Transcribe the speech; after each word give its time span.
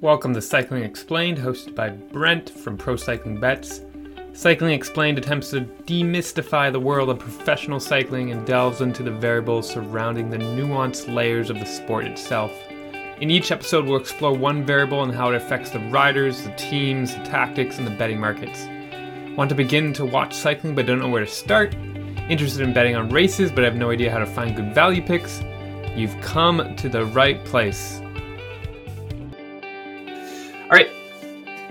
Welcome 0.00 0.32
to 0.34 0.40
Cycling 0.40 0.84
Explained, 0.84 1.38
hosted 1.38 1.74
by 1.74 1.90
Brent 1.90 2.50
from 2.50 2.78
Pro 2.78 2.94
Cycling 2.94 3.40
Bets. 3.40 3.80
Cycling 4.32 4.70
Explained 4.70 5.18
attempts 5.18 5.50
to 5.50 5.62
demystify 5.62 6.70
the 6.70 6.78
world 6.78 7.10
of 7.10 7.18
professional 7.18 7.80
cycling 7.80 8.30
and 8.30 8.46
delves 8.46 8.80
into 8.80 9.02
the 9.02 9.10
variables 9.10 9.68
surrounding 9.68 10.30
the 10.30 10.36
nuanced 10.36 11.12
layers 11.12 11.50
of 11.50 11.58
the 11.58 11.66
sport 11.66 12.04
itself. 12.04 12.52
In 13.20 13.28
each 13.28 13.50
episode, 13.50 13.86
we'll 13.86 13.98
explore 13.98 14.32
one 14.32 14.64
variable 14.64 15.02
and 15.02 15.12
how 15.12 15.30
it 15.30 15.34
affects 15.34 15.70
the 15.70 15.80
riders, 15.90 16.44
the 16.44 16.54
teams, 16.54 17.16
the 17.16 17.24
tactics, 17.24 17.78
and 17.78 17.84
the 17.84 17.96
betting 17.96 18.20
markets. 18.20 18.68
Want 19.36 19.48
to 19.48 19.56
begin 19.56 19.92
to 19.94 20.04
watch 20.04 20.32
cycling 20.32 20.76
but 20.76 20.86
don't 20.86 21.00
know 21.00 21.08
where 21.08 21.24
to 21.24 21.30
start? 21.30 21.74
Interested 22.28 22.62
in 22.62 22.72
betting 22.72 22.94
on 22.94 23.08
races 23.08 23.50
but 23.50 23.64
have 23.64 23.74
no 23.74 23.90
idea 23.90 24.12
how 24.12 24.18
to 24.18 24.26
find 24.26 24.54
good 24.54 24.72
value 24.72 25.02
picks? 25.02 25.42
You've 25.96 26.20
come 26.20 26.76
to 26.76 26.88
the 26.88 27.04
right 27.06 27.44
place. 27.44 28.00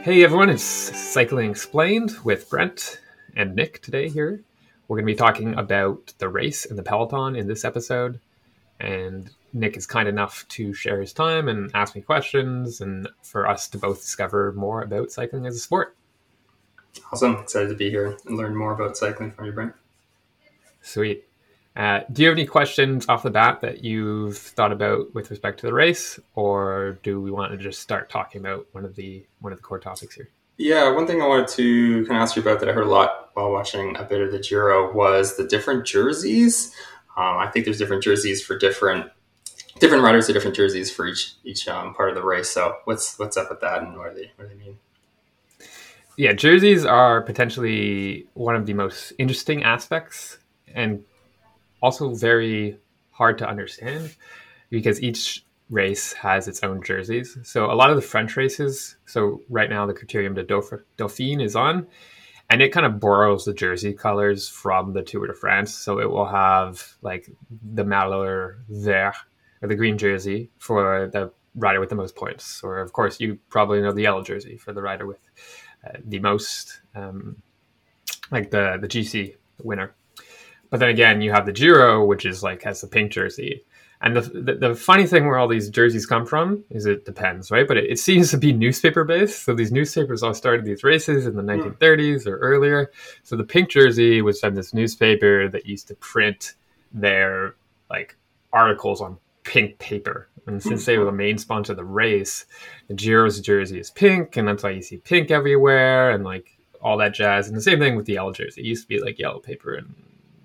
Hey 0.07 0.23
everyone, 0.23 0.47
it's 0.49 0.63
Cycling 0.63 1.51
Explained 1.51 2.13
with 2.23 2.49
Brent 2.49 3.01
and 3.35 3.57
Nick 3.57 3.81
today 3.81 4.07
here. 4.07 4.41
We're 4.87 4.95
going 4.95 5.05
to 5.05 5.11
be 5.11 5.17
talking 5.17 5.53
about 5.55 6.13
the 6.17 6.29
race 6.29 6.65
and 6.65 6.79
the 6.79 6.83
peloton 6.83 7.35
in 7.35 7.47
this 7.47 7.65
episode. 7.65 8.21
And 8.79 9.29
Nick 9.51 9.75
is 9.75 9.85
kind 9.85 10.07
enough 10.07 10.47
to 10.47 10.73
share 10.73 11.01
his 11.01 11.11
time 11.11 11.49
and 11.49 11.69
ask 11.73 11.93
me 11.93 11.99
questions 11.99 12.79
and 12.79 13.09
for 13.21 13.49
us 13.49 13.67
to 13.67 13.77
both 13.77 13.99
discover 13.99 14.53
more 14.53 14.81
about 14.81 15.11
cycling 15.11 15.45
as 15.45 15.57
a 15.57 15.59
sport. 15.59 15.97
Awesome. 17.11 17.35
Excited 17.35 17.67
to 17.67 17.75
be 17.75 17.89
here 17.89 18.17
and 18.27 18.37
learn 18.37 18.55
more 18.55 18.71
about 18.71 18.95
cycling 18.95 19.31
from 19.31 19.47
you, 19.47 19.51
Brent. 19.51 19.73
Sweet. 20.81 21.26
Uh, 21.77 22.01
do 22.11 22.23
you 22.23 22.27
have 22.27 22.35
any 22.35 22.47
questions 22.47 23.05
off 23.07 23.21
the 23.21 23.29
bat 23.29 23.61
that 23.61 23.83
you've 23.83 24.35
thought 24.35 24.71
about 24.71 25.13
with 25.13 25.29
respect 25.29 25.59
to 25.59 25.67
the 25.67 25.73
race, 25.73 26.19
or 26.33 26.97
do 27.03 27.21
we 27.21 27.29
want 27.29 27.51
to 27.51 27.57
just 27.57 27.81
start 27.81 28.09
talking 28.09 28.41
about 28.41 28.65
one 28.71 28.83
of 28.83 28.95
the 28.95 29.23
one 29.41 29.53
of 29.53 29.59
the 29.59 29.63
core 29.63 29.77
topics 29.77 30.15
here? 30.15 30.27
Yeah, 30.57 30.91
one 30.91 31.05
thing 31.05 31.21
I 31.21 31.27
wanted 31.27 31.49
to 31.49 32.03
kind 32.07 32.17
of 32.17 32.23
ask 32.23 32.35
you 32.35 32.41
about 32.41 32.59
that 32.61 32.69
I 32.69 32.71
heard 32.71 32.87
a 32.87 32.89
lot 32.89 33.29
while 33.35 33.51
watching 33.51 33.95
a 33.95 34.03
bit 34.03 34.21
of 34.21 34.31
the 34.31 34.39
Giro 34.39 34.91
was 34.91 35.37
the 35.37 35.47
different 35.47 35.85
jerseys. 35.85 36.73
Um, 37.15 37.37
I 37.37 37.47
think 37.53 37.65
there's 37.65 37.77
different 37.77 38.01
jerseys 38.01 38.43
for 38.43 38.57
different 38.57 39.11
different 39.79 40.03
riders, 40.03 40.27
or 40.27 40.33
different 40.33 40.55
jerseys 40.55 40.91
for 40.91 41.05
each 41.05 41.35
each 41.43 41.67
um, 41.67 41.93
part 41.93 42.09
of 42.09 42.15
the 42.15 42.23
race. 42.23 42.49
So 42.49 42.75
what's 42.85 43.19
what's 43.19 43.37
up 43.37 43.51
with 43.51 43.61
that, 43.61 43.83
and 43.83 43.95
what 43.95 44.15
do 44.15 44.21
they 44.21 44.31
what 44.35 44.49
do 44.49 44.55
they 44.55 44.65
mean? 44.65 44.79
Yeah, 46.17 46.33
jerseys 46.33 46.85
are 46.85 47.21
potentially 47.21 48.25
one 48.33 48.55
of 48.55 48.65
the 48.65 48.73
most 48.73 49.13
interesting 49.19 49.61
aspects 49.61 50.39
and 50.73 51.03
also 51.81 52.13
very 52.13 52.77
hard 53.11 53.37
to 53.39 53.49
understand 53.49 54.15
because 54.69 55.01
each 55.01 55.43
race 55.69 56.13
has 56.13 56.47
its 56.47 56.63
own 56.63 56.81
jerseys. 56.81 57.37
So 57.43 57.71
a 57.71 57.73
lot 57.73 57.89
of 57.89 57.95
the 57.95 58.01
French 58.01 58.37
races, 58.37 58.95
so 59.05 59.41
right 59.49 59.69
now 59.69 59.85
the 59.85 59.93
Criterium 59.93 60.35
de 60.35 60.43
Dauphine 60.97 61.41
is 61.41 61.55
on, 61.55 61.87
and 62.49 62.61
it 62.61 62.71
kind 62.71 62.85
of 62.85 62.99
borrows 62.99 63.45
the 63.45 63.53
jersey 63.53 63.93
colors 63.93 64.47
from 64.47 64.93
the 64.93 65.03
Tour 65.03 65.27
de 65.27 65.33
France. 65.33 65.73
So 65.73 65.99
it 65.99 66.09
will 66.09 66.25
have 66.25 66.95
like 67.01 67.29
the 67.73 67.83
maillot 67.83 68.55
vert 68.69 69.15
or 69.61 69.67
the 69.67 69.75
green 69.75 69.97
jersey 69.97 70.49
for 70.57 71.09
the 71.11 71.31
rider 71.55 71.79
with 71.79 71.89
the 71.89 71.95
most 71.95 72.15
points, 72.15 72.63
or 72.63 72.79
of 72.79 72.93
course 72.93 73.19
you 73.19 73.39
probably 73.49 73.81
know 73.81 73.91
the 73.91 74.03
yellow 74.03 74.23
jersey 74.23 74.57
for 74.57 74.71
the 74.71 74.81
rider 74.81 75.05
with 75.05 75.19
uh, 75.85 75.97
the 76.05 76.19
most, 76.19 76.81
um, 76.95 77.41
like 78.31 78.51
the 78.51 78.77
the 78.79 78.87
GC 78.87 79.35
winner. 79.63 79.96
But 80.69 80.79
then 80.79 80.89
again, 80.89 81.21
you 81.21 81.31
have 81.31 81.45
the 81.45 81.51
Giro, 81.51 82.05
which 82.05 82.25
is 82.25 82.43
like 82.43 82.63
has 82.63 82.81
the 82.81 82.87
pink 82.87 83.11
jersey. 83.11 83.63
And 84.01 84.15
the, 84.15 84.21
the, 84.21 84.53
the 84.53 84.75
funny 84.75 85.07
thing 85.07 85.25
where 85.25 85.39
all 85.39 85.47
these 85.47 85.69
jerseys 85.69 86.05
come 86.05 86.25
from 86.25 86.63
is 86.69 86.85
it 86.85 87.03
depends, 87.03 87.49
right? 87.49 87.67
But 87.67 87.77
it, 87.77 87.89
it 87.89 87.99
seems 87.99 88.29
to 88.31 88.37
be 88.37 88.53
newspaper 88.53 89.03
based. 89.03 89.43
So 89.43 89.55
these 89.55 89.71
newspapers 89.71 90.23
all 90.23 90.33
started 90.33 90.65
these 90.65 90.83
races 90.83 91.25
in 91.25 91.35
the 91.35 91.43
1930s 91.43 92.23
hmm. 92.23 92.29
or 92.29 92.37
earlier. 92.37 92.91
So 93.23 93.35
the 93.35 93.43
pink 93.43 93.69
jersey 93.69 94.21
was 94.21 94.39
from 94.39 94.55
this 94.55 94.73
newspaper 94.73 95.49
that 95.49 95.65
used 95.65 95.87
to 95.87 95.95
print 95.95 96.53
their 96.91 97.55
like 97.89 98.15
articles 98.53 99.01
on 99.01 99.17
pink 99.43 99.79
paper. 99.79 100.29
And 100.45 100.63
since 100.63 100.85
they 100.85 100.97
were 100.97 101.05
the 101.05 101.11
main 101.11 101.37
sponsor 101.37 101.73
of 101.73 101.77
the 101.77 101.83
race, 101.83 102.45
the 102.87 102.93
Giro's 102.93 103.39
jersey 103.41 103.79
is 103.79 103.91
pink, 103.91 104.37
and 104.37 104.47
that's 104.47 104.63
why 104.63 104.69
you 104.69 104.81
see 104.81 104.97
pink 104.97 105.29
everywhere 105.29 106.11
and 106.11 106.23
like 106.23 106.57
all 106.81 106.97
that 106.97 107.13
jazz. 107.13 107.47
And 107.47 107.57
the 107.57 107.61
same 107.61 107.79
thing 107.79 107.97
with 107.97 108.05
the 108.05 108.13
yellow 108.13 108.31
jersey. 108.31 108.61
It 108.61 108.67
used 108.67 108.83
to 108.83 108.87
be 108.87 109.01
like 109.01 109.19
yellow 109.19 109.39
paper 109.39 109.73
and 109.73 109.93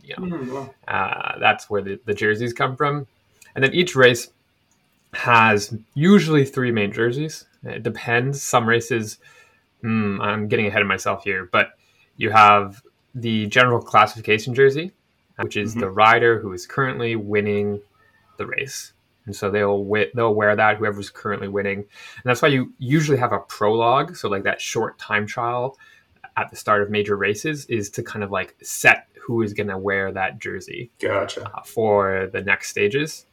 you 0.03 0.15
know, 0.19 0.37
mm-hmm. 0.37 0.71
uh, 0.89 1.39
that's 1.39 1.71
where 1.71 1.83
the, 1.83 2.01
the 2.05 2.15
jerseys 2.15 2.53
come 2.53 2.77
from. 2.77 3.07
And 3.55 3.63
then 3.63 3.75
each 3.75 3.95
race 3.95 4.31
has 5.15 5.75
usually 5.95 6.45
three 6.45 6.71
main 6.71 6.93
jerseys. 6.93 7.45
It 7.65 7.83
depends. 7.83 8.43
Some 8.43 8.69
races, 8.69 9.19
hmm, 9.83 10.21
I'm 10.21 10.49
getting 10.49 10.67
ahead 10.67 10.83
of 10.83 10.89
myself 10.89 11.25
here, 11.25 11.49
but 11.53 11.71
you 12.17 12.31
have 12.31 12.83
the 13.15 13.47
general 13.47 13.81
classification 13.81 14.55
jersey, 14.55 14.93
which 15.39 15.57
is 15.57 15.73
mm-hmm. 15.73 15.81
the 15.81 15.91
rider 15.91 16.41
who 16.41 16.53
is 16.53 16.67
currently 16.67 17.17
winning 17.17 17.81
the 18.39 18.47
race. 18.47 18.93
And 19.27 19.37
so 19.37 19.51
they'll 19.51 19.85
they'll 20.15 20.35
wear 20.35 20.57
that 20.57 20.79
whoever's 20.79 21.09
currently 21.09 21.47
winning, 21.47 21.79
and 21.79 22.25
that's 22.25 22.43
why 22.43 22.49
you 22.49 22.73
usually 22.79 23.19
have 23.19 23.33
a 23.33 23.39
prologue. 23.39 24.17
So 24.17 24.29
like 24.29 24.43
that 24.43 24.61
short 24.61 24.99
time 24.99 25.29
trial 25.29 25.79
at 26.37 26.51
the 26.51 26.57
start 26.57 26.83
of 26.83 26.91
major 26.91 27.17
races 27.17 27.67
is 27.67 27.91
to 27.91 28.03
kind 28.03 28.25
of 28.25 28.31
like 28.31 28.55
set 28.63 29.09
who 29.21 29.43
is 29.43 29.53
going 29.53 29.69
to 29.69 29.79
wear 29.79 30.13
that 30.13 30.39
jersey. 30.39 30.91
Gotcha. 31.01 31.49
Uh, 31.49 31.63
for 31.63 32.29
the 32.33 32.43
next 32.43 32.71
stages. 32.71 33.27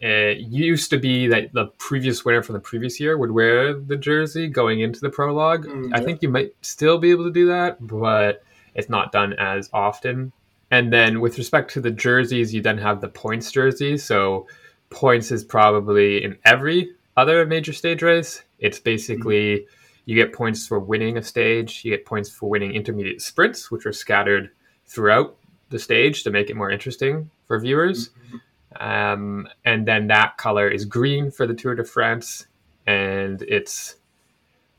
It 0.00 0.38
used 0.38 0.90
to 0.90 0.98
be 0.98 1.26
that 1.28 1.52
the 1.54 1.66
previous 1.78 2.24
winner 2.24 2.42
from 2.42 2.52
the 2.52 2.60
previous 2.60 3.00
year 3.00 3.16
would 3.16 3.30
wear 3.30 3.72
the 3.72 3.96
jersey 3.96 4.46
going 4.48 4.80
into 4.80 5.00
the 5.00 5.08
prologue. 5.08 5.66
Mm, 5.66 5.90
yeah. 5.90 5.96
I 5.96 6.00
think 6.00 6.22
you 6.22 6.28
might 6.28 6.52
still 6.60 6.98
be 6.98 7.10
able 7.10 7.24
to 7.24 7.32
do 7.32 7.46
that, 7.46 7.78
but 7.86 8.42
it's 8.74 8.90
not 8.90 9.10
done 9.12 9.32
as 9.34 9.70
often. 9.72 10.32
And 10.70 10.92
then 10.92 11.20
with 11.20 11.38
respect 11.38 11.72
to 11.72 11.80
the 11.80 11.90
jerseys, 11.90 12.52
you 12.52 12.60
then 12.60 12.78
have 12.78 13.00
the 13.00 13.08
points 13.08 13.50
jersey. 13.50 13.96
So 13.96 14.46
points 14.90 15.30
is 15.30 15.44
probably 15.44 16.22
in 16.22 16.36
every 16.44 16.90
other 17.16 17.46
major 17.46 17.72
stage 17.72 18.02
race. 18.02 18.42
It's 18.58 18.78
basically 18.78 19.58
mm-hmm. 19.58 19.72
You 20.06 20.14
get 20.14 20.32
points 20.32 20.66
for 20.66 20.78
winning 20.78 21.18
a 21.18 21.22
stage, 21.22 21.84
you 21.84 21.90
get 21.90 22.06
points 22.06 22.30
for 22.30 22.48
winning 22.48 22.72
intermediate 22.72 23.20
sprints, 23.20 23.70
which 23.70 23.84
are 23.84 23.92
scattered 23.92 24.50
throughout 24.86 25.36
the 25.68 25.78
stage 25.78 26.22
to 26.22 26.30
make 26.30 26.48
it 26.48 26.56
more 26.56 26.70
interesting 26.70 27.28
for 27.46 27.58
viewers. 27.60 28.10
Mm-hmm. 28.10 28.36
Um, 28.80 29.48
and 29.64 29.86
then 29.86 30.06
that 30.06 30.38
color 30.38 30.68
is 30.68 30.84
green 30.84 31.30
for 31.30 31.46
the 31.46 31.54
Tour 31.54 31.74
de 31.74 31.84
France, 31.84 32.46
and 32.86 33.42
it's 33.42 33.96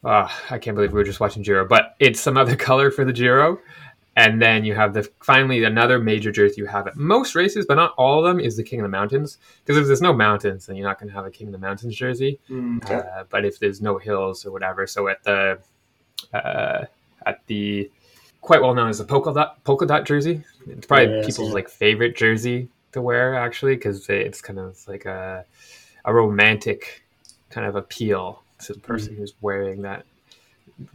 oh, 0.04 0.32
I 0.50 0.58
can't 0.60 0.76
believe 0.76 0.94
we 0.94 1.00
were 1.00 1.04
just 1.04 1.20
watching 1.20 1.44
Giro, 1.44 1.68
but 1.68 1.96
it's 2.00 2.20
some 2.20 2.38
other 2.38 2.56
color 2.68 2.90
for 2.90 3.04
the 3.04 3.14
Giro. 3.14 3.60
And 4.18 4.42
then 4.42 4.66
you 4.66 4.74
have 4.74 4.96
the 4.96 5.08
finally 5.22 5.64
another 5.64 6.00
major 6.00 6.32
jersey 6.32 6.56
you 6.58 6.66
have 6.66 6.88
at 6.88 6.98
most 6.98 7.36
races, 7.36 7.68
but 7.68 7.76
not 7.76 7.94
all 8.00 8.18
of 8.18 8.26
them, 8.26 8.44
is 8.44 8.58
the 8.58 8.64
King 8.64 8.80
of 8.80 8.84
the 8.84 8.90
Mountains. 8.90 9.38
Because 9.64 9.80
if 9.80 9.86
there's 9.86 10.02
no 10.02 10.12
mountains, 10.12 10.66
then 10.66 10.76
you're 10.76 10.88
not 10.88 11.00
going 11.00 11.08
to 11.08 11.16
have 11.16 11.28
a 11.28 11.30
King 11.30 11.50
of 11.50 11.52
the 11.54 11.60
Mountains 11.60 11.96
jersey. 11.96 12.40
Mm-hmm. 12.50 12.80
Uh, 12.92 13.26
but 13.30 13.46
if 13.46 13.60
there's 13.60 13.80
no 13.80 14.00
hills 14.00 14.44
or 14.44 14.52
whatever, 14.52 14.88
so 14.88 15.08
at 15.08 15.24
the 15.24 15.60
uh, 16.34 16.86
at 17.28 17.46
the 17.46 17.92
quite 18.42 18.60
well 18.60 18.74
known 18.74 18.90
as 18.90 18.98
the 18.98 19.04
polka 19.04 19.32
dot 19.32 19.64
polka 19.64 19.86
dot 19.86 20.04
jersey. 20.04 20.44
It's 20.66 20.88
probably 20.88 21.18
yeah, 21.18 21.24
people's 21.24 21.54
like 21.54 21.70
favorite 21.70 22.18
jersey 22.18 22.70
to 22.94 23.04
wear 23.04 23.36
actually 23.36 23.76
because 23.76 24.10
it's 24.10 24.42
kind 24.42 24.58
of 24.58 24.84
like 24.88 25.06
a 25.06 25.46
a 26.06 26.12
romantic 26.12 27.04
kind 27.52 27.68
of 27.68 27.76
appeal 27.76 28.42
to 28.66 28.74
the 28.74 28.80
person 28.80 29.14
mm-hmm. 29.14 29.22
who's 29.22 29.36
wearing 29.42 29.84
that 29.84 30.08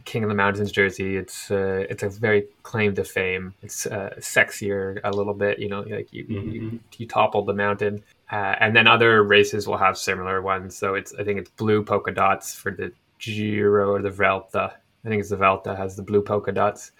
King 0.05 0.23
of 0.23 0.29
the 0.29 0.35
Mountains 0.35 0.71
jersey. 0.71 1.17
It's 1.17 1.51
uh, 1.51 1.85
it's 1.89 2.03
a 2.03 2.09
very 2.09 2.47
claim 2.63 2.95
to 2.95 3.03
fame. 3.03 3.53
It's 3.61 3.85
uh, 3.85 4.15
sexier 4.19 4.99
a 5.03 5.11
little 5.11 5.33
bit, 5.33 5.59
you 5.59 5.69
know, 5.69 5.81
like 5.81 6.11
you 6.13 6.25
mm-hmm. 6.25 6.49
you, 6.51 6.79
you 6.97 7.07
toppled 7.07 7.47
the 7.47 7.53
mountain. 7.53 8.03
Uh, 8.31 8.55
and 8.59 8.75
then 8.75 8.87
other 8.87 9.23
races 9.23 9.67
will 9.67 9.77
have 9.77 9.97
similar 9.97 10.41
ones. 10.41 10.75
So 10.75 10.95
it's 10.95 11.13
I 11.15 11.23
think 11.23 11.39
it's 11.39 11.49
blue 11.51 11.83
polka 11.83 12.11
dots 12.11 12.55
for 12.55 12.71
the 12.71 12.91
Giro 13.19 13.91
or 13.91 14.01
the 14.01 14.09
Vuelta. 14.09 14.73
I 15.05 15.09
think 15.09 15.19
it's 15.19 15.29
the 15.29 15.37
Vuelta 15.37 15.75
has 15.75 15.95
the 15.95 16.03
blue 16.03 16.21
polka 16.21 16.51
dots 16.51 16.91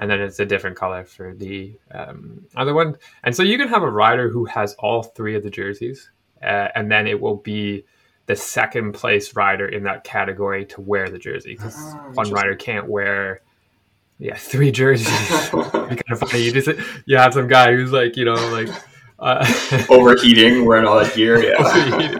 and 0.00 0.10
then 0.10 0.20
it's 0.20 0.40
a 0.40 0.46
different 0.46 0.76
color 0.76 1.04
for 1.04 1.34
the 1.34 1.78
um, 1.92 2.44
other 2.56 2.74
one. 2.74 2.96
And 3.22 3.36
so 3.36 3.42
you 3.42 3.58
can 3.58 3.68
have 3.68 3.82
a 3.82 3.90
rider 3.90 4.30
who 4.30 4.46
has 4.46 4.74
all 4.78 5.02
three 5.02 5.36
of 5.36 5.42
the 5.42 5.50
jerseys, 5.50 6.10
uh, 6.42 6.68
and 6.74 6.90
then 6.90 7.06
it 7.06 7.20
will 7.20 7.36
be 7.36 7.84
the 8.30 8.36
second 8.36 8.92
place 8.92 9.34
rider 9.34 9.66
in 9.66 9.82
that 9.82 10.04
category 10.04 10.64
to 10.64 10.80
wear 10.80 11.10
the 11.10 11.18
jersey 11.18 11.56
because 11.56 11.74
ah, 11.76 12.10
one 12.14 12.30
rider 12.30 12.54
can't 12.54 12.88
wear 12.88 13.40
yeah 14.20 14.36
three 14.36 14.70
jerseys. 14.70 15.08
kind 15.50 16.00
of 16.12 16.20
funny. 16.20 16.42
You 16.42 16.52
just 16.52 16.68
you 17.06 17.16
have 17.16 17.34
some 17.34 17.48
guy 17.48 17.72
who's 17.74 17.90
like 17.90 18.16
you 18.16 18.24
know 18.24 18.34
like 18.52 18.68
uh, 19.18 19.44
overheating, 19.90 20.64
wearing 20.64 20.86
all 20.86 21.00
that 21.00 21.12
gear. 21.12 21.42
Yeah. 21.42 22.18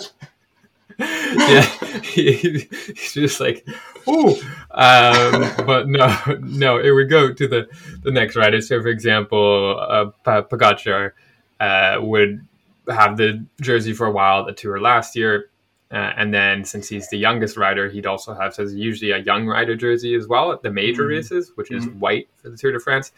yeah, 0.98 1.62
he, 2.02 2.66
he's 2.88 3.12
just 3.12 3.38
like, 3.38 3.64
oh, 4.08 4.32
um, 4.72 5.64
but 5.64 5.88
no, 5.88 6.12
no, 6.40 6.78
it 6.78 6.90
would 6.90 7.08
go 7.08 7.32
to 7.32 7.46
the 7.46 7.68
the 8.02 8.10
next 8.10 8.34
rider. 8.34 8.60
So, 8.60 8.82
for 8.82 8.88
example, 8.88 9.78
uh, 9.78 10.10
Pogacar 10.26 11.12
uh, 11.60 11.98
would 12.00 12.44
have 12.88 13.16
the 13.16 13.46
jersey 13.60 13.92
for 13.92 14.08
a 14.08 14.10
while, 14.10 14.44
the 14.44 14.52
tour 14.52 14.80
last 14.80 15.14
year, 15.14 15.50
Uh, 15.92 16.12
and 16.16 16.32
then 16.32 16.64
since 16.64 16.88
he's 16.88 17.08
the 17.08 17.18
youngest 17.18 17.56
rider, 17.56 17.88
he'd 17.88 18.06
also 18.06 18.32
have 18.34 18.54
says 18.54 18.74
usually 18.74 19.10
a 19.10 19.18
young 19.18 19.46
rider 19.46 19.74
jersey 19.74 20.14
as 20.14 20.28
well 20.28 20.52
at 20.52 20.62
the 20.62 20.70
major 20.70 21.04
Mhm. 21.04 21.08
races, 21.08 21.52
which 21.56 21.70
is 21.72 21.84
Mhm. 21.86 21.98
white 21.98 22.28
for 22.40 22.48
the 22.48 22.56
Tour 22.56 22.72
de 22.72 22.78
France. 22.78 23.12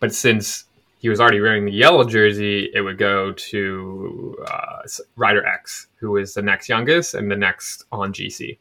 But 0.00 0.14
since 0.14 0.64
he 1.00 1.08
was 1.10 1.20
already 1.20 1.40
wearing 1.40 1.66
the 1.66 1.72
yellow 1.72 2.04
jersey, 2.04 2.70
it 2.72 2.80
would 2.80 2.96
go 2.98 3.32
to 3.32 4.36
uh, 4.46 4.82
Rider 5.16 5.44
X, 5.44 5.88
who 6.00 6.16
is 6.16 6.32
the 6.34 6.42
next 6.42 6.68
youngest 6.68 7.12
and 7.14 7.30
the 7.30 7.36
next 7.36 7.84
on 7.92 8.12
GC, 8.12 8.58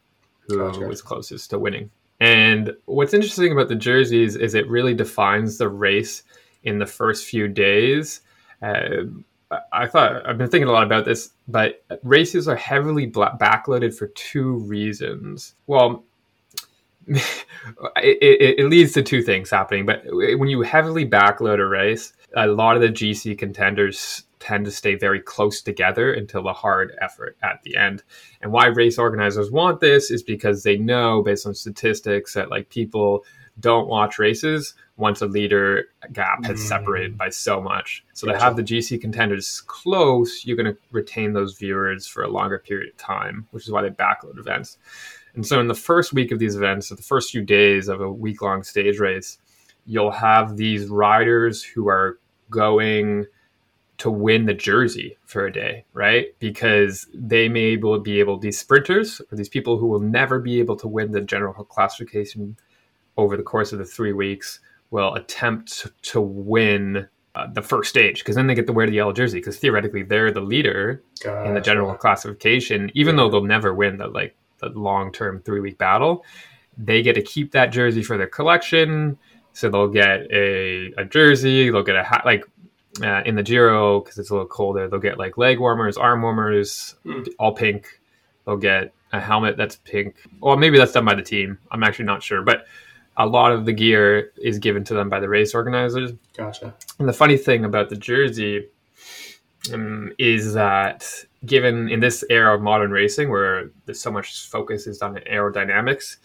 who 0.48 0.58
Gotcha. 0.58 0.82
was 0.82 1.02
closest 1.02 1.50
to 1.52 1.58
winning. 1.60 1.90
And 2.20 2.76
what's 2.86 3.14
interesting 3.14 3.52
about 3.54 3.70
the 3.70 3.76
jerseys 3.76 4.36
is 4.36 4.56
it 4.56 4.68
really 4.68 4.94
defines 4.94 5.58
the 5.58 5.70
race 5.70 6.24
in 6.64 6.80
the 6.80 6.86
first 6.86 7.26
few 7.26 7.48
days. 7.48 8.22
Uh, 8.62 9.06
I- 9.72 9.88
thought 9.88 10.28
I've 10.28 10.38
been 10.38 10.50
thinking 10.50 10.68
a 10.68 10.72
lot 10.72 10.84
about 10.84 11.06
this, 11.06 11.32
but 11.48 11.84
races 12.04 12.48
are 12.48 12.56
heavily 12.56 13.06
bla- 13.06 13.38
backloaded 13.40 13.96
for 13.98 14.08
two 14.08 14.56
reasons. 14.60 15.54
Well, 15.68 16.04
it, 17.08 17.26
it, 17.96 18.60
it 18.60 18.70
leads 18.70 18.92
to 18.94 19.02
two 19.02 19.22
things 19.22 19.50
happening. 19.50 19.86
But 19.86 20.04
when 20.06 20.50
you 20.50 20.62
heavily 20.62 21.08
backload 21.10 21.60
a 21.60 21.66
race, 21.66 22.14
a 22.36 22.48
lot 22.48 22.76
of 22.76 22.82
the 22.82 22.90
GC 22.90 23.38
contenders 23.38 24.24
tend 24.40 24.66
to 24.66 24.72
stay 24.72 24.96
very 24.96 25.20
close 25.20 25.62
together 25.62 26.14
until 26.14 26.44
the 26.44 26.54
hard 26.54 26.96
effort 27.02 27.38
at 27.42 27.62
the 27.64 27.76
end. 27.76 28.04
And 28.42 28.52
why 28.52 28.68
race 28.68 28.98
organizers 28.98 29.50
want 29.50 29.80
this 29.80 30.12
is 30.12 30.22
because 30.22 30.64
they 30.64 30.78
know, 30.78 31.24
based 31.24 31.48
on 31.48 31.56
statistics, 31.56 32.34
that 32.34 32.50
like 32.50 32.70
people 32.70 33.26
don't 33.60 33.88
watch 33.88 34.20
races 34.20 34.76
once 34.98 35.22
a 35.22 35.28
leader 35.28 35.86
gap 36.12 36.44
has 36.44 36.60
Mm. 36.60 36.68
separated 36.68 37.18
by 37.18 37.30
so 37.30 37.62
much. 37.62 38.04
So 38.14 38.28
to 38.28 38.38
have 38.38 38.56
the 38.56 38.64
GC 38.64 38.98
contenders 38.98 39.62
close, 39.62 40.44
you're 40.46 40.58
going 40.58 40.74
to 40.74 40.78
retain 40.92 41.34
those 41.34 41.56
viewers 41.58 42.08
for 42.08 42.24
a 42.24 42.28
longer 42.28 42.58
period 42.58 42.90
of 42.90 42.98
time, 42.98 43.48
which 43.52 43.64
is 43.64 43.72
why 43.72 43.84
they 43.84 43.90
backload 43.90 44.40
events. 44.40 44.78
And 45.36 45.46
so 45.46 45.60
in 45.60 45.68
the 45.68 45.76
first 45.76 46.14
week 46.14 46.32
of 46.32 46.40
these 46.40 46.56
events, 46.56 46.88
so 46.88 46.96
the 46.96 47.04
first 47.04 47.32
few 47.32 47.44
days 47.44 47.88
of 47.88 48.02
a 48.02 48.12
week 48.12 48.42
long 48.42 48.64
stage 48.64 48.98
race, 49.00 49.38
you'll 49.86 50.12
have 50.12 50.58
these 50.58 50.88
riders 50.88 51.62
who 51.64 51.88
are 51.88 52.20
going 52.50 53.28
to 54.00 54.10
win 54.10 54.46
the 54.46 54.54
jersey 54.54 55.18
for 55.26 55.46
a 55.46 55.52
day, 55.54 55.86
right? 55.94 56.28
Because 56.40 57.08
they 57.14 57.50
may 57.50 57.62
able 57.62 58.00
be 58.00 58.20
able 58.20 58.38
these 58.38 58.58
sprinters 58.58 59.22
or 59.32 59.36
these 59.36 59.50
people 59.50 59.78
who 59.78 59.88
will 59.88 60.00
never 60.00 60.40
be 60.40 60.60
able 60.60 60.76
to 60.78 60.88
win 60.88 61.12
the 61.12 61.22
general 61.22 61.54
classification 61.66 62.58
over 63.16 63.38
the 63.38 63.44
course 63.44 63.74
of 63.74 63.80
the 63.80 63.86
three 63.86 64.14
weeks 64.14 64.60
will 64.92 65.14
attempt 65.16 65.88
to 66.02 66.22
win 66.22 67.08
uh, 67.36 67.48
the 67.54 67.62
first 67.62 67.90
stage 67.90 68.20
because 68.20 68.36
then 68.36 68.48
they 68.48 68.56
get 68.56 68.66
to 68.68 68.74
wear 68.74 68.88
the 68.88 68.94
yellow 68.94 69.14
jersey 69.14 69.40
because 69.40 69.58
theoretically 69.58 70.02
they're 70.04 70.32
the 70.32 70.42
leader 70.42 71.04
in 71.46 71.54
the 71.54 71.62
general 71.62 71.94
classification, 71.96 72.90
even 72.94 73.16
though 73.16 73.30
they'll 73.30 73.44
never 73.44 73.74
win 73.74 73.98
the 73.98 74.08
like 74.08 74.36
the 74.60 74.70
long 74.70 75.12
term 75.12 75.42
three 75.46 75.60
week 75.60 75.78
battle, 75.78 76.26
they 76.78 77.02
get 77.02 77.14
to 77.14 77.22
keep 77.22 77.52
that 77.52 77.68
jersey 77.72 78.02
for 78.02 78.18
their 78.18 78.28
collection. 78.28 79.18
So 79.54 79.70
they'll 79.70 79.88
get 79.88 80.22
a, 80.32 80.94
a 80.98 81.06
jersey, 81.06 81.70
they'll 81.70 81.84
get 81.84 81.96
a 81.96 82.04
hat 82.04 82.24
like 82.26 82.44
uh, 83.04 83.22
in 83.26 83.36
the 83.36 83.44
Giro 83.44 84.00
because 84.02 84.18
it's 84.18 84.30
a 84.30 84.34
little 84.34 84.48
colder. 84.48 84.88
They'll 84.88 85.00
get 85.00 85.18
like 85.20 85.38
leg 85.38 85.60
warmers, 85.60 85.98
arm 85.98 86.22
warmers, 86.22 86.96
Hmm. 87.04 87.24
all 87.40 87.54
pink. 87.54 88.00
They'll 88.46 88.58
get 88.58 88.94
a 89.14 89.20
helmet 89.20 89.58
that's 89.58 89.78
pink. 89.78 90.16
Well, 90.42 90.58
maybe 90.58 90.78
that's 90.78 90.92
done 90.92 91.06
by 91.06 91.16
the 91.16 91.22
team. 91.22 91.58
I'm 91.72 91.84
actually 91.84 92.06
not 92.06 92.22
sure, 92.24 92.42
but 92.42 92.66
a 93.18 93.26
lot 93.26 93.52
of 93.52 93.66
the 93.66 93.74
gear 93.74 94.32
is 94.38 94.60
given 94.60 94.84
to 94.86 94.94
them 94.94 95.10
by 95.10 95.20
the 95.20 95.28
race 95.28 95.54
organizers. 95.54 96.12
Gotcha. 96.36 96.74
And 97.00 97.10
the 97.10 97.14
funny 97.14 97.38
thing 97.38 97.66
about 97.66 97.90
the 97.90 97.96
jersey 97.96 98.68
um, 99.74 100.14
is 100.18 100.54
that, 100.54 101.26
given 101.46 101.90
in 101.90 102.00
this 102.00 102.24
era 102.30 102.56
of 102.56 102.62
modern 102.62 102.92
racing 102.92 103.30
where 103.30 103.72
there's 103.86 104.02
so 104.02 104.12
much 104.12 104.48
focus 104.48 104.88
is 104.88 105.02
on 105.02 105.16
aerodynamics, 105.16 106.18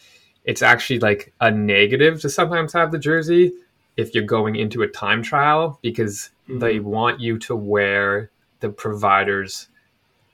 it's 0.45 0.63
actually 0.63 0.99
like 0.99 1.33
a 1.41 1.51
negative 1.51 2.21
to 2.21 2.29
sometimes 2.29 2.73
have 2.73 2.93
the 2.93 2.99
jersey 2.99 3.53
if 3.97 4.15
you're 4.15 4.25
going 4.25 4.57
into 4.57 4.83
a 4.83 4.89
time 4.89 5.23
trial 5.23 5.79
because 5.83 6.31
they 6.49 6.81
want 6.81 7.21
you 7.21 7.39
to 7.39 7.55
wear 7.57 8.31
the 8.61 8.69
provider's 8.69 9.69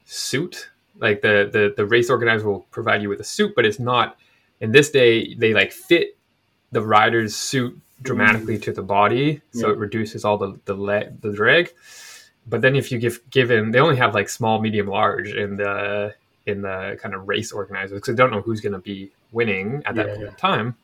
suit. 0.04 0.70
Like 0.98 1.22
the, 1.22 1.48
the 1.52 1.74
the 1.76 1.86
race 1.86 2.10
organizer 2.10 2.48
will 2.48 2.66
provide 2.70 3.02
you 3.02 3.08
with 3.08 3.20
a 3.20 3.24
suit, 3.24 3.54
but 3.54 3.64
it's 3.64 3.78
not. 3.78 4.16
In 4.60 4.72
this 4.72 4.90
day, 4.90 5.34
they 5.34 5.54
like 5.54 5.70
fit 5.70 6.17
the 6.72 6.82
rider's 6.82 7.34
suit 7.34 7.78
dramatically 8.02 8.58
mm. 8.58 8.62
to 8.62 8.72
the 8.72 8.82
body, 8.82 9.40
so 9.52 9.68
Yeah. 9.68 9.72
it 9.72 9.78
reduces 9.78 10.24
all 10.24 10.38
the 10.38 10.58
the 10.64 10.74
leg 10.74 11.20
the 11.20 11.32
drag. 11.32 11.72
But 12.46 12.62
then 12.62 12.76
if 12.76 12.90
you 12.90 12.98
give 12.98 13.20
given, 13.30 13.70
they 13.72 13.78
only 13.78 13.96
have 13.96 14.14
like 14.14 14.28
small, 14.28 14.60
medium, 14.60 14.86
large 14.86 15.28
in 15.28 15.56
the 15.56 16.14
in 16.46 16.62
the 16.62 16.98
kind 17.00 17.14
of 17.14 17.28
race 17.28 17.52
organizers 17.52 18.00
because 18.00 18.16
they 18.16 18.22
don't 18.22 18.30
know 18.30 18.40
who's 18.40 18.60
going 18.60 18.72
to 18.72 18.78
be 18.78 19.10
winning 19.32 19.82
at 19.84 19.94
that 19.96 20.06
Yeah, 20.06 20.12
point 20.12 20.24
yeah. 20.24 20.30
in 20.30 20.34
time. 20.36 20.76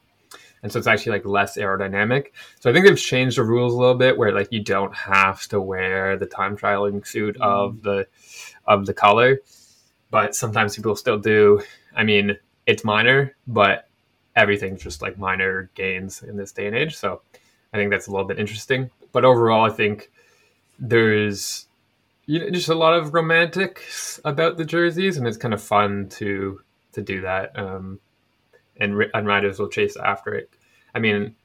And 0.62 0.72
so 0.72 0.78
it's 0.78 0.86
actually 0.88 1.12
like 1.12 1.26
less 1.26 1.56
aerodynamic. 1.58 2.28
So 2.60 2.70
I 2.70 2.72
think 2.72 2.86
they've 2.86 2.98
changed 2.98 3.36
the 3.36 3.44
rules 3.44 3.74
a 3.74 3.76
little 3.76 3.94
bit 3.94 4.16
where 4.16 4.32
like 4.32 4.48
you 4.50 4.62
don't 4.62 4.94
have 4.94 5.46
to 5.48 5.60
wear 5.60 6.16
the 6.16 6.26
time 6.26 6.56
trialing 6.56 7.06
suit 7.06 7.36
mm. 7.38 7.42
of 7.42 7.82
the 7.82 8.06
of 8.66 8.86
the 8.86 8.94
color, 8.94 9.40
but 10.10 10.34
sometimes 10.34 10.76
people 10.76 10.96
still 10.96 11.18
do. 11.18 11.62
I 11.94 12.02
mean, 12.04 12.36
it's 12.66 12.82
minor, 12.84 13.36
but 13.46 13.88
everything's 14.36 14.82
just 14.82 15.02
like 15.02 15.18
minor 15.18 15.70
gains 15.74 16.22
in 16.22 16.36
this 16.36 16.52
day 16.52 16.66
and 16.66 16.76
age. 16.76 16.96
So 16.96 17.22
I 17.72 17.76
think 17.76 17.90
that's 17.90 18.06
a 18.06 18.10
little 18.10 18.26
bit 18.26 18.38
interesting. 18.38 18.90
But 19.12 19.24
overall, 19.24 19.64
I 19.64 19.70
think 19.70 20.10
there's 20.78 21.66
you 22.26 22.40
know, 22.40 22.50
just 22.50 22.68
a 22.68 22.74
lot 22.74 22.94
of 22.94 23.14
romantics 23.14 24.20
about 24.24 24.56
the 24.56 24.64
jerseys, 24.64 25.16
and 25.16 25.26
it's 25.26 25.36
kind 25.36 25.54
of 25.54 25.62
fun 25.62 26.08
to 26.10 26.60
to 26.92 27.02
do 27.02 27.20
that. 27.22 27.58
Um, 27.58 28.00
and, 28.76 29.04
and 29.14 29.26
riders 29.26 29.58
will 29.58 29.68
chase 29.68 29.96
after 29.96 30.34
it. 30.34 30.50
I 30.94 30.98
mean, 30.98 31.36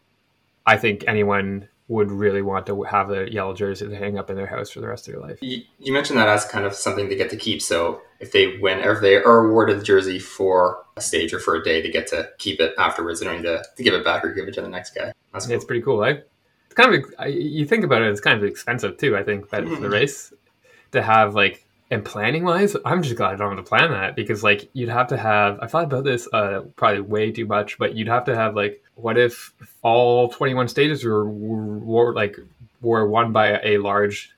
I 0.65 0.77
think 0.77 1.03
anyone 1.07 1.67
would 1.87 2.11
really 2.11 2.41
want 2.41 2.67
to 2.67 2.83
have 2.83 3.11
a 3.11 3.31
yellow 3.31 3.53
jersey 3.53 3.87
to 3.87 3.95
hang 3.95 4.17
up 4.17 4.29
in 4.29 4.35
their 4.35 4.47
house 4.47 4.69
for 4.69 4.79
the 4.79 4.87
rest 4.87 5.07
of 5.07 5.13
their 5.13 5.21
life. 5.21 5.39
You, 5.41 5.63
you 5.79 5.91
mentioned 5.91 6.19
that 6.19 6.27
as 6.27 6.45
kind 6.45 6.65
of 6.65 6.73
something 6.73 7.09
they 7.09 7.15
get 7.15 7.31
to 7.31 7.37
keep. 7.37 7.61
So 7.61 8.01
if 8.19 8.31
they 8.31 8.57
win, 8.57 8.79
or 8.79 8.93
if 8.93 9.01
they 9.01 9.15
are 9.15 9.45
awarded 9.45 9.79
the 9.79 9.83
jersey 9.83 10.19
for 10.19 10.83
a 10.97 11.01
stage 11.01 11.33
or 11.33 11.39
for 11.39 11.55
a 11.55 11.63
day, 11.63 11.81
they 11.81 11.89
get 11.89 12.07
to 12.07 12.29
keep 12.37 12.59
it 12.59 12.73
afterwards. 12.77 13.19
They 13.19 13.25
don't 13.25 13.37
need 13.37 13.43
to, 13.43 13.63
to 13.77 13.83
give 13.83 13.93
it 13.93 14.03
back 14.03 14.23
or 14.25 14.33
give 14.33 14.47
it 14.47 14.53
to 14.55 14.61
the 14.61 14.69
next 14.69 14.93
guy. 14.93 15.13
That's 15.33 15.45
cool. 15.45 15.55
It's 15.55 15.65
pretty 15.65 15.81
cool, 15.81 15.99
right? 15.99 16.23
It's 16.65 16.75
kind 16.75 16.93
of 16.93 17.13
I- 17.17 17.27
you 17.27 17.65
think 17.65 17.83
about 17.83 18.01
it, 18.01 18.09
it's 18.11 18.21
kind 18.21 18.37
of 18.37 18.43
expensive 18.43 18.97
too. 18.97 19.15
I 19.17 19.23
think 19.23 19.49
that 19.49 19.67
for 19.67 19.75
the 19.77 19.89
race 19.89 20.33
to 20.91 21.01
have 21.01 21.35
like 21.35 21.65
and 21.91 22.05
planning 22.05 22.43
wise, 22.43 22.75
I'm 22.85 23.01
just 23.01 23.15
glad 23.15 23.33
I 23.33 23.35
don't 23.37 23.55
have 23.55 23.65
to 23.65 23.67
plan 23.67 23.91
that 23.91 24.15
because 24.15 24.43
like 24.43 24.69
you'd 24.73 24.89
have 24.89 25.07
to 25.07 25.17
have. 25.17 25.59
I 25.61 25.67
thought 25.67 25.85
about 25.85 26.03
this 26.03 26.27
uh, 26.33 26.61
probably 26.75 27.01
way 27.01 27.31
too 27.31 27.45
much, 27.47 27.77
but 27.79 27.95
you'd 27.95 28.07
have 28.07 28.25
to 28.25 28.35
have 28.35 28.55
like, 28.55 28.83
what 28.95 29.17
if 29.17 29.53
all 29.81 30.29
21 30.29 30.67
stages 30.67 31.03
were, 31.03 31.27
were, 31.27 32.13
like 32.13 32.37
were 32.81 33.07
won 33.07 33.31
by 33.31 33.59
a 33.63 33.77
large, 33.77 34.31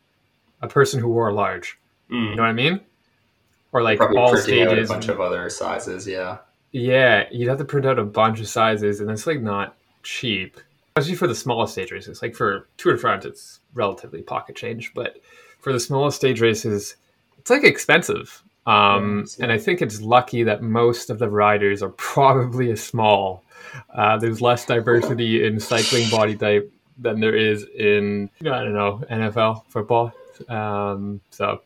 a 0.62 0.68
person 0.68 1.00
who 1.00 1.10
wore 1.10 1.30
a 1.30 1.34
large. 1.34 1.78
Mm. 2.10 2.30
You 2.30 2.36
know 2.36 2.44
what 2.44 2.50
I 2.50 2.54
mean? 2.54 2.80
Or 3.74 3.82
like 3.82 4.02
all 4.02 4.36
out 4.36 4.50
a 4.50 4.86
bunch 4.86 5.08
of 5.08 5.22
other 5.22 5.50
sizes. 5.50 6.06
Yeah. 6.06 6.40
Yeah, 6.72 7.26
you'd 7.32 7.50
have 7.50 7.58
to 7.58 7.66
print 7.66 7.86
out 7.86 8.00
a 8.00 8.04
bunch 8.04 8.40
of 8.40 8.48
sizes, 8.48 9.02
and 9.02 9.10
it's 9.12 9.28
like 9.28 9.42
not 9.42 9.76
cheap, 10.04 10.58
especially 10.96 11.16
for 11.16 11.28
the 11.28 11.36
smallest 11.36 11.74
stage 11.74 11.92
races. 11.92 12.22
Like 12.22 12.36
for 12.36 12.68
Tour 12.78 12.94
de 12.94 13.00
France, 13.00 13.26
it's 13.26 13.60
relatively 13.74 14.22
pocket 14.22 14.56
change, 14.56 14.94
but 14.94 15.18
for 15.60 15.74
the 15.74 15.80
smallest 15.80 16.18
stage 16.18 16.42
races, 16.42 16.96
it's 17.38 17.50
like 17.50 17.64
expensive. 17.64 18.42
Um, 18.66 19.26
Yeah, 19.38 19.44
and 19.44 19.52
I 19.52 19.58
think 19.58 19.82
it's 19.82 20.02
lucky 20.02 20.44
that 20.44 20.62
most 20.62 21.10
of 21.10 21.20
the 21.20 21.30
riders 21.30 21.82
are 21.82 21.90
probably 21.98 22.72
a 22.72 22.78
small. 22.78 23.44
Uh, 23.94 24.18
there's 24.18 24.42
less 24.42 24.66
diversity 24.66 25.46
in 25.46 25.60
cycling 25.60 26.10
body 26.10 26.36
type 26.36 26.72
than 26.98 27.20
there 27.20 27.36
is 27.36 27.66
in 27.78 28.30
I 28.42 28.64
don't 28.64 28.74
know 28.74 29.02
NFL 29.10 29.66
football. 29.68 30.14
Um, 30.48 31.22
so 31.32 31.62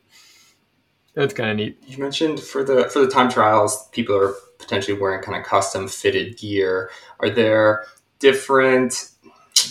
that's 1.16 1.34
kind 1.34 1.50
of 1.50 1.58
neat. 1.58 1.78
You 1.88 1.98
mentioned 1.98 2.40
for 2.40 2.64
the 2.64 2.90
for 2.90 3.00
the 3.00 3.10
time 3.10 3.30
trials, 3.30 3.88
people 3.92 4.16
are 4.16 4.34
potentially 4.60 4.98
wearing 5.00 5.22
kind 5.22 5.38
of 5.38 5.46
custom 5.46 5.88
fitted 5.88 6.38
gear. 6.38 6.90
Are 7.20 7.30
there 7.30 7.86
different 8.20 9.10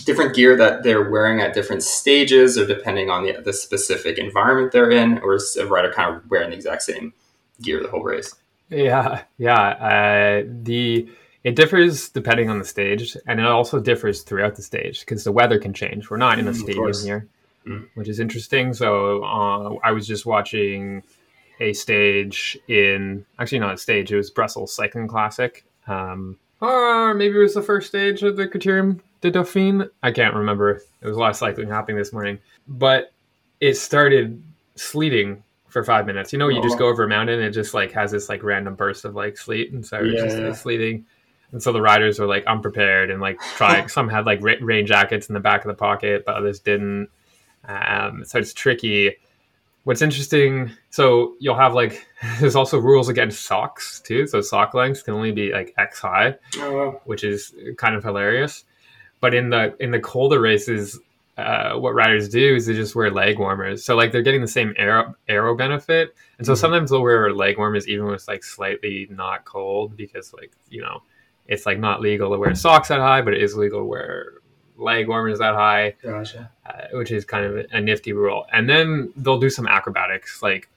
different 0.05 0.35
gear 0.35 0.55
that 0.55 0.83
they're 0.83 1.09
wearing 1.09 1.39
at 1.41 1.53
different 1.53 1.83
stages, 1.83 2.57
or 2.57 2.65
depending 2.65 3.09
on 3.09 3.23
the, 3.23 3.41
the 3.43 3.53
specific 3.53 4.17
environment 4.17 4.71
they're 4.71 4.89
in, 4.91 5.19
or 5.19 5.35
is 5.35 5.55
a 5.55 5.65
rider 5.65 5.91
kind 5.93 6.15
of 6.15 6.29
wearing 6.29 6.49
the 6.49 6.55
exact 6.55 6.81
same 6.83 7.13
gear 7.61 7.81
the 7.81 7.89
whole 7.89 8.03
race? 8.03 8.33
Yeah, 8.69 9.23
yeah. 9.37 9.53
Uh, 9.53 10.43
the 10.63 11.07
it 11.43 11.55
differs 11.55 12.09
depending 12.09 12.49
on 12.49 12.57
the 12.57 12.65
stage, 12.65 13.15
and 13.27 13.39
it 13.39 13.45
also 13.45 13.79
differs 13.79 14.23
throughout 14.23 14.55
the 14.55 14.63
stage 14.63 15.01
because 15.01 15.23
the 15.23 15.31
weather 15.31 15.59
can 15.59 15.73
change. 15.73 16.09
We're 16.09 16.17
not 16.17 16.39
in 16.39 16.47
a 16.47 16.51
Mm, 16.51 16.55
stadium 16.55 16.93
here, 17.03 17.27
Mm. 17.67 17.87
which 17.93 18.07
is 18.07 18.19
interesting. 18.19 18.73
So 18.73 19.23
uh, 19.23 19.75
I 19.83 19.91
was 19.91 20.07
just 20.07 20.25
watching 20.25 21.03
a 21.59 21.73
stage 21.73 22.57
in 22.67 23.25
actually 23.39 23.59
not 23.59 23.73
a 23.73 23.77
stage. 23.77 24.11
It 24.11 24.17
was 24.17 24.29
Brussels 24.29 24.73
Cycling 24.73 25.07
Classic, 25.07 25.63
um, 25.87 26.37
or 26.61 27.13
maybe 27.13 27.35
it 27.35 27.39
was 27.41 27.53
the 27.53 27.61
first 27.61 27.87
stage 27.87 28.23
of 28.23 28.37
the 28.37 28.47
Criterium 28.47 28.99
de 29.21 29.31
Dauphine. 29.31 29.89
I 30.03 30.11
can't 30.11 30.33
remember. 30.35 30.81
It 31.01 31.07
was 31.07 31.15
a 31.17 31.19
lot 31.19 31.29
of 31.31 31.35
cycling 31.35 31.69
happening 31.69 31.97
this 31.97 32.11
morning, 32.13 32.39
but 32.67 33.11
it 33.61 33.75
started 33.75 34.41
sleeting 34.75 35.43
for 35.67 35.83
five 35.83 36.05
minutes. 36.05 36.31
You 36.33 36.39
know, 36.39 36.47
you 36.49 36.61
just 36.61 36.75
Oh. 36.75 36.79
go 36.79 36.87
over 36.87 37.03
a 37.03 37.07
mountain 37.07 37.35
and 37.39 37.45
it 37.47 37.51
just 37.51 37.73
like 37.73 37.91
has 37.91 38.11
this 38.11 38.29
like 38.29 38.43
random 38.43 38.75
burst 38.75 39.05
of 39.05 39.15
like 39.15 39.37
sleet, 39.37 39.71
and 39.71 39.85
so 39.85 39.97
it's 39.97 40.13
Yeah, 40.15 40.23
just 40.25 40.37
yeah. 40.37 40.47
like, 40.47 40.55
sleeting. 40.57 41.05
And 41.51 41.61
so 41.63 41.71
the 41.71 41.81
riders 41.81 42.19
were 42.19 42.25
like 42.25 42.45
unprepared 42.47 43.09
and 43.11 43.21
like 43.21 43.39
trying. 43.55 43.87
some 43.89 44.09
had 44.09 44.25
like 44.25 44.39
rain 44.41 44.85
jackets 44.85 45.27
in 45.29 45.33
the 45.33 45.39
back 45.39 45.63
of 45.63 45.69
the 45.69 45.75
pocket, 45.75 46.23
but 46.25 46.35
others 46.35 46.59
didn't. 46.59 47.09
Um, 47.67 48.23
so 48.25 48.39
it's 48.39 48.53
tricky. 48.53 49.15
What's 49.85 50.01
interesting, 50.01 50.71
so 50.89 51.35
you'll 51.39 51.55
have 51.55 51.73
like 51.73 52.05
there's 52.39 52.55
also 52.55 52.77
rules 52.79 53.07
against 53.07 53.45
socks 53.45 54.01
too. 54.01 54.27
So 54.27 54.41
sock 54.41 54.73
lengths 54.73 55.01
can 55.01 55.13
only 55.13 55.31
be 55.31 55.51
like 55.53 55.73
X 55.77 55.99
high 55.99 56.35
Oh, 56.59 56.99
which 57.05 57.23
is 57.23 57.53
kind 57.77 57.95
of 57.95 58.03
hilarious. 58.03 58.65
But 59.21 59.33
in 59.33 59.49
the 59.49 59.75
in 59.79 59.91
the 59.91 59.99
colder 59.99 60.41
races, 60.41 60.99
uh, 61.37 61.73
what 61.75 61.93
riders 61.93 62.29
do 62.29 62.55
is 62.55 62.65
they 62.65 62.73
just 62.73 62.95
wear 62.95 63.09
leg 63.11 63.37
warmers. 63.39 63.83
So 63.83 63.95
like 63.95 64.11
they're 64.11 64.21
getting 64.23 64.41
the 64.41 64.47
same 64.47 64.73
aero 64.77 65.15
aero 65.27 65.55
benefit, 65.55 66.15
and 66.39 66.45
so 66.47 66.53
Mhm. 66.53 66.57
sometimes 66.57 66.89
they'll 66.91 67.01
wear 67.03 67.31
leg 67.33 67.57
warmers 67.57 67.87
even 67.87 68.05
when 68.05 68.15
it's 68.15 68.27
like 68.27 68.43
slightly 68.43 69.07
not 69.09 69.45
cold 69.45 69.95
because 69.95 70.33
like 70.33 70.51
you 70.69 70.81
know 70.81 71.01
it's 71.47 71.67
like 71.67 71.77
not 71.77 72.01
legal 72.01 72.31
to 72.31 72.39
wear 72.39 72.55
socks 72.55 72.87
that 72.87 72.99
high, 72.99 73.21
but 73.21 73.33
it 73.35 73.41
is 73.43 73.55
legal 73.55 73.81
to 73.81 73.85
wear 73.85 74.33
leg 74.77 75.07
warmers 75.07 75.39
that 75.39 75.53
high 75.55 75.95
Gotcha. 76.03 76.51
uh, 76.65 76.73
which 76.93 77.11
is 77.11 77.25
kind 77.25 77.45
of 77.45 77.65
a 77.71 77.81
nifty 77.81 78.13
rule. 78.13 78.45
And 78.51 78.69
then 78.69 79.11
they'll 79.15 79.39
do 79.39 79.49
some 79.49 79.67
acrobatics. 79.67 80.41
Like 80.43 80.69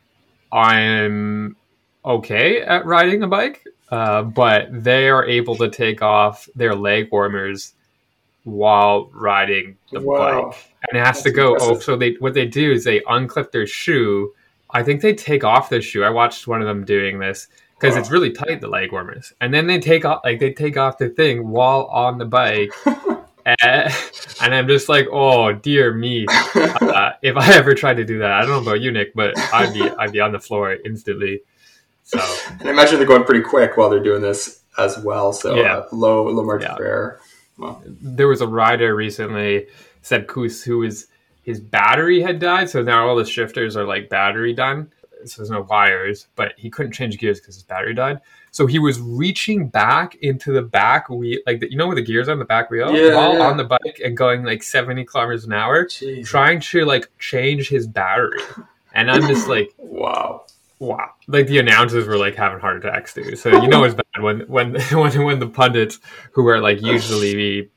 I'm 0.52 1.56
okay 2.04 2.62
at 2.62 2.86
riding 2.86 3.22
a 3.22 3.26
bike, 3.26 3.64
uh, 3.90 4.22
but 4.22 4.68
they 4.72 5.08
are 5.08 5.24
able 5.26 5.56
to 5.56 5.68
take 5.68 6.02
off 6.02 6.48
their 6.54 6.74
leg 6.74 7.08
warmers 7.12 7.74
while 8.44 9.10
riding 9.12 9.76
the 9.92 10.00
Wow. 10.00 10.50
bike, 10.50 10.72
and 10.88 10.98
it 10.98 11.04
has 11.04 11.16
That's 11.16 11.22
to 11.24 11.30
go. 11.32 11.56
Oh, 11.60 11.78
so 11.78 11.96
they 11.96 12.12
what 12.18 12.34
they 12.34 12.46
do 12.46 12.72
is 12.72 12.84
they 12.84 13.00
unclip 13.00 13.50
their 13.52 13.66
shoe. 13.66 14.32
I 14.70 14.82
think 14.82 15.00
they 15.02 15.14
take 15.14 15.44
off 15.44 15.68
their 15.70 15.82
shoe. 15.82 16.02
I 16.04 16.10
watched 16.10 16.46
one 16.46 16.60
of 16.62 16.66
them 16.66 16.84
doing 16.84 17.18
this 17.18 17.48
because 17.78 17.94
Wow. 17.94 18.00
it's 18.00 18.10
really 18.10 18.30
tight 18.30 18.60
the 18.60 18.68
leg 18.68 18.90
warmers, 18.92 19.32
and 19.40 19.52
then 19.52 19.66
they 19.66 19.80
take 19.80 20.04
off 20.04 20.20
like 20.24 20.38
they 20.40 20.52
take 20.52 20.76
off 20.78 20.96
the 20.98 21.08
thing 21.10 21.48
while 21.48 21.84
on 21.86 22.18
the 22.18 22.24
bike. 22.24 22.72
and, 23.62 23.92
and 24.42 24.54
I'm 24.54 24.68
just 24.68 24.88
like, 24.88 25.06
oh 25.10 25.52
dear 25.52 25.92
me! 25.94 26.26
Uh, 26.54 27.10
if 27.22 27.36
I 27.36 27.54
ever 27.54 27.74
tried 27.74 27.94
to 27.98 28.04
do 28.04 28.18
that, 28.20 28.32
I 28.32 28.40
don't 28.42 28.50
know 28.50 28.70
about 28.70 28.80
you, 28.80 28.90
Nick, 28.90 29.14
but 29.14 29.38
I'd 29.52 29.72
be 29.72 29.88
I'd 29.98 30.12
be 30.12 30.20
on 30.20 30.32
the 30.32 30.38
floor 30.40 30.76
instantly. 30.84 31.40
So 32.04 32.18
and 32.60 32.68
I 32.68 32.72
imagine 32.72 32.98
they're 32.98 33.06
going 33.06 33.24
pretty 33.24 33.42
quick 33.42 33.76
while 33.76 33.90
they're 33.90 34.02
doing 34.02 34.22
this 34.22 34.62
as 34.78 34.98
well. 34.98 35.32
So 35.32 35.56
Yeah. 35.56 35.78
uh, 35.78 35.88
low 35.92 36.28
low 36.28 36.42
margin 36.44 36.70
Yeah. 36.70 36.76
for 36.76 36.84
error. 36.84 37.20
there 38.00 38.28
was 38.28 38.40
a 38.40 38.46
rider 38.46 38.94
recently, 38.94 39.66
Sepp 40.02 40.26
Kuss, 40.26 40.62
who 40.62 40.78
was 40.78 41.06
his 41.42 41.60
battery 41.60 42.20
had 42.22 42.38
died, 42.38 42.68
so 42.70 42.82
now 42.82 43.08
all 43.08 43.16
the 43.16 43.24
shifters 43.24 43.76
are 43.76 43.84
like 43.84 44.08
battery 44.08 44.52
done. 44.52 44.92
So 45.24 45.42
there's 45.42 45.50
no 45.50 45.62
wires, 45.62 46.28
but 46.36 46.52
he 46.56 46.70
couldn't 46.70 46.92
change 46.92 47.18
gears 47.18 47.40
because 47.40 47.56
his 47.56 47.64
battery 47.64 47.94
died. 47.94 48.20
So 48.50 48.66
he 48.66 48.78
was 48.78 49.00
reaching 49.00 49.68
back 49.68 50.16
into 50.16 50.52
the 50.52 50.62
back 50.62 51.08
wheel, 51.10 51.38
like 51.46 51.60
the, 51.60 51.70
you 51.70 51.76
know 51.76 51.86
where 51.86 51.96
the 51.96 52.02
gears 52.02 52.28
are 52.28 52.32
on 52.32 52.38
the 52.38 52.44
back 52.44 52.70
wheel, 52.70 52.94
Yeah, 52.96 53.14
while 53.14 53.34
yeah. 53.38 53.46
on 53.46 53.56
the 53.56 53.64
bike 53.64 54.00
and 54.04 54.16
going 54.16 54.44
like 54.44 54.62
70 54.62 55.04
kilometers 55.04 55.44
an 55.44 55.52
hour, 55.52 55.84
Jeez. 55.84 56.24
trying 56.26 56.60
to 56.60 56.84
like 56.84 57.08
change 57.18 57.68
his 57.68 57.86
battery. 57.86 58.40
And 58.94 59.10
I'm 59.10 59.22
just 59.28 59.48
like, 59.48 59.72
Wow. 59.78 60.44
wow 60.78 61.10
like 61.26 61.46
the 61.48 61.58
announcers 61.58 62.06
were 62.06 62.16
like 62.16 62.34
having 62.36 62.58
heart 62.60 62.76
attacks 62.84 63.12
too 63.12 63.34
so 63.36 63.48
you 63.62 63.68
know 63.68 63.82
it's 63.84 63.94
bad 63.96 64.22
when 64.22 64.40
when 64.42 64.80
when 64.92 65.24
when 65.24 65.38
the 65.40 65.46
pundits 65.48 65.98
who 66.32 66.46
are 66.46 66.60
like 66.60 66.80
usually 66.80 67.34
the 67.34 67.68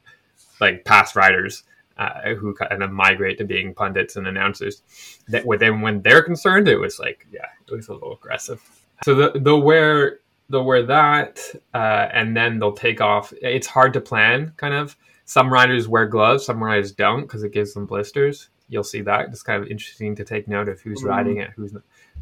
like 0.59 0.85
past 0.85 1.15
riders 1.15 1.63
uh, 1.97 2.33
who 2.35 2.53
kind 2.53 2.81
of 2.83 2.91
migrate 2.91 3.37
to 3.39 3.43
being 3.43 3.73
pundits 3.73 4.15
and 4.15 4.27
announcers 4.27 4.83
that 5.27 5.43
when 5.45 5.81
when 5.81 6.01
they're 6.03 6.21
concerned 6.21 6.67
it 6.67 6.77
was 6.77 6.99
like 6.99 7.25
yeah 7.31 7.47
it 7.67 7.73
was 7.73 7.87
a 7.89 7.93
little 7.93 8.13
aggressive 8.13 8.61
so 9.03 9.15
the, 9.15 9.39
they'll 9.39 9.61
wear 9.61 10.19
they'll 10.51 10.65
wear 10.65 10.83
that 10.83 11.39
uh, 11.73 12.07
and 12.13 12.35
then 12.37 12.59
they'll 12.59 12.71
take 12.73 13.01
off 13.01 13.33
it's 13.41 13.67
hard 13.67 13.93
to 13.93 14.01
plan 14.01 14.51
kind 14.57 14.73
of 14.73 14.95
some 15.25 15.51
riders 15.51 15.87
wear 15.87 16.05
gloves 16.05 16.45
some 16.45 16.63
riders 16.63 16.91
don't 16.91 17.21
because 17.21 17.43
it 17.43 17.51
gives 17.53 17.73
them 17.73 17.85
blisters 17.85 18.49
you'll 18.69 18.83
see 18.83 19.01
that 19.01 19.27
it's 19.29 19.43
kind 19.43 19.61
of 19.63 19.69
interesting 19.69 20.15
to 20.15 20.23
take 20.23 20.47
note 20.47 20.67
of 20.69 20.79
who's 20.81 21.01
Mhm. 21.01 21.07
riding 21.09 21.37
it 21.37 21.51
who's 21.55 21.73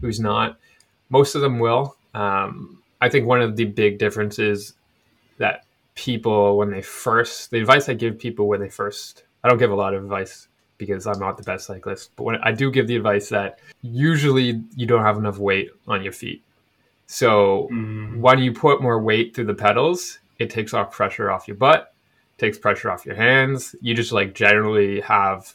who's 0.01 0.19
not 0.19 0.57
most 1.09 1.33
of 1.36 1.41
them 1.41 1.57
will. 1.59 1.95
Um, 2.13 2.81
I 3.01 3.09
think 3.09 3.25
one 3.25 3.41
of 3.41 3.55
the 3.55 3.65
big 3.65 3.98
differences 3.98 4.74
that 5.38 5.65
people, 5.95 6.57
when 6.57 6.69
they 6.69 6.81
first, 6.81 7.50
the 7.51 7.59
advice 7.59 7.89
I 7.89 7.93
give 7.93 8.19
people 8.19 8.48
when 8.48 8.59
they 8.59 8.69
first, 8.69 9.24
I 9.43 9.50
don't 9.50 9.57
give 9.57 9.71
a 9.71 9.75
lot 9.75 9.93
of 9.93 10.03
advice 10.03 10.48
because 10.77 11.07
I'm 11.07 11.19
not 11.19 11.38
the 11.38 11.43
best 11.43 11.65
cyclist, 11.65 12.12
but 12.15 12.24
when 12.24 12.36
I 12.43 12.51
do 12.51 12.71
give 12.71 12.88
the 12.88 12.95
advice 12.95 13.29
that 13.29 13.59
usually 13.81 14.62
you 14.75 14.86
don't 14.86 15.03
have 15.03 15.17
enough 15.17 15.39
weight 15.39 15.71
on 15.88 16.03
your 16.03 16.13
feet. 16.13 16.43
So 17.12 17.68
Mm. 17.72 18.20
when 18.20 18.38
you 18.38 18.54
put 18.54 18.84
more 18.84 19.01
weight 19.01 19.34
through 19.36 19.46
the 19.46 19.56
pedals, 19.56 20.20
it 20.38 20.51
takes 20.51 20.75
off 20.75 20.92
pressure 20.92 21.32
off 21.32 21.48
your 21.48 21.58
butt, 21.58 21.92
takes 22.38 22.60
pressure 22.60 22.92
off 22.92 23.04
your 23.04 23.16
hands. 23.16 23.75
You 23.82 23.96
just 23.96 24.12
like 24.12 24.36
generally 24.36 25.01
have 25.01 25.51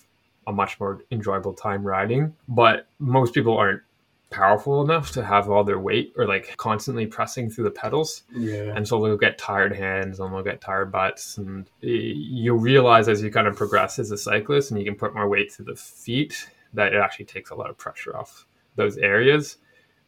a 0.48 0.52
much 0.52 0.80
more 0.80 1.02
enjoyable 1.12 1.54
time 1.54 1.84
riding. 1.86 2.34
But 2.48 2.88
most 2.98 3.34
people 3.34 3.56
aren't 3.56 3.82
powerful 4.30 4.82
enough 4.82 5.12
to 5.12 5.24
have 5.24 5.48
all 5.48 5.62
their 5.62 5.78
weight 5.78 6.12
or 6.16 6.26
like 6.26 6.56
constantly 6.56 7.06
pressing 7.06 7.48
through 7.48 7.62
the 7.64 7.70
pedals 7.70 8.24
Yeah. 8.32 8.72
and 8.74 8.86
so 8.88 9.00
they'll 9.00 9.16
get 9.16 9.38
tired 9.38 9.72
hands 9.76 10.18
and 10.18 10.34
they'll 10.34 10.42
get 10.42 10.60
tired 10.60 10.90
butts 10.90 11.38
and 11.38 11.70
you'll 11.80 12.58
realize 12.58 13.08
as 13.08 13.22
you 13.22 13.30
kind 13.30 13.46
of 13.46 13.54
progress 13.54 14.00
as 14.00 14.10
a 14.10 14.18
cyclist 14.18 14.72
and 14.72 14.80
you 14.80 14.84
can 14.86 14.96
put 14.96 15.14
more 15.14 15.28
weight 15.28 15.52
to 15.54 15.62
the 15.62 15.76
feet 15.76 16.48
that 16.72 16.92
it 16.92 16.96
actually 16.96 17.26
takes 17.26 17.50
a 17.50 17.54
lot 17.54 17.70
of 17.70 17.78
pressure 17.78 18.16
off 18.16 18.44
those 18.74 18.96
areas 18.98 19.58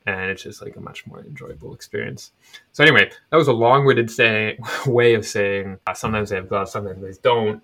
and 0.07 0.31
it's 0.31 0.43
just 0.43 0.63
like 0.63 0.77
a 0.77 0.81
much 0.81 1.07
more 1.07 1.21
enjoyable 1.21 1.75
experience. 1.75 2.33
So 2.73 2.85
anyway 2.85 3.11
that 3.31 3.37
was 3.37 3.49
a 3.49 3.53
long-winded 3.53 4.11
say, 4.11 4.59
way 4.87 5.15
of 5.15 5.27
saying 5.27 5.79
uh, 5.87 5.95
sometimes 5.95 6.31
they 6.31 6.37
have 6.37 6.49
gloves 6.49 6.73
sometimes 6.73 7.03
they 7.03 7.21
don't. 7.23 7.63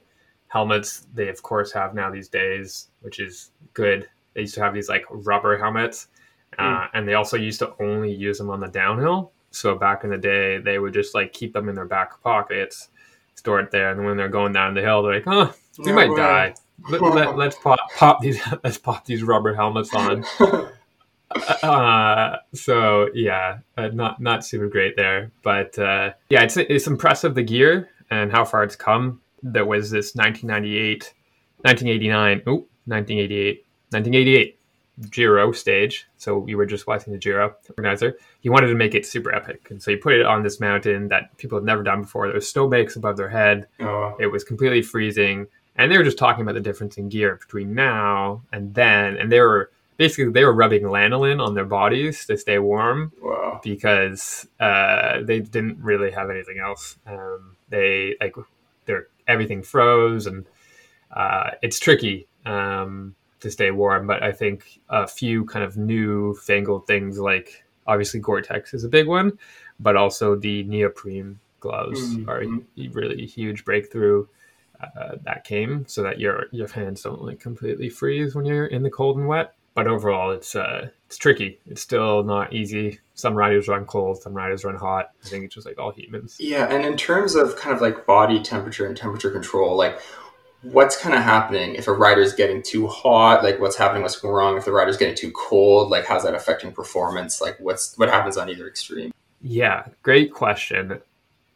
Helmets 0.48 1.06
they 1.14 1.28
of 1.28 1.42
course 1.42 1.72
have 1.72 1.94
now 1.94 2.10
these 2.10 2.28
days 2.28 2.88
which 3.00 3.20
is 3.20 3.50
good. 3.74 4.08
They 4.34 4.42
used 4.42 4.54
to 4.54 4.62
have 4.62 4.74
these 4.74 4.88
like 4.88 5.04
rubber 5.10 5.58
helmets 5.58 6.08
uh, 6.58 6.86
and 6.92 7.08
they 7.08 7.14
also 7.14 7.36
used 7.36 7.58
to 7.60 7.74
only 7.80 8.12
use 8.12 8.38
them 8.38 8.50
on 8.50 8.60
the 8.60 8.68
downhill. 8.68 9.32
So 9.50 9.74
back 9.74 10.04
in 10.04 10.10
the 10.10 10.18
day, 10.18 10.58
they 10.58 10.78
would 10.78 10.94
just 10.94 11.14
like 11.14 11.32
keep 11.32 11.52
them 11.52 11.68
in 11.68 11.74
their 11.74 11.86
back 11.86 12.22
pockets, 12.22 12.88
store 13.34 13.60
it 13.60 13.70
there, 13.70 13.90
and 13.92 14.04
when 14.04 14.16
they're 14.16 14.28
going 14.28 14.52
down 14.52 14.74
the 14.74 14.80
hill, 14.80 15.02
they're 15.02 15.14
like, 15.14 15.24
"Huh, 15.24 15.52
we 15.78 15.86
No 15.86 15.94
might 15.94 16.16
die. 16.16 16.54
Let, 16.90 17.00
let, 17.02 17.36
let's 17.36 17.56
pop 17.58 17.78
pop 17.96 18.20
these 18.20 18.40
let's 18.64 18.78
pop 18.78 19.04
these 19.04 19.22
rubber 19.22 19.54
helmets 19.54 19.94
on." 19.94 20.24
Uh, 21.62 22.36
so 22.54 23.08
yeah, 23.14 23.58
uh, 23.76 23.88
not 23.88 24.20
not 24.20 24.44
super 24.44 24.68
great 24.68 24.96
there, 24.96 25.30
but 25.42 25.78
uh, 25.78 26.12
yeah, 26.28 26.42
it's 26.42 26.56
it's 26.56 26.86
impressive 26.86 27.34
the 27.34 27.42
gear 27.42 27.88
and 28.10 28.30
how 28.30 28.44
far 28.44 28.62
it's 28.64 28.76
come. 28.76 29.20
There 29.42 29.64
was 29.64 29.90
this 29.90 30.14
1998, 30.14 31.12
1989, 31.62 32.42
oh, 32.46 32.52
1988, 32.86 33.64
1988 33.90 34.58
Giro 35.10 35.52
stage. 35.52 36.06
So 36.16 36.38
we 36.38 36.54
were 36.54 36.66
just 36.66 36.86
watching 36.86 37.12
the 37.12 37.18
Giro 37.18 37.54
organizer. 37.70 38.16
He 38.40 38.48
wanted 38.50 38.68
to 38.68 38.74
make 38.74 38.94
it 38.94 39.06
super 39.06 39.34
epic, 39.34 39.68
and 39.70 39.82
so 39.82 39.90
he 39.90 39.96
put 39.96 40.14
it 40.14 40.26
on 40.26 40.42
this 40.42 40.60
mountain 40.60 41.08
that 41.08 41.36
people 41.38 41.58
had 41.58 41.64
never 41.64 41.82
done 41.82 42.02
before. 42.02 42.26
There 42.26 42.34
was 42.34 42.48
snowbanks 42.48 42.96
above 42.96 43.16
their 43.16 43.30
head. 43.30 43.66
oh, 43.80 44.16
It 44.20 44.28
was 44.28 44.44
completely 44.44 44.82
freezing, 44.82 45.46
and 45.76 45.90
they 45.90 45.96
were 45.98 46.04
just 46.04 46.18
talking 46.18 46.42
about 46.42 46.54
the 46.54 46.60
difference 46.60 46.98
in 46.98 47.08
gear 47.08 47.36
between 47.36 47.74
now 47.74 48.42
and 48.52 48.74
then, 48.74 49.16
and 49.16 49.32
they 49.32 49.40
were 49.40 49.71
basically 49.96 50.30
they 50.32 50.44
were 50.44 50.52
rubbing 50.52 50.82
lanolin 50.82 51.44
on 51.44 51.54
their 51.54 51.64
bodies 51.64 52.26
to 52.26 52.36
stay 52.36 52.58
warm 52.58 53.12
wow. 53.20 53.60
because 53.62 54.46
uh, 54.60 55.22
they 55.22 55.40
didn't 55.40 55.78
really 55.82 56.10
have 56.10 56.30
anything 56.30 56.58
else. 56.58 56.96
Um, 57.06 57.56
they 57.68 58.16
like 58.20 58.34
their 58.86 59.08
everything 59.28 59.62
froze, 59.62 60.26
and 60.26 60.44
uh, 61.10 61.50
it's 61.62 61.78
tricky 61.78 62.26
um, 62.44 63.14
to 63.40 63.50
stay 63.50 63.70
warm. 63.70 64.06
But 64.06 64.22
I 64.22 64.32
think 64.32 64.80
a 64.88 65.06
few 65.06 65.44
kind 65.44 65.64
of 65.64 65.76
new 65.76 66.34
fangled 66.34 66.86
things 66.86 67.18
like 67.18 67.64
obviously 67.86 68.20
Gore-Tex 68.20 68.74
is 68.74 68.84
a 68.84 68.88
big 68.88 69.06
one, 69.06 69.38
but 69.80 69.96
also 69.96 70.36
the 70.36 70.62
neoprene 70.64 71.38
gloves 71.60 72.16
Mhm. 72.16 72.28
are 72.28 72.42
a 72.42 72.88
really 72.88 73.26
huge 73.26 73.64
breakthrough. 73.64 74.26
Uh, 74.82 75.16
that 75.22 75.44
came 75.44 75.86
so 75.86 76.02
that 76.02 76.18
your 76.18 76.46
your 76.50 76.66
hands 76.66 77.02
don't 77.02 77.22
like 77.22 77.38
completely 77.38 77.88
freeze 77.88 78.34
when 78.34 78.44
you're 78.44 78.66
in 78.66 78.82
the 78.82 78.90
cold 78.90 79.16
and 79.16 79.28
wet. 79.28 79.54
But 79.74 79.86
overall, 79.86 80.32
it's 80.32 80.54
uh, 80.54 80.88
it's 81.06 81.16
tricky. 81.16 81.58
It's 81.66 81.80
still 81.80 82.22
not 82.24 82.52
easy. 82.52 83.00
Some 83.14 83.34
riders 83.34 83.68
run 83.68 83.86
cold, 83.86 84.20
some 84.20 84.34
riders 84.34 84.64
run 84.64 84.76
hot. 84.76 85.10
I 85.24 85.28
think 85.28 85.44
it's 85.44 85.54
just 85.54 85.66
like 85.66 85.78
all 85.78 85.92
humans. 85.92 86.36
Yeah, 86.38 86.72
and 86.72 86.84
in 86.84 86.96
terms 86.96 87.34
of 87.34 87.56
kind 87.56 87.74
of 87.74 87.80
like 87.80 88.04
body 88.04 88.42
temperature 88.42 88.86
and 88.86 88.96
temperature 88.96 89.30
control, 89.30 89.76
like 89.76 89.98
what's 90.62 90.96
kind 90.96 91.14
of 91.14 91.22
happening 91.22 91.74
if 91.74 91.88
a 91.88 91.92
rider's 91.92 92.34
getting 92.34 92.62
too 92.62 92.86
hot? 92.86 93.42
Like 93.42 93.60
what's 93.60 93.76
happening? 93.76 94.02
What's 94.02 94.20
going 94.20 94.34
wrong 94.34 94.56
if 94.56 94.64
the 94.64 94.72
rider's 94.72 94.96
getting 94.96 95.14
too 95.14 95.32
cold? 95.32 95.90
Like 95.90 96.04
how's 96.04 96.24
that 96.24 96.34
affecting 96.34 96.72
performance? 96.72 97.40
Like 97.40 97.56
what's 97.58 97.96
what 97.98 98.08
happens 98.08 98.36
on 98.36 98.50
either 98.50 98.68
extreme? 98.68 99.12
Yeah, 99.40 99.86
great 100.02 100.32
question. 100.32 101.00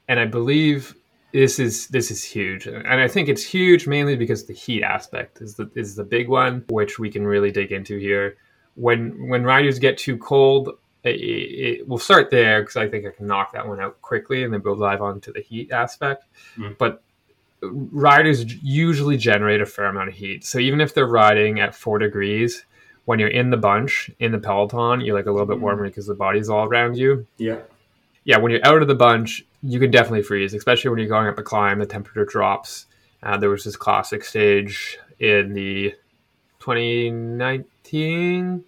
And 0.08 0.20
I 0.20 0.24
believe 0.24 0.94
this 1.32 1.58
is 1.58 1.88
this 1.88 2.10
is 2.10 2.24
huge, 2.24 2.66
and 2.66 2.86
I 2.86 3.08
think 3.08 3.28
it's 3.28 3.42
huge 3.44 3.86
mainly 3.86 4.16
because 4.16 4.44
the 4.44 4.54
heat 4.54 4.82
aspect 4.82 5.40
is 5.42 5.54
the 5.54 5.70
is 5.74 5.94
the 5.94 6.04
big 6.04 6.28
one, 6.28 6.64
which 6.68 6.98
we 6.98 7.10
can 7.10 7.26
really 7.26 7.50
dig 7.50 7.72
into 7.72 7.98
here. 7.98 8.36
when 8.76 9.28
when 9.28 9.42
riders 9.42 9.78
get 9.78 9.98
too 9.98 10.16
cold, 10.18 10.70
it, 11.02 11.08
it, 11.10 11.88
we'll 11.88 11.98
start 11.98 12.30
there 12.30 12.60
because 12.62 12.76
I 12.76 12.88
think 12.88 13.06
I 13.06 13.10
can 13.10 13.26
knock 13.26 13.52
that 13.52 13.66
one 13.66 13.80
out 13.80 14.00
quickly, 14.02 14.44
and 14.44 14.52
then 14.52 14.62
we'll 14.62 14.76
dive 14.76 15.02
on 15.02 15.20
to 15.22 15.32
the 15.32 15.40
heat 15.40 15.72
aspect. 15.72 16.24
Mm. 16.56 16.78
But 16.78 17.02
riders 17.62 18.54
usually 18.62 19.16
generate 19.16 19.60
a 19.60 19.66
fair 19.66 19.86
amount 19.86 20.10
of 20.10 20.14
heat, 20.14 20.44
so 20.44 20.58
even 20.58 20.80
if 20.80 20.94
they're 20.94 21.06
riding 21.06 21.58
at 21.58 21.74
four 21.74 21.98
degrees, 21.98 22.64
when 23.06 23.18
you're 23.18 23.28
in 23.28 23.50
the 23.50 23.56
bunch 23.56 24.10
in 24.20 24.32
the 24.32 24.38
peloton, 24.38 25.00
you're 25.00 25.16
like 25.16 25.26
a 25.26 25.30
little 25.30 25.46
bit 25.46 25.60
warmer 25.60 25.84
because 25.84 26.06
the 26.06 26.14
body's 26.14 26.48
all 26.48 26.66
around 26.66 26.96
you. 26.96 27.26
Yeah. 27.38 27.60
Yeah, 28.24 28.38
when 28.38 28.50
you're 28.50 28.66
out 28.66 28.82
of 28.82 28.88
the 28.88 28.94
bunch, 28.94 29.44
you 29.66 29.80
can 29.80 29.90
definitely 29.90 30.22
freeze, 30.22 30.54
especially 30.54 30.90
when 30.90 31.00
you're 31.00 31.08
going 31.08 31.26
up 31.26 31.38
a 31.38 31.42
climb. 31.42 31.80
The 31.80 31.86
temperature 31.86 32.24
drops. 32.24 32.86
Uh, 33.22 33.36
there 33.36 33.50
was 33.50 33.64
this 33.64 33.76
classic 33.76 34.24
stage 34.24 34.98
in 35.18 35.52
the 35.54 35.94
2019 36.60 38.64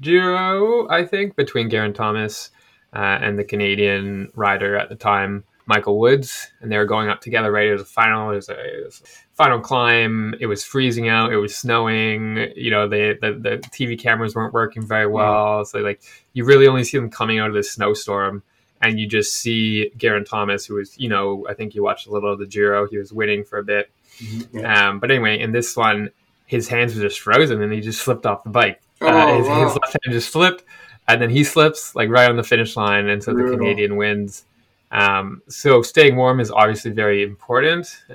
Giro, 0.00 0.88
I 0.88 1.04
think, 1.04 1.36
between 1.36 1.70
Geraint 1.70 1.96
Thomas 1.96 2.50
uh, 2.94 3.18
and 3.20 3.38
the 3.38 3.44
Canadian 3.44 4.30
rider 4.34 4.76
at 4.76 4.88
the 4.88 4.94
time, 4.94 5.44
Michael 5.66 5.98
Woods, 5.98 6.48
and 6.60 6.70
they 6.70 6.76
were 6.76 6.84
going 6.84 7.08
up 7.08 7.20
together 7.20 7.50
right 7.50 7.70
as 7.70 7.80
a 7.80 7.84
final. 7.84 8.30
It 8.30 8.36
was 8.36 8.48
a, 8.48 8.52
it 8.52 8.84
was 8.84 9.02
a 9.02 9.36
final 9.36 9.58
climb. 9.58 10.34
It 10.38 10.46
was 10.46 10.64
freezing 10.64 11.08
out. 11.08 11.32
It 11.32 11.38
was 11.38 11.56
snowing. 11.56 12.52
You 12.54 12.70
know, 12.70 12.88
the, 12.88 13.18
the 13.20 13.32
the 13.32 13.58
TV 13.68 13.98
cameras 13.98 14.34
weren't 14.34 14.54
working 14.54 14.86
very 14.86 15.06
well. 15.06 15.64
So 15.64 15.78
like, 15.78 16.02
you 16.34 16.44
really 16.44 16.68
only 16.68 16.84
see 16.84 16.98
them 16.98 17.10
coming 17.10 17.38
out 17.38 17.48
of 17.48 17.54
this 17.54 17.72
snowstorm, 17.72 18.42
and 18.82 18.98
you 18.98 19.06
just 19.06 19.36
see 19.36 19.90
Geraint 19.96 20.26
Thomas, 20.26 20.66
who 20.66 20.74
was, 20.74 20.98
you 20.98 21.08
know, 21.08 21.46
I 21.48 21.54
think 21.54 21.74
you 21.74 21.82
watched 21.82 22.06
a 22.06 22.10
little 22.10 22.32
of 22.32 22.38
the 22.38 22.46
Giro. 22.46 22.86
He 22.88 22.98
was 22.98 23.12
winning 23.12 23.44
for 23.44 23.58
a 23.58 23.64
bit. 23.64 23.90
Mm-hmm. 24.18 24.58
Yeah. 24.58 24.88
Um, 24.88 24.98
but 24.98 25.10
anyway, 25.10 25.40
in 25.40 25.52
this 25.52 25.76
one, 25.76 26.10
his 26.46 26.68
hands 26.68 26.94
were 26.94 27.02
just 27.02 27.20
frozen, 27.20 27.60
and 27.62 27.72
he 27.72 27.80
just 27.80 28.02
slipped 28.02 28.26
off 28.26 28.44
the 28.44 28.50
bike. 28.50 28.80
Oh, 29.00 29.08
uh, 29.08 29.38
his, 29.38 29.48
wow. 29.48 29.64
his 29.64 29.72
left 29.72 29.96
hand 30.04 30.12
just 30.12 30.32
slipped, 30.32 30.64
and 31.08 31.20
then 31.20 31.30
he 31.30 31.44
slips 31.44 31.94
like 31.94 32.08
right 32.08 32.30
on 32.30 32.36
the 32.36 32.44
finish 32.44 32.76
line, 32.76 33.08
and 33.08 33.22
so 33.22 33.34
the 33.34 33.44
Canadian 33.44 33.96
wins. 33.96 34.44
Um, 34.92 35.42
so 35.48 35.82
staying 35.82 36.16
warm 36.16 36.40
is 36.40 36.50
obviously 36.50 36.92
very 36.92 37.22
important, 37.22 38.04
uh, 38.10 38.14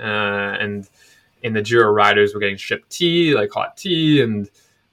and 0.58 0.88
in 1.42 1.52
the 1.52 1.62
Giro 1.62 1.90
riders, 1.90 2.34
we're 2.34 2.40
getting 2.40 2.56
shipped 2.56 2.90
tea, 2.90 3.34
like 3.34 3.50
hot 3.52 3.76
tea, 3.76 4.22
and 4.22 4.48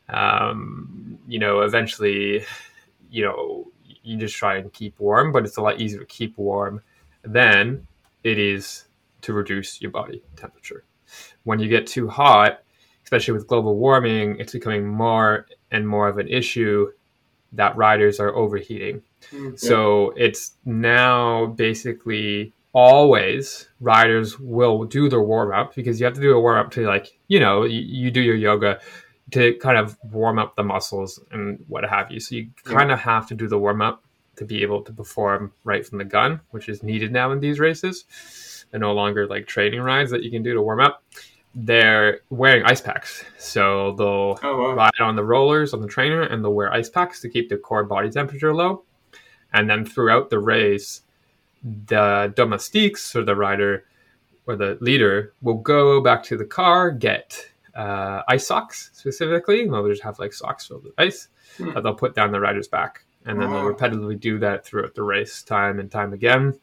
um, 0.09 1.17
you 1.27 1.39
know, 1.39 1.61
eventually, 1.61 2.43
you 3.09 3.23
know, 3.23 3.68
you 4.09 4.17
just 4.17 4.35
try 4.35 4.57
and 4.57 4.73
keep 4.73 4.99
warm, 4.99 5.31
but 5.31 5.45
it's 5.45 5.57
a 5.57 5.61
lot 5.61 5.79
easier 5.79 5.99
to 5.99 6.05
keep 6.05 6.37
warm 6.37 6.81
than 7.23 7.87
it 8.23 8.37
is 8.37 8.85
to 9.21 9.33
reduce 9.33 9.81
your 9.81 9.91
body 9.91 10.21
temperature. 10.35 10.83
When 11.43 11.59
you 11.59 11.69
get 11.69 11.87
too 11.87 12.07
hot, 12.07 12.63
especially 13.03 13.33
with 13.33 13.47
global 13.47 13.75
warming, 13.77 14.39
it's 14.39 14.53
becoming 14.53 14.87
more 14.87 15.45
and 15.71 15.87
more 15.87 16.07
of 16.07 16.17
an 16.17 16.27
issue 16.27 16.91
that 17.53 17.75
riders 17.75 18.19
are 18.19 18.35
overheating. 18.35 19.01
Mm, 19.31 19.59
So 19.59 20.13
it's 20.15 20.53
now 20.65 21.47
basically 21.47 22.53
always 22.73 23.67
riders 23.79 24.39
will 24.39 24.85
do 24.85 25.09
their 25.09 25.21
warm 25.21 25.51
up 25.51 25.73
because 25.75 25.99
you 25.99 26.05
have 26.05 26.13
to 26.13 26.21
do 26.21 26.35
a 26.35 26.39
warm 26.39 26.59
up 26.59 26.71
to 26.71 26.85
like, 26.85 27.17
you 27.27 27.39
know, 27.39 27.63
you, 27.63 27.81
you 27.81 28.11
do 28.11 28.21
your 28.21 28.35
yoga 28.35 28.79
to 29.31 29.53
kind 29.55 29.77
of 29.77 29.98
warm 30.12 30.39
up 30.39 30.55
the 30.55 30.63
muscles 30.63 31.19
and 31.31 31.63
what 31.67 31.83
have 31.83 32.12
you. 32.12 32.19
So 32.19 32.36
you 32.36 32.50
kind 32.63 32.91
of 32.91 33.00
have 33.00 33.27
to 33.27 33.36
do 33.36 33.48
the 33.48 33.57
warm 33.57 33.81
up 33.81 34.03
to 34.38 34.45
be 34.45 34.62
able 34.62 34.81
to 34.83 34.93
perform 34.93 35.51
right 35.63 35.86
from 35.86 35.98
the 35.98 36.05
gun, 36.05 36.39
which 36.51 36.69
is 36.69 36.81
needed 36.83 37.12
now 37.12 37.31
in 37.31 37.39
these 37.39 37.59
races. 37.59 38.05
They're 38.71 38.79
no 38.79 38.93
longer 38.93 39.27
like 39.27 39.48
training 39.48 39.81
rides 39.81 40.12
that 40.12 40.24
you 40.24 40.31
can 40.31 40.43
do 40.43 40.53
to 40.53 40.62
warm 40.62 40.79
up. 40.79 41.03
They're 41.55 42.21
wearing 42.29 42.63
ice 42.63 42.79
packs. 42.79 43.25
So 43.38 43.93
they'll 43.98 44.39
Oh 44.43 44.57
wow. 44.57 44.74
ride 44.75 45.00
on 45.01 45.15
the 45.15 45.24
rollers 45.24 45.74
on 45.74 45.81
the 45.81 45.88
trainer 45.88 46.21
and 46.21 46.43
they'll 46.43 46.53
wear 46.53 46.71
ice 46.71 46.89
packs 46.89 47.19
to 47.21 47.29
keep 47.29 47.50
their 47.50 47.57
core 47.57 47.83
body 47.83 48.09
temperature 48.09 48.53
low. 48.53 48.83
And 49.51 49.69
then 49.69 49.83
throughout 49.83 50.29
the 50.29 50.39
race, 50.39 51.01
the 51.63 52.31
domestiques 52.36 53.15
or 53.15 53.24
the 53.24 53.36
rider 53.36 53.86
or 54.45 54.55
the 54.55 54.77
leader 54.79 55.33
will 55.41 55.55
go 55.55 56.00
back 56.01 56.24
to 56.24 56.38
the 56.38 56.45
car, 56.45 56.92
get 56.92 57.50
uh, 57.79 58.24
ice 58.27 58.46
socks 58.48 58.89
specifically. 58.94 59.65
They'll 59.65 59.87
just 59.87 60.03
have 60.03 60.20
like 60.20 60.33
socks 60.33 60.68
filled 60.68 60.83
with 60.83 60.94
ice 60.98 61.29
Hmm. 61.57 61.74
that 61.74 61.83
they'll 61.83 61.96
put 61.96 62.13
down 62.15 62.31
the 62.31 62.39
rider's 62.39 62.68
back. 62.68 63.03
And 63.25 63.39
then 63.42 63.51
they'll 63.51 63.74
repetitively 63.74 64.20
do 64.20 64.39
that 64.39 64.65
throughout 64.65 64.96
the 64.96 65.03
race 65.03 65.44
time 65.44 65.79
and 65.79 65.92
time 65.92 66.13
again. 66.13 66.59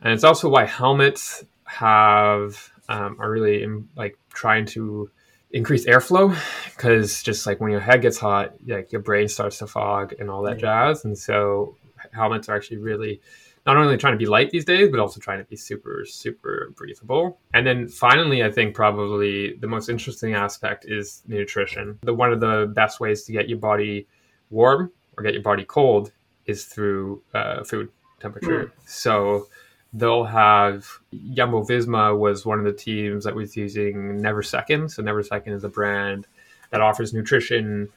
And 0.00 0.12
it's 0.12 0.24
also 0.24 0.48
why 0.48 0.64
helmets 0.64 1.44
have 1.64 2.70
um, 2.88 3.16
are 3.20 3.30
really 3.30 3.62
in, 3.62 3.88
like 3.96 4.18
trying 4.32 4.66
to 4.66 5.10
increase 5.50 5.84
airflow 5.86 6.34
because 6.74 7.22
just 7.22 7.46
like 7.46 7.60
when 7.60 7.70
your 7.70 7.80
head 7.80 8.00
gets 8.02 8.18
hot, 8.18 8.54
like 8.66 8.90
your 8.90 9.02
brain 9.02 9.28
starts 9.28 9.58
to 9.58 9.66
fog 9.66 10.14
and 10.18 10.30
all 10.30 10.42
that 10.42 10.58
jazz. 10.58 11.04
And 11.04 11.16
so 11.16 11.76
helmets 12.12 12.48
are 12.48 12.56
actually 12.56 12.78
really 12.78 13.20
not 13.66 13.76
only 13.76 13.96
trying 13.96 14.14
to 14.14 14.18
be 14.18 14.26
light 14.26 14.50
these 14.50 14.64
days, 14.64 14.88
but 14.90 14.98
also 14.98 15.20
trying 15.20 15.38
to 15.38 15.44
be 15.44 15.56
super, 15.56 16.04
super 16.04 16.72
breathable. 16.76 17.38
And 17.54 17.66
then 17.66 17.88
finally, 17.88 18.42
I 18.42 18.50
think 18.50 18.74
probably 18.74 19.54
the 19.54 19.68
most 19.68 19.88
interesting 19.88 20.34
aspect 20.34 20.84
is 20.86 21.22
nutrition. 21.28 21.98
The 22.02 22.14
one 22.14 22.32
of 22.32 22.40
the 22.40 22.72
best 22.74 22.98
ways 22.98 23.22
to 23.24 23.32
get 23.32 23.48
your 23.48 23.58
body 23.58 24.06
warm 24.50 24.90
or 25.16 25.22
get 25.22 25.34
your 25.34 25.42
body 25.42 25.64
cold 25.64 26.12
is 26.46 26.64
through 26.64 27.22
uh, 27.34 27.62
food 27.62 27.88
temperature. 28.20 28.72
So 28.86 29.46
they'll 29.92 30.24
have 30.24 30.86
Jumbo 31.34 31.62
Visma 31.62 32.18
was 32.18 32.44
one 32.44 32.58
of 32.58 32.64
the 32.64 32.72
teams 32.72 33.24
that 33.24 33.34
was 33.34 33.56
using 33.56 34.20
Never 34.20 34.42
Second. 34.42 34.90
So 34.90 35.02
Never 35.02 35.22
Second 35.22 35.52
is 35.52 35.64
a 35.64 35.68
brand 35.68 36.26
that 36.70 36.80
offers 36.80 37.12
nutrition 37.12 37.88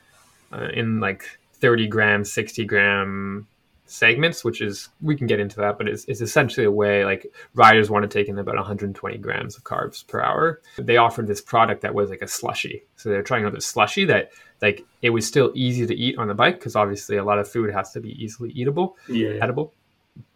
uh, 0.51 0.69
in 0.73 0.99
like 0.99 1.39
30 1.54 1.88
gram, 1.88 2.23
60 2.23 2.65
gram 2.65 3.47
segments, 3.88 4.43
which 4.43 4.62
is 4.62 4.89
we 5.02 5.15
can 5.15 5.28
get 5.28 5.39
into 5.39 5.58
that, 5.58 5.78
but 5.78 5.88
it's, 5.88 6.06
it's 6.06 6.21
essentially 6.21 6.65
a 6.65 6.71
way 6.71 7.06
like 7.06 7.32
riders 7.54 7.89
want 7.89 8.04
to 8.04 8.08
take 8.10 8.28
in 8.28 8.38
about 8.39 8.56
120 8.56 9.17
grams 9.19 9.56
of 9.58 9.63
carbs 9.63 10.06
per 10.08 10.21
hour. 10.21 10.62
They 10.78 10.98
offered 10.98 11.28
this 11.28 11.41
product 11.41 11.82
that 11.82 11.93
was 11.93 12.10
like 12.10 12.21
a 12.21 12.28
slushy. 12.28 12.84
So 12.95 13.10
they're 13.10 13.24
trying 13.24 13.45
out 13.45 13.54
this 13.54 13.65
slushy 13.65 14.06
that 14.06 14.32
like 14.62 14.86
it 15.02 15.12
was 15.12 15.28
still 15.28 15.52
easy 15.54 15.86
to 15.86 15.95
eat 15.95 16.17
on 16.17 16.28
the 16.28 16.34
bike 16.34 16.56
because 16.60 16.76
obviously 16.76 17.17
a 17.17 17.24
lot 17.24 17.39
of 17.39 17.48
food 17.48 17.71
has 17.74 17.91
to 17.91 18.00
be 18.02 18.12
easily 18.24 18.52
eatable 18.52 18.98
Yeah. 19.08 19.38
edible. 19.41 19.74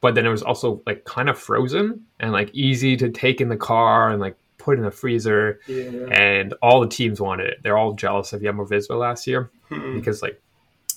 But 0.02 0.14
then 0.16 0.26
it 0.26 0.30
was 0.30 0.44
also 0.44 0.82
like 0.86 1.06
kind 1.06 1.30
of 1.30 1.38
frozen 1.38 2.06
and 2.20 2.32
like 2.32 2.50
easy 2.54 2.98
to 2.98 3.10
take 3.10 3.42
in 3.42 3.50
the 3.50 3.58
car 3.58 4.10
and 4.12 4.20
like 4.20 4.36
put 4.58 4.78
in 4.78 4.84
the 4.84 4.92
freezer. 4.92 5.60
Yeah. 5.68 5.86
And 6.12 6.54
all 6.62 6.82
the 6.82 6.88
teams 6.88 7.20
wanted 7.22 7.48
it. 7.48 7.64
They're 7.64 7.78
all 7.78 7.94
jealous 7.94 8.34
of 8.34 8.42
Jumbo 8.44 8.66
Visma 8.66 9.00
last 9.00 9.26
year 9.26 9.50
Hmm. 9.70 9.96
because 9.96 10.22
like 10.22 10.40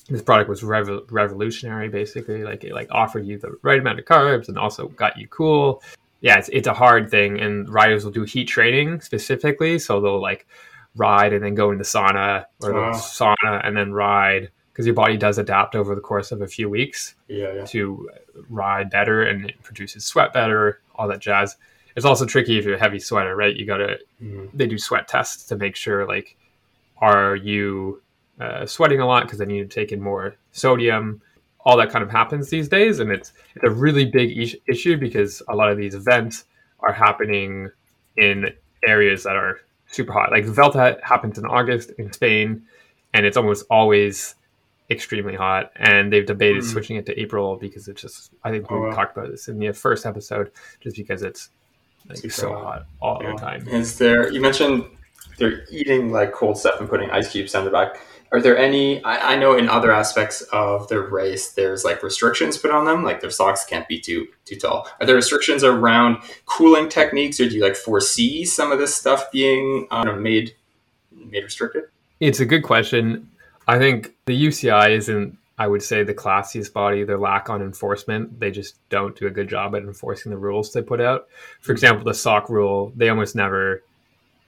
this 0.08 0.22
product 0.22 0.48
was 0.48 0.62
revo- 0.62 1.04
revolutionary. 1.10 1.88
Basically, 1.88 2.42
like 2.44 2.64
it 2.64 2.72
like 2.72 2.88
offered 2.90 3.26
you 3.26 3.38
the 3.38 3.56
right 3.62 3.78
amount 3.78 3.98
of 3.98 4.04
carbs 4.04 4.48
and 4.48 4.58
also 4.58 4.88
got 4.88 5.16
you 5.16 5.28
cool. 5.28 5.82
Yeah, 6.20 6.38
it's 6.38 6.48
it's 6.52 6.68
a 6.68 6.74
hard 6.74 7.10
thing, 7.10 7.40
and 7.40 7.68
riders 7.72 8.04
will 8.04 8.12
do 8.12 8.22
heat 8.24 8.46
training 8.46 9.00
specifically, 9.00 9.78
so 9.78 10.00
they'll 10.00 10.20
like 10.20 10.46
ride 10.96 11.32
and 11.32 11.42
then 11.42 11.54
go 11.54 11.70
into 11.70 11.84
sauna 11.84 12.44
or 12.62 12.72
Wow. 12.74 12.92
they'll 12.92 13.00
sauna 13.00 13.66
and 13.66 13.74
then 13.76 13.92
ride 13.92 14.50
because 14.72 14.84
your 14.86 14.94
body 14.94 15.16
does 15.16 15.38
adapt 15.38 15.74
over 15.74 15.94
the 15.94 16.00
course 16.02 16.32
of 16.32 16.42
a 16.42 16.46
few 16.46 16.68
weeks 16.68 17.14
Yeah. 17.28 17.52
Yeah. 17.54 17.64
to 17.66 18.10
ride 18.50 18.90
better 18.90 19.22
and 19.22 19.48
it 19.48 19.62
produces 19.62 20.04
sweat 20.04 20.32
better, 20.34 20.80
all 20.94 21.08
that 21.08 21.20
jazz. 21.20 21.56
It's 21.96 22.04
also 22.06 22.26
tricky 22.26 22.58
if 22.58 22.64
you're 22.66 22.74
a 22.76 22.78
heavy 22.78 22.98
sweater, 22.98 23.34
right? 23.36 23.54
You 23.56 23.64
gotta 23.66 23.98
Mhm. 24.22 24.50
they 24.52 24.66
do 24.66 24.76
sweat 24.78 25.08
tests 25.08 25.46
to 25.46 25.56
make 25.56 25.76
sure 25.76 26.06
like 26.06 26.36
are 26.98 27.36
you 27.36 28.01
uh, 28.42 28.66
sweating 28.66 29.00
a 29.00 29.06
lot 29.06 29.22
because 29.24 29.38
then 29.38 29.50
you 29.50 29.62
need 29.62 29.70
to 29.70 29.74
take 29.80 29.92
in 29.92 30.00
more 30.00 30.34
sodium. 30.52 31.20
All 31.64 31.76
that 31.76 31.90
kind 31.90 32.02
of 32.02 32.10
happens 32.10 32.50
these 32.50 32.68
days, 32.68 32.98
and 33.00 33.10
it's 33.12 33.32
it's 33.54 33.64
a 33.64 33.70
really 33.70 34.04
big 34.04 34.36
is- 34.36 34.56
issue 34.68 34.96
because 34.96 35.42
a 35.48 35.54
lot 35.54 35.70
of 35.70 35.76
these 35.78 35.94
events 35.94 36.44
are 36.80 36.92
happening 36.92 37.70
in 38.16 38.36
areas 38.86 39.22
that 39.24 39.36
are 39.36 39.60
super 39.86 40.12
hot. 40.12 40.30
Like 40.32 40.44
Vuelta 40.44 40.98
happens 41.04 41.38
in 41.38 41.44
August 41.46 41.90
in 41.98 42.12
Spain, 42.12 42.62
and 43.14 43.24
it's 43.26 43.36
almost 43.36 43.64
always 43.70 44.34
extremely 44.90 45.36
hot. 45.36 45.70
And 45.76 46.12
they've 46.12 46.26
debated 46.26 46.62
Mm. 46.62 46.72
switching 46.72 46.96
it 46.96 47.06
to 47.06 47.18
April 47.20 47.56
because 47.56 47.86
it's 47.88 48.02
just. 48.02 48.32
I 48.42 48.50
think 48.50 48.68
we 48.70 48.76
Oh, 48.76 48.80
wow. 48.88 48.94
talked 48.94 49.16
about 49.16 49.30
this 49.30 49.46
in 49.48 49.58
the 49.60 49.72
first 49.72 50.04
episode, 50.04 50.50
just 50.80 50.96
because 50.96 51.22
it's 51.22 51.50
like 52.08 52.18
Super 52.18 52.34
so 52.34 52.48
hot. 52.54 52.62
hot 52.64 52.86
all 53.00 53.18
Yeah. 53.22 53.32
the 53.32 53.38
time. 53.38 53.68
Is 53.68 53.96
there? 53.98 54.32
You 54.32 54.40
mentioned 54.40 54.84
they're 55.38 55.62
eating 55.70 56.10
like 56.10 56.32
cold 56.32 56.58
stuff 56.58 56.80
and 56.80 56.88
putting 56.90 57.08
ice 57.10 57.30
cubes 57.30 57.52
down 57.52 57.64
the 57.64 57.70
back. 57.70 58.00
Are 58.32 58.40
there 58.40 58.56
any? 58.56 59.04
I, 59.04 59.34
I 59.34 59.36
know 59.36 59.56
in 59.56 59.68
other 59.68 59.92
aspects 59.92 60.40
of 60.52 60.88
the 60.88 61.00
race, 61.00 61.52
there's 61.52 61.84
like 61.84 62.02
restrictions 62.02 62.56
put 62.56 62.70
on 62.70 62.86
them, 62.86 63.04
like 63.04 63.20
their 63.20 63.30
socks 63.30 63.64
can't 63.64 63.86
be 63.88 64.00
too 64.00 64.26
too 64.46 64.56
tall. 64.56 64.88
Are 65.00 65.06
there 65.06 65.16
restrictions 65.16 65.62
around 65.62 66.22
cooling 66.46 66.88
techniques, 66.88 67.38
or 67.40 67.48
do 67.48 67.54
you 67.54 67.62
like 67.62 67.76
foresee 67.76 68.46
some 68.46 68.72
of 68.72 68.78
this 68.78 68.94
stuff 68.94 69.30
being 69.30 69.86
uh, 69.90 70.12
made 70.16 70.54
made 71.12 71.44
restricted? 71.44 71.84
It's 72.20 72.40
a 72.40 72.46
good 72.46 72.62
question. 72.62 73.28
I 73.68 73.78
think 73.78 74.14
the 74.24 74.46
UCI 74.46 74.96
isn't, 74.96 75.36
I 75.58 75.66
would 75.66 75.82
say, 75.82 76.02
the 76.02 76.14
classiest 76.14 76.72
body. 76.72 77.04
Their 77.04 77.18
lack 77.18 77.50
on 77.50 77.60
enforcement, 77.60 78.40
they 78.40 78.50
just 78.50 78.76
don't 78.88 79.14
do 79.14 79.26
a 79.26 79.30
good 79.30 79.48
job 79.48 79.74
at 79.74 79.82
enforcing 79.82 80.30
the 80.30 80.38
rules 80.38 80.72
they 80.72 80.82
put 80.82 81.00
out. 81.00 81.28
For 81.60 81.72
example, 81.72 82.04
the 82.04 82.14
sock 82.14 82.48
rule, 82.48 82.92
they 82.96 83.08
almost 83.08 83.36
never 83.36 83.82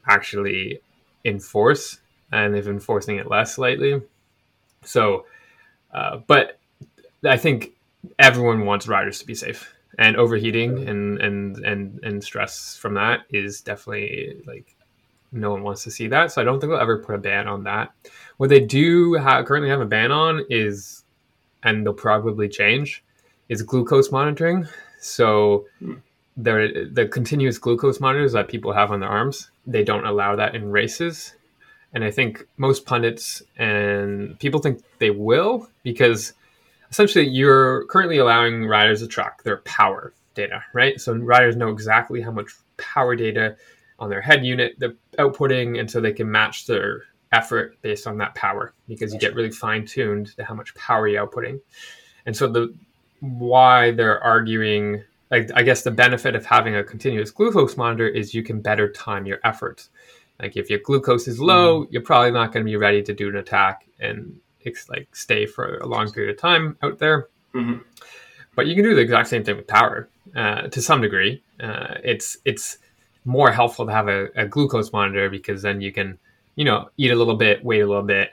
actually 0.08 0.80
enforce, 1.24 1.98
and 2.34 2.52
they've 2.52 2.64
been 2.64 2.74
enforcing 2.74 3.16
it 3.16 3.30
less 3.30 3.58
lately. 3.58 4.02
So 4.84 5.24
Uh, 5.94 6.18
but 6.26 6.58
I 7.24 7.36
think 7.36 7.72
everyone 8.18 8.66
wants 8.66 8.88
riders 8.88 9.20
to 9.20 9.26
be 9.26 9.34
safe, 9.34 9.72
and 9.96 10.16
overheating 10.16 10.88
and 10.88 11.20
and 11.20 11.58
and 11.64 12.00
and 12.02 12.24
stress 12.24 12.76
from 12.76 12.94
that 12.94 13.20
is 13.30 13.60
definitely 13.60 14.42
like 14.44 14.66
no 15.30 15.50
one 15.50 15.62
wants 15.62 15.84
to 15.84 15.90
see 15.90 16.08
that. 16.08 16.32
So 16.32 16.42
I 16.42 16.44
don't 16.44 16.58
think 16.60 16.70
they'll 16.70 16.80
ever 16.80 16.98
put 16.98 17.14
a 17.14 17.18
ban 17.18 17.46
on 17.46 17.64
that. 17.64 17.92
What 18.38 18.50
they 18.50 18.60
do 18.60 19.14
have, 19.14 19.44
currently 19.46 19.70
have 19.70 19.80
a 19.80 19.86
ban 19.86 20.10
on 20.10 20.44
is, 20.50 21.04
and 21.62 21.86
they'll 21.86 21.94
probably 21.94 22.48
change, 22.48 23.02
is 23.48 23.62
glucose 23.62 24.10
monitoring. 24.10 24.66
So 25.00 25.66
the 26.36 26.90
the 26.92 27.06
continuous 27.06 27.58
glucose 27.58 28.00
monitors 28.00 28.32
that 28.32 28.48
people 28.48 28.72
have 28.72 28.90
on 28.90 29.00
their 29.00 29.08
arms, 29.08 29.50
they 29.66 29.84
don't 29.84 30.06
allow 30.06 30.34
that 30.36 30.56
in 30.56 30.72
races. 30.72 31.34
And 31.94 32.04
I 32.04 32.10
think 32.10 32.46
most 32.56 32.84
pundits 32.84 33.42
and 33.56 34.38
people 34.40 34.60
think 34.60 34.82
they 34.98 35.10
will 35.10 35.68
because 35.84 36.34
essentially 36.90 37.26
you're 37.26 37.86
currently 37.86 38.18
allowing 38.18 38.66
riders 38.66 39.00
to 39.00 39.06
track 39.06 39.42
their 39.44 39.58
power 39.58 40.12
data, 40.34 40.64
right? 40.72 41.00
So 41.00 41.14
riders 41.14 41.56
know 41.56 41.68
exactly 41.68 42.20
how 42.20 42.32
much 42.32 42.50
power 42.76 43.14
data 43.16 43.56
on 44.00 44.10
their 44.10 44.20
head 44.20 44.44
unit 44.44 44.74
they're 44.78 44.94
outputting, 45.18 45.78
and 45.78 45.88
so 45.88 46.00
they 46.00 46.12
can 46.12 46.28
match 46.28 46.66
their 46.66 47.04
effort 47.32 47.80
based 47.80 48.08
on 48.08 48.18
that 48.18 48.34
power 48.34 48.72
because 48.88 49.12
you 49.12 49.20
get 49.20 49.34
really 49.34 49.50
fine 49.50 49.86
tuned 49.86 50.36
to 50.36 50.44
how 50.44 50.54
much 50.54 50.74
power 50.74 51.06
you're 51.06 51.24
outputting. 51.24 51.60
And 52.26 52.36
so 52.36 52.48
the 52.48 52.74
why 53.20 53.92
they're 53.92 54.20
arguing, 54.20 55.04
I 55.30 55.62
guess 55.62 55.82
the 55.82 55.90
benefit 55.90 56.34
of 56.34 56.44
having 56.44 56.74
a 56.74 56.84
continuous 56.84 57.30
glucose 57.30 57.76
monitor 57.76 58.08
is 58.08 58.34
you 58.34 58.42
can 58.42 58.60
better 58.60 58.90
time 58.90 59.26
your 59.26 59.38
efforts. 59.44 59.90
Like 60.40 60.56
if 60.56 60.70
your 60.70 60.80
glucose 60.80 61.28
is 61.28 61.40
low, 61.40 61.82
mm-hmm. 61.82 61.92
you're 61.92 62.02
probably 62.02 62.32
not 62.32 62.52
going 62.52 62.64
to 62.64 62.70
be 62.70 62.76
ready 62.76 63.02
to 63.02 63.12
do 63.12 63.28
an 63.28 63.36
attack 63.36 63.86
and 64.00 64.40
like 64.88 65.14
stay 65.14 65.46
for 65.46 65.78
a 65.78 65.86
long 65.86 66.10
period 66.10 66.34
of 66.34 66.40
time 66.40 66.76
out 66.82 66.98
there. 66.98 67.28
Mm-hmm. 67.54 67.80
But 68.54 68.66
you 68.66 68.74
can 68.74 68.84
do 68.84 68.94
the 68.94 69.00
exact 69.00 69.28
same 69.28 69.44
thing 69.44 69.56
with 69.56 69.66
power 69.66 70.08
uh, 70.34 70.62
to 70.68 70.80
some 70.80 71.00
degree. 71.00 71.42
Uh, 71.60 71.94
it's 72.02 72.38
it's 72.44 72.78
more 73.24 73.50
helpful 73.50 73.86
to 73.86 73.92
have 73.92 74.08
a, 74.08 74.28
a, 74.36 74.46
glucose 74.46 74.92
monitor 74.92 75.30
because 75.30 75.62
then 75.62 75.80
you 75.80 75.92
can 75.92 76.18
you 76.56 76.64
know 76.64 76.90
eat 76.96 77.10
a 77.10 77.14
little 77.14 77.36
bit, 77.36 77.64
wait 77.64 77.80
a 77.80 77.86
little 77.86 78.02
bit. 78.02 78.30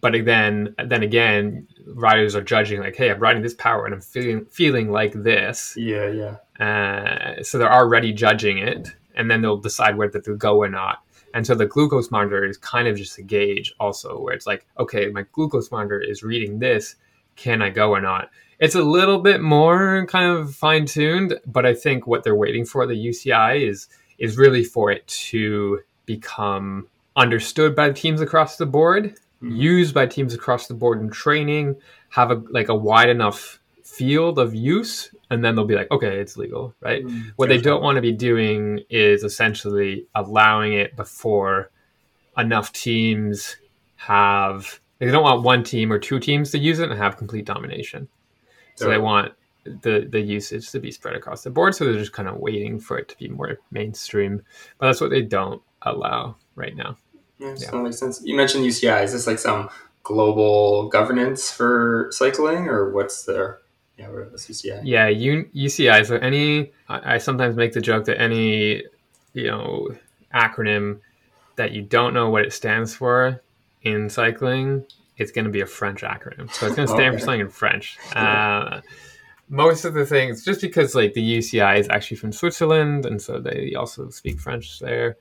But 0.00 0.12
then 0.24 0.74
then 0.84 1.02
again, 1.02 1.66
riders 1.86 2.34
are 2.36 2.42
judging 2.42 2.80
like, 2.80 2.96
hey, 2.96 3.10
I'm 3.10 3.20
riding 3.20 3.42
this 3.42 3.54
power 3.54 3.84
and 3.84 3.94
I'm 3.94 4.00
feeling 4.00 4.44
feeling 4.46 4.90
like 4.90 5.12
this. 5.12 5.74
Yeah, 5.76 6.08
yeah. 6.08 6.64
Uh, 6.64 7.42
so 7.42 7.58
they're 7.58 7.72
already 7.72 8.12
judging 8.12 8.58
it, 8.58 8.88
and 9.14 9.30
then 9.30 9.42
they'll 9.42 9.56
decide 9.56 9.96
whether 9.96 10.20
to 10.20 10.36
go 10.36 10.58
or 10.58 10.68
not. 10.68 11.02
And 11.34 11.46
so 11.46 11.54
the 11.54 11.66
glucose 11.66 12.10
monitor 12.10 12.44
is 12.44 12.56
kind 12.56 12.88
of 12.88 12.96
just 12.96 13.18
a 13.18 13.22
gauge 13.22 13.74
also 13.78 14.20
where 14.20 14.34
it's 14.34 14.46
like, 14.46 14.66
okay, 14.78 15.08
my 15.08 15.24
glucose 15.32 15.70
monitor 15.70 16.00
is 16.00 16.22
reading 16.22 16.58
this. 16.58 16.96
Can 17.36 17.62
I 17.62 17.70
go 17.70 17.90
or 17.90 18.00
not? 18.00 18.30
It's 18.58 18.74
a 18.74 18.82
little 18.82 19.18
bit 19.18 19.40
more 19.40 20.06
kind 20.06 20.30
of 20.30 20.54
fine 20.54 20.84
tuned, 20.84 21.40
but 21.46 21.64
I 21.64 21.74
think 21.74 22.06
what 22.06 22.24
they're 22.24 22.34
waiting 22.34 22.64
for 22.64 22.86
the 22.86 22.94
UCI 22.94 23.66
is 23.66 23.88
is 24.18 24.36
really 24.36 24.62
for 24.62 24.90
it 24.90 25.06
to 25.06 25.80
become 26.04 26.86
understood 27.16 27.74
by 27.74 27.90
teams 27.90 28.20
across 28.20 28.56
the 28.56 28.66
board, 28.66 29.14
mm-hmm. 29.42 29.56
used 29.56 29.94
by 29.94 30.06
teams 30.06 30.34
across 30.34 30.66
the 30.66 30.74
board 30.74 31.00
in 31.00 31.08
training, 31.08 31.76
have 32.10 32.30
a 32.30 32.42
like 32.50 32.68
a 32.68 32.74
wide 32.74 33.08
enough 33.08 33.59
field 33.90 34.38
of 34.38 34.54
use 34.54 35.12
and 35.30 35.44
then 35.44 35.54
they'll 35.54 35.64
be 35.64 35.74
like, 35.74 35.90
okay, 35.90 36.18
it's 36.18 36.36
legal, 36.36 36.74
right? 36.80 37.04
Mm, 37.04 37.32
what 37.36 37.48
they 37.48 37.58
don't 37.58 37.82
want 37.82 37.96
to 37.96 38.02
be 38.02 38.12
doing 38.12 38.80
is 38.88 39.24
essentially 39.24 40.06
allowing 40.14 40.72
it 40.72 40.96
before 40.96 41.70
enough 42.36 42.72
teams 42.72 43.56
have. 43.96 44.80
They 44.98 45.10
don't 45.10 45.22
want 45.22 45.42
one 45.42 45.64
team 45.64 45.92
or 45.92 45.98
two 45.98 46.20
teams 46.20 46.50
to 46.50 46.58
use 46.58 46.78
it 46.78 46.90
and 46.90 46.98
have 46.98 47.16
complete 47.16 47.46
domination. 47.46 48.08
So 48.74 48.88
they 48.88 48.98
want 48.98 49.32
the 49.64 50.06
the 50.08 50.20
usage 50.20 50.70
to 50.70 50.80
be 50.80 50.90
spread 50.90 51.16
across 51.16 51.42
the 51.42 51.50
board. 51.50 51.74
So 51.74 51.84
they're 51.84 51.94
just 51.94 52.12
kind 52.12 52.28
of 52.28 52.36
waiting 52.36 52.78
for 52.80 52.98
it 52.98 53.08
to 53.08 53.16
be 53.18 53.28
more 53.28 53.58
mainstream. 53.70 54.42
But 54.78 54.86
that's 54.86 55.00
what 55.00 55.10
they 55.10 55.22
don't 55.22 55.62
allow 55.82 56.36
right 56.54 56.76
now. 56.76 56.96
Yeah, 57.38 57.54
yeah. 57.58 57.70
that 57.70 57.82
makes 57.82 57.98
sense. 57.98 58.22
You 58.24 58.36
mentioned 58.36 58.64
UCI. 58.64 59.04
Is 59.04 59.12
this 59.12 59.26
like 59.26 59.38
some 59.38 59.68
global 60.02 60.88
governance 60.88 61.50
for 61.50 62.08
cycling, 62.10 62.68
or 62.68 62.90
what's 62.90 63.24
their 63.24 63.60
yeah, 64.00 64.08
we're 64.08 64.22
at 64.22 64.32
the 64.32 64.38
UCI. 64.38 64.80
Yeah, 64.82 65.08
U- 65.08 65.50
UCI. 65.54 66.06
So 66.06 66.16
any, 66.16 66.72
I, 66.88 67.14
I 67.14 67.18
sometimes 67.18 67.54
make 67.54 67.74
the 67.74 67.82
joke 67.82 68.06
that 68.06 68.18
any, 68.18 68.82
you 69.34 69.46
know, 69.46 69.88
acronym 70.34 71.00
that 71.56 71.72
you 71.72 71.82
don't 71.82 72.14
know 72.14 72.30
what 72.30 72.42
it 72.42 72.52
stands 72.54 72.94
for 72.94 73.42
in 73.82 74.08
cycling, 74.08 74.86
it's 75.18 75.30
going 75.30 75.44
to 75.44 75.50
be 75.50 75.60
a 75.60 75.66
French 75.66 76.00
acronym. 76.00 76.50
So 76.50 76.66
it's 76.66 76.76
going 76.76 76.88
to 76.88 76.94
stand 76.94 77.08
okay. 77.08 77.16
for 77.16 77.18
something 77.18 77.40
in 77.40 77.50
French. 77.50 77.98
Uh, 78.14 78.80
most 79.50 79.84
of 79.84 79.92
the 79.92 80.06
things, 80.06 80.44
just 80.46 80.62
because 80.62 80.94
like 80.94 81.12
the 81.12 81.38
UCI 81.38 81.78
is 81.78 81.88
actually 81.90 82.16
from 82.16 82.32
Switzerland, 82.32 83.04
and 83.04 83.20
so 83.20 83.38
they 83.38 83.74
also 83.74 84.08
speak 84.08 84.40
French 84.40 84.78
there, 84.78 85.18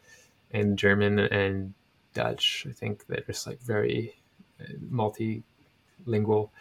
and 0.52 0.78
German 0.78 1.20
and 1.20 1.74
Dutch. 2.14 2.66
I 2.70 2.72
think 2.72 3.08
they're 3.08 3.24
just 3.28 3.46
like 3.46 3.60
very 3.60 4.16
uh, 4.62 4.72
multilingual. 4.90 6.52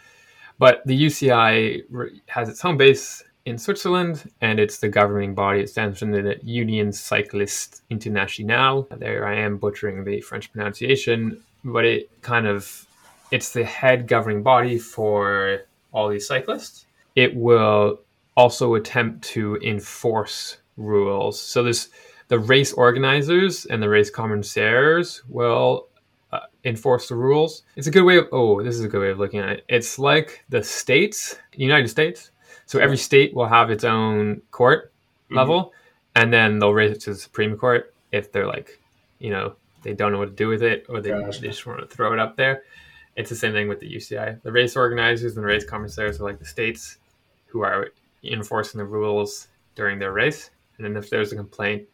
But 0.58 0.82
the 0.86 1.00
UCI 1.00 1.82
has 2.26 2.48
its 2.48 2.60
home 2.60 2.76
base 2.76 3.22
in 3.44 3.58
Switzerland, 3.58 4.30
and 4.40 4.58
it's 4.58 4.78
the 4.78 4.88
governing 4.88 5.34
body. 5.34 5.60
It 5.60 5.70
stands 5.70 6.00
for 6.00 6.06
the 6.06 6.38
Union 6.42 6.88
Cycliste 6.88 7.82
Internationale. 7.90 8.88
There 8.96 9.26
I 9.26 9.36
am 9.36 9.56
butchering 9.56 10.04
the 10.04 10.20
French 10.20 10.52
pronunciation, 10.52 11.40
but 11.64 11.84
it 11.84 12.10
kind 12.22 12.46
of 12.46 12.86
it's 13.30 13.52
the 13.52 13.64
head 13.64 14.06
governing 14.08 14.42
body 14.42 14.78
for 14.78 15.62
all 15.92 16.08
these 16.08 16.26
cyclists. 16.26 16.86
It 17.14 17.34
will 17.34 18.00
also 18.36 18.74
attempt 18.74 19.24
to 19.28 19.56
enforce 19.56 20.58
rules. 20.76 21.40
So 21.40 21.62
there's 21.62 21.88
the 22.28 22.38
race 22.38 22.72
organizers 22.72 23.66
and 23.66 23.82
the 23.82 23.88
race 23.88 24.10
commissaires 24.10 25.22
will 25.28 25.88
enforce 26.64 27.08
the 27.08 27.14
rules. 27.14 27.62
It's 27.76 27.86
a 27.86 27.90
good 27.90 28.02
way 28.02 28.18
of, 28.18 28.28
oh, 28.32 28.62
this 28.62 28.74
is 28.76 28.84
a 28.84 28.88
good 28.88 29.00
way 29.00 29.10
of 29.10 29.18
looking 29.18 29.40
at 29.40 29.48
it. 29.48 29.64
It's 29.68 29.98
like 29.98 30.44
the 30.48 30.62
states, 30.62 31.36
United 31.54 31.88
States. 31.88 32.30
So 32.66 32.78
every 32.78 32.98
state 32.98 33.34
will 33.34 33.46
have 33.46 33.70
its 33.70 33.84
own 33.84 34.42
court 34.50 34.92
mm-hmm. 35.26 35.36
level, 35.36 35.72
and 36.14 36.32
then 36.32 36.58
they'll 36.58 36.74
raise 36.74 36.92
it 36.92 37.00
to 37.02 37.10
the 37.10 37.18
Supreme 37.18 37.56
Court 37.56 37.94
if 38.12 38.32
they're 38.32 38.46
like, 38.46 38.80
you 39.18 39.30
know, 39.30 39.54
they 39.82 39.94
don't 39.94 40.12
know 40.12 40.18
what 40.18 40.30
to 40.30 40.34
do 40.34 40.48
with 40.48 40.62
it 40.62 40.86
or 40.88 41.00
they, 41.00 41.10
they 41.10 41.48
just 41.48 41.66
want 41.66 41.80
to 41.80 41.86
throw 41.86 42.12
it 42.12 42.18
up 42.18 42.36
there. 42.36 42.62
It's 43.16 43.30
the 43.30 43.36
same 43.36 43.52
thing 43.52 43.68
with 43.68 43.80
the 43.80 43.92
UCI. 43.92 44.42
The 44.42 44.52
race 44.52 44.76
organizers 44.76 45.36
and 45.36 45.42
the 45.42 45.48
race 45.48 45.64
commissaires 45.64 46.20
are 46.20 46.24
like 46.24 46.38
the 46.38 46.44
states 46.44 46.98
who 47.46 47.62
are 47.62 47.88
enforcing 48.22 48.78
the 48.78 48.84
rules 48.84 49.48
during 49.74 49.98
their 49.98 50.12
race. 50.12 50.50
And 50.76 50.84
then 50.84 50.96
if 50.96 51.10
there's 51.10 51.32
a 51.32 51.36
complaint 51.36 51.84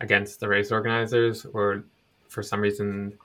against 0.00 0.40
the 0.40 0.48
race 0.48 0.72
organizers 0.72 1.46
or 1.46 1.84
for 2.28 2.42
some 2.42 2.60
reason 2.60 3.16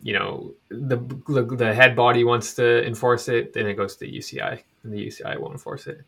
you 0.00 0.12
know 0.12 0.54
the, 0.68 0.96
the, 1.28 1.42
the 1.56 1.74
head 1.74 1.96
body 1.96 2.24
wants 2.24 2.54
to 2.54 2.86
enforce 2.86 3.28
it, 3.28 3.52
then 3.52 3.66
it 3.66 3.74
goes 3.74 3.96
to 3.96 4.06
the 4.06 4.18
UCI, 4.18 4.62
and 4.82 4.92
the 4.92 5.06
UCI 5.06 5.38
will 5.38 5.52
enforce 5.52 5.86
it. 5.86 6.02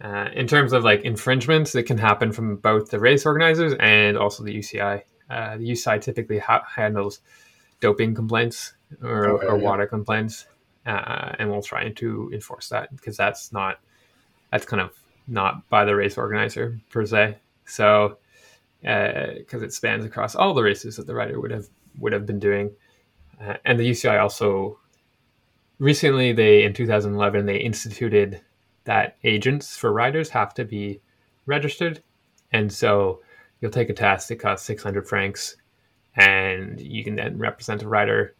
Uh, 0.00 0.28
in 0.32 0.46
terms 0.46 0.72
of 0.72 0.84
like 0.84 1.02
infringements, 1.02 1.74
it 1.74 1.82
can 1.84 1.98
happen 1.98 2.30
from 2.30 2.56
both 2.56 2.90
the 2.90 3.00
race 3.00 3.26
organizers 3.26 3.74
and 3.80 4.16
also 4.16 4.44
the 4.44 4.56
UCI. 4.56 5.02
Uh, 5.28 5.56
the 5.56 5.70
UCI 5.70 6.00
typically 6.00 6.38
ha- 6.38 6.64
handles 6.74 7.20
doping 7.80 8.14
complaints 8.14 8.74
or, 9.02 9.28
okay, 9.30 9.46
or 9.46 9.58
yeah. 9.58 9.64
WADA 9.64 9.86
complaints, 9.88 10.46
uh, 10.86 11.34
and 11.38 11.50
we'll 11.50 11.62
try 11.62 11.88
to 11.88 12.30
enforce 12.32 12.68
that 12.68 12.94
because 12.94 13.16
that's 13.16 13.52
not 13.52 13.80
that's 14.50 14.64
kind 14.64 14.80
of 14.80 14.92
not 15.26 15.68
by 15.68 15.84
the 15.84 15.94
race 15.94 16.16
organizer 16.16 16.80
per 16.90 17.04
se. 17.04 17.36
So 17.66 18.18
because 18.80 19.62
uh, 19.62 19.64
it 19.64 19.72
spans 19.72 20.04
across 20.04 20.34
all 20.34 20.54
the 20.54 20.62
races 20.62 20.96
that 20.96 21.06
the 21.06 21.14
rider 21.14 21.40
would 21.40 21.50
have 21.50 21.66
would 21.98 22.12
have 22.12 22.26
been 22.26 22.38
doing. 22.38 22.70
Uh, 23.40 23.54
and 23.64 23.78
the 23.78 23.88
UCI 23.88 24.20
also 24.20 24.78
recently 25.78 26.32
they 26.32 26.64
in 26.64 26.72
2011 26.72 27.46
they 27.46 27.58
instituted 27.58 28.40
that 28.84 29.16
agents 29.22 29.76
for 29.76 29.92
riders 29.92 30.30
have 30.30 30.54
to 30.54 30.64
be 30.64 31.00
registered, 31.46 32.02
and 32.52 32.72
so 32.72 33.20
you'll 33.60 33.70
take 33.70 33.90
a 33.90 33.94
test. 33.94 34.30
It 34.30 34.36
costs 34.36 34.66
600 34.66 35.06
francs, 35.06 35.56
and 36.16 36.80
you 36.80 37.04
can 37.04 37.16
then 37.16 37.38
represent 37.38 37.82
a 37.82 37.88
rider. 37.88 38.34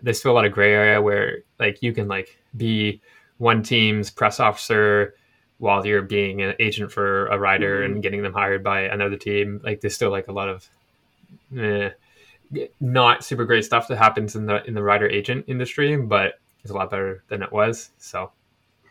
There's 0.00 0.18
still 0.18 0.32
a 0.32 0.34
lot 0.34 0.46
of 0.46 0.52
gray 0.52 0.72
area 0.72 1.00
where 1.00 1.40
like 1.60 1.82
you 1.82 1.92
can 1.92 2.08
like 2.08 2.38
be 2.56 3.00
one 3.38 3.62
team's 3.62 4.10
press 4.10 4.40
officer 4.40 5.14
while 5.58 5.86
you're 5.86 6.02
being 6.02 6.42
an 6.42 6.54
agent 6.58 6.90
for 6.90 7.26
a 7.26 7.38
rider 7.38 7.82
mm-hmm. 7.82 7.94
and 7.94 8.02
getting 8.02 8.22
them 8.22 8.32
hired 8.32 8.64
by 8.64 8.82
another 8.82 9.16
team. 9.16 9.60
Like 9.62 9.80
there's 9.80 9.94
still 9.94 10.10
like 10.10 10.28
a 10.28 10.32
lot 10.32 10.48
of 10.48 10.68
eh, 11.56 11.90
not 12.80 13.24
super 13.24 13.44
great 13.44 13.64
stuff 13.64 13.88
that 13.88 13.96
happens 13.96 14.36
in 14.36 14.46
the 14.46 14.64
in 14.64 14.74
the 14.74 14.82
rider 14.82 15.08
agent 15.08 15.44
industry, 15.48 15.96
but 15.96 16.40
it's 16.62 16.70
a 16.70 16.74
lot 16.74 16.90
better 16.90 17.24
than 17.28 17.42
it 17.42 17.52
was. 17.52 17.90
So, 17.98 18.30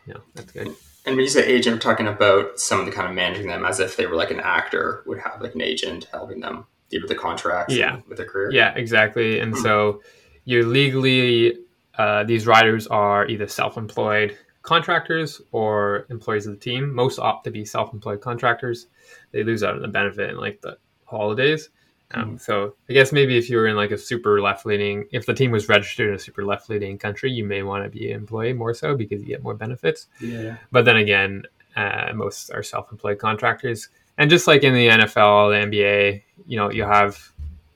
yeah, 0.06 0.15
that's 0.34 0.52
good. 0.52 0.67
And 1.06 1.15
when 1.15 1.19
you 1.19 1.30
say 1.30 1.45
agent, 1.45 1.76
we're 1.76 1.80
talking 1.80 2.08
about 2.08 2.60
somebody 2.60 2.91
kind 2.91 3.08
of 3.08 3.15
managing 3.15 3.47
them 3.47 3.65
as 3.65 3.80
if 3.80 3.95
they 3.95 4.06
were 4.06 4.15
like 4.15 4.30
an 4.30 4.39
actor 4.39 5.04
would 5.08 5.19
have 5.19 5.41
like 5.41 5.56
an 5.56 5.62
agent 5.62 6.08
helping 6.12 6.41
them 6.41 6.65
deal 6.89 7.02
with 7.02 7.10
the 7.10 7.15
contracts, 7.15 7.74
yeah, 7.74 8.00
with 8.08 8.17
their 8.17 8.28
career. 8.28 8.52
Yeah, 8.52 8.74
exactly. 8.76 9.39
And 9.39 9.54
hmm. 9.54 9.62
so 9.62 10.02
you're 10.45 10.65
legally 10.65 11.58
uh, 11.97 12.24
these 12.24 12.47
riders 12.47 12.88
are 12.88 13.28
either 13.28 13.47
self-employed 13.47 14.38
contractors 14.62 15.41
or 15.52 16.06
employees 16.10 16.45
of 16.45 16.54
the 16.54 16.60
team. 16.60 16.93
Most 16.93 17.19
opt 17.19 17.43
to 17.45 17.52
be 17.52 17.65
self-employed 17.65 18.21
contractors. 18.21 18.88
They 19.32 19.43
lose 19.43 19.63
out 19.63 19.76
on 19.76 19.82
the 19.82 19.88
benefit 19.88 20.30
in 20.30 20.38
like 20.38 20.62
the 20.62 20.78
holidays. 21.06 21.69
Um, 22.13 22.36
mm. 22.36 22.41
So 22.41 22.76
I 22.89 22.93
guess 22.93 23.12
maybe 23.12 23.38
if 23.38 23.50
you 23.50 23.58
were 23.58 23.67
in 23.67 23.76
like 23.76 23.91
a 23.91 23.97
super 23.97 24.41
left-leaning, 24.41 25.08
if 25.12 25.26
the 25.26 25.34
team 25.34 25.52
was 25.52 25.69
registered 25.69 26.10
in 26.10 26.15
a 26.15 26.19
super 26.19 26.45
left-leaning 26.45 26.97
country, 26.97 27.32
you 27.32 27.45
may 27.45 27.63
want 27.63 27.84
to 27.84 27.89
be 27.89 28.12
an 28.12 28.19
employee 28.19 28.54
more 28.54 28.74
so 28.74 28.95
because 28.95 29.21
you 29.21 29.28
get 29.28 29.43
more 29.43 29.54
benefits. 29.54 30.08
Yeah. 30.19 30.58
But 30.71 30.86
then 30.86 30.97
again, 30.97 31.43
uh, 31.76 32.12
most 32.13 32.52
are 32.52 32.63
self-employed 32.63 33.19
contractors, 33.19 33.89
and 34.17 34.30
just 34.30 34.47
like 34.47 34.63
in 34.63 34.74
the 34.74 34.88
NFL, 34.88 35.52
the 35.52 35.78
NBA, 35.78 36.24
you 36.45 36.58
know, 36.58 36.69
you 36.69 36.84
have 36.84 37.32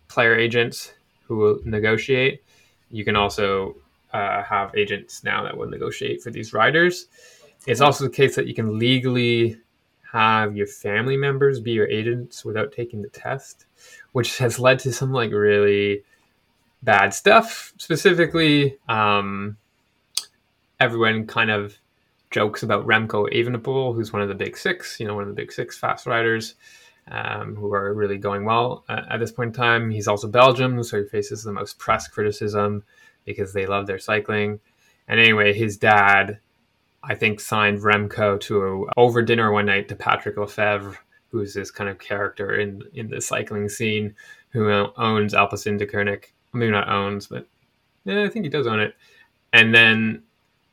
player 0.07 0.35
agents 0.35 0.93
who 1.23 1.37
will 1.37 1.59
negotiate. 1.63 2.43
You 2.91 3.03
can 3.05 3.15
also 3.15 3.75
uh, 4.13 4.43
have 4.43 4.75
agents 4.75 5.23
now 5.23 5.43
that 5.43 5.55
will 5.55 5.69
negotiate 5.69 6.21
for 6.21 6.31
these 6.31 6.53
riders. 6.53 7.07
It's 7.67 7.81
also 7.81 8.03
the 8.03 8.11
case 8.11 8.35
that 8.35 8.47
you 8.47 8.53
can 8.53 8.77
legally 8.77 9.57
have 10.15 10.55
your 10.55 10.65
family 10.65 11.17
members 11.17 11.59
be 11.59 11.71
your 11.71 11.89
agents 11.89 12.45
without 12.45 12.71
taking 12.71 13.01
the 13.01 13.09
test, 13.09 13.65
which 14.13 14.37
has 14.37 14.57
led 14.57 14.79
to 14.79 14.93
some 14.93 15.11
like 15.11 15.31
really 15.31 16.03
bad 16.81 17.13
stuff. 17.13 17.73
Specifically, 17.77 18.77
um, 18.87 19.57
everyone 20.79 21.27
kind 21.27 21.51
of 21.51 21.77
jokes 22.31 22.63
about 22.63 22.87
Remco 22.87 23.29
Evenepoel, 23.33 23.93
who's 23.93 24.13
one 24.13 24.21
of 24.21 24.29
the 24.29 24.35
big 24.35 24.57
six, 24.57 25.01
you 25.01 25.05
know, 25.05 25.15
one 25.15 25.23
of 25.23 25.29
the 25.29 25.35
big 25.35 25.51
six 25.51 25.77
fast 25.77 26.05
riders. 26.05 26.55
Um, 27.07 27.55
who 27.55 27.71
are 27.71 27.93
really 27.93 28.17
going 28.17 28.45
well 28.45 28.83
uh, 28.89 29.01
at 29.11 29.19
this 29.19 29.31
point 29.31 29.49
in 29.49 29.53
time. 29.53 29.91
He's 29.91 30.07
also 30.07 30.27
Belgium, 30.27 30.81
so 30.81 31.03
he 31.03 31.07
faces 31.07 31.43
the 31.43 31.51
most 31.51 31.77
press 31.77 32.07
criticism 32.07 32.83
because 33.25 33.53
they 33.53 33.67
love 33.67 33.85
their 33.85 33.99
cycling. 33.99 34.59
And 35.07 35.19
anyway, 35.19 35.53
his 35.53 35.77
dad, 35.77 36.39
I 37.07 37.15
think, 37.15 37.39
signed 37.39 37.79
Remco 37.79 38.39
to 38.41 38.63
a, 38.63 38.99
over 38.99 39.21
dinner 39.21 39.51
one 39.51 39.67
night 39.67 39.87
to 39.89 39.95
Patrick 39.95 40.37
Lefevere, 40.37 40.97
who's 41.29 41.53
this 41.53 41.71
kind 41.71 41.89
of 41.89 41.99
character 41.99 42.55
in 42.59 42.83
in 42.93 43.09
the 43.09 43.21
cycling 43.21 43.69
scene, 43.69 44.15
who 44.49 44.69
owns 44.97 45.33
Alpecin-Deceuninck. 45.33 46.25
Maybe 46.53 46.71
not 46.71 46.89
owns, 46.89 47.27
but 47.27 47.47
yeah, 48.05 48.23
I 48.23 48.29
think 48.29 48.45
he 48.45 48.49
does 48.49 48.67
own 48.67 48.79
it. 48.79 48.95
And 49.51 49.73
then 49.73 50.23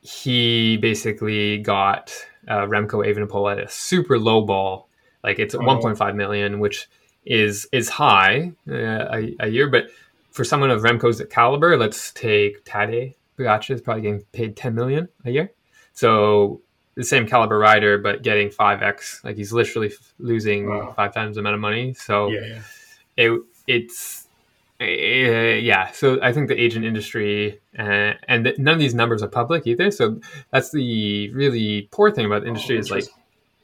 he 0.01 0.77
basically 0.77 1.57
got 1.57 2.13
uh, 2.47 2.65
Remco 2.65 3.05
Evenepoel 3.05 3.51
at 3.51 3.59
a 3.59 3.69
super 3.69 4.17
low 4.19 4.41
ball, 4.41 4.89
like 5.23 5.39
it's 5.39 5.55
oh. 5.55 5.59
1.5 5.59 6.15
million, 6.15 6.59
which 6.59 6.89
is 7.25 7.67
is 7.71 7.89
high 7.89 8.51
uh, 8.69 8.73
a, 8.73 9.35
a 9.39 9.47
year, 9.47 9.69
but 9.69 9.85
for 10.31 10.43
someone 10.43 10.71
of 10.71 10.81
Remco's 10.81 11.21
caliber, 11.29 11.77
let's 11.77 12.11
take 12.11 12.65
Tadej 12.65 13.13
Pogacar 13.37 13.71
is 13.71 13.81
probably 13.81 14.03
getting 14.03 14.21
paid 14.31 14.55
10 14.55 14.75
million 14.75 15.09
a 15.25 15.31
year. 15.31 15.51
So 15.93 16.61
the 16.95 17.03
same 17.03 17.27
caliber 17.27 17.57
rider, 17.57 17.97
but 17.97 18.21
getting 18.21 18.49
5x, 18.49 19.23
like 19.23 19.35
he's 19.35 19.53
literally 19.53 19.91
losing 20.19 20.69
wow. 20.69 20.93
five 20.95 21.13
times 21.13 21.35
the 21.35 21.41
amount 21.41 21.55
of 21.55 21.61
money. 21.61 21.93
So 21.93 22.29
yeah, 22.29 22.41
yeah. 22.45 22.61
it 23.17 23.41
it's 23.67 24.27
uh, 24.81 24.85
yeah. 24.85 25.91
So 25.91 26.19
I 26.21 26.33
think 26.33 26.49
the 26.49 26.61
agent 26.61 26.85
industry 26.85 27.61
uh, 27.77 28.13
and 28.27 28.53
none 28.57 28.73
of 28.73 28.79
these 28.79 28.93
numbers 28.93 29.23
are 29.23 29.27
public 29.27 29.65
either. 29.65 29.91
So 29.91 30.19
that's 30.51 30.71
the 30.71 31.31
really 31.33 31.87
poor 31.91 32.11
thing 32.11 32.25
about 32.25 32.41
the 32.41 32.47
industry 32.49 32.77
oh, 32.77 32.79
is 32.79 32.91
like 32.91 33.05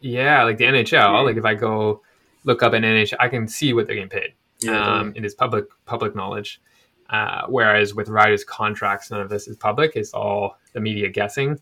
yeah, 0.01 0.43
like 0.43 0.57
the 0.57 0.65
NHL. 0.65 0.91
Yeah. 0.91 1.19
Like 1.19 1.37
if 1.37 1.45
I 1.45 1.55
go 1.55 2.01
look 2.45 2.63
up 2.63 2.73
an 2.73 2.83
NHL, 2.83 3.17
I 3.19 3.27
can 3.27 3.47
see 3.47 3.73
what 3.73 3.87
they're 3.87 3.95
getting 3.95 4.09
paid 4.09 4.33
yeah, 4.61 4.99
um, 4.99 5.13
it 5.15 5.25
is 5.25 5.33
public 5.33 5.65
public 5.85 6.15
knowledge. 6.15 6.61
Uh, 7.09 7.41
whereas 7.47 7.95
with 7.95 8.07
riders' 8.07 8.43
contracts, 8.43 9.09
none 9.09 9.21
of 9.21 9.29
this 9.29 9.47
is 9.47 9.55
public. 9.55 9.95
It's 9.95 10.13
all 10.13 10.57
the 10.73 10.79
media 10.79 11.09
guessing, 11.09 11.59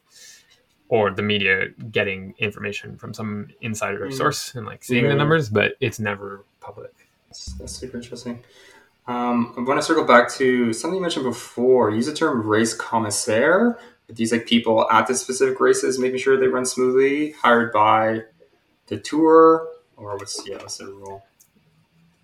or 0.89 1.11
the 1.11 1.21
media 1.21 1.69
getting 1.91 2.33
information 2.37 2.97
from 2.97 3.13
some 3.13 3.49
insider 3.61 4.07
mm. 4.07 4.13
source 4.13 4.55
and 4.55 4.65
like 4.65 4.83
seeing 4.83 5.03
yeah. 5.03 5.11
the 5.11 5.15
numbers, 5.15 5.49
but 5.49 5.73
it's 5.79 5.99
never 5.99 6.45
public. 6.59 6.93
That's, 7.27 7.53
that's 7.53 7.73
super 7.73 7.97
interesting. 7.97 8.43
Um, 9.07 9.53
I 9.57 9.61
want 9.61 9.79
to 9.79 9.85
circle 9.85 10.03
back 10.03 10.31
to 10.33 10.73
something 10.73 10.95
you 10.95 11.01
mentioned 11.01 11.25
before. 11.25 11.89
You 11.89 11.97
use 11.97 12.07
the 12.07 12.13
term 12.13 12.45
race 12.45 12.73
commissaire. 12.73 13.79
These 14.09 14.31
like 14.31 14.45
people 14.45 14.89
at 14.89 15.07
the 15.07 15.15
specific 15.15 15.59
races, 15.59 15.99
making 15.99 16.19
sure 16.19 16.37
they 16.37 16.47
run 16.47 16.65
smoothly, 16.65 17.31
hired 17.31 17.73
by 17.73 18.23
the 18.87 18.97
tour, 18.97 19.67
or 19.97 20.15
what's 20.15 20.47
yeah, 20.47 20.57
what's 20.57 20.77
the 20.77 20.85
rule? 20.85 21.25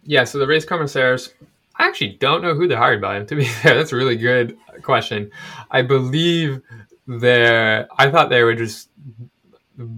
Yeah, 0.03 0.23
so 0.23 0.37
the 0.37 0.47
race 0.47 0.65
commissaires, 0.65 1.33
I 1.75 1.87
actually 1.87 2.17
don't 2.19 2.41
know 2.41 2.53
who 2.53 2.67
they're 2.67 2.77
hired 2.77 3.01
by. 3.01 3.21
To 3.23 3.35
be 3.35 3.45
fair, 3.61 3.75
that's 3.75 3.91
a 3.91 3.97
really 3.97 4.15
good 4.15 4.57
question. 4.81 5.31
I 5.71 5.81
believe 5.81 6.61
they're. 7.07 7.87
I 7.97 8.09
thought 8.09 8.29
they 8.29 8.43
were 8.43 8.55
just 8.55 8.89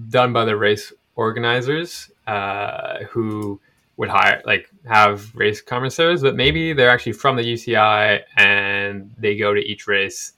done 0.10 0.34
by 0.34 0.46
the 0.46 0.56
race 0.56 0.94
organizers 1.16 2.12
uh, 2.28 3.04
who 3.10 3.60
would 3.98 4.10
hire 4.10 4.42
like 4.46 4.70
have 4.86 5.34
race 5.36 5.62
commissaires, 5.62 6.22
but 6.22 6.36
maybe 6.36 6.74
they're 6.74 6.90
actually 6.90 7.14
from 7.14 7.36
the 7.36 7.44
UCI 7.44 8.22
and 8.38 9.14
they 9.18 9.38
go 9.38 9.54
to 9.54 9.62
each 9.62 9.88
race. 9.88 10.34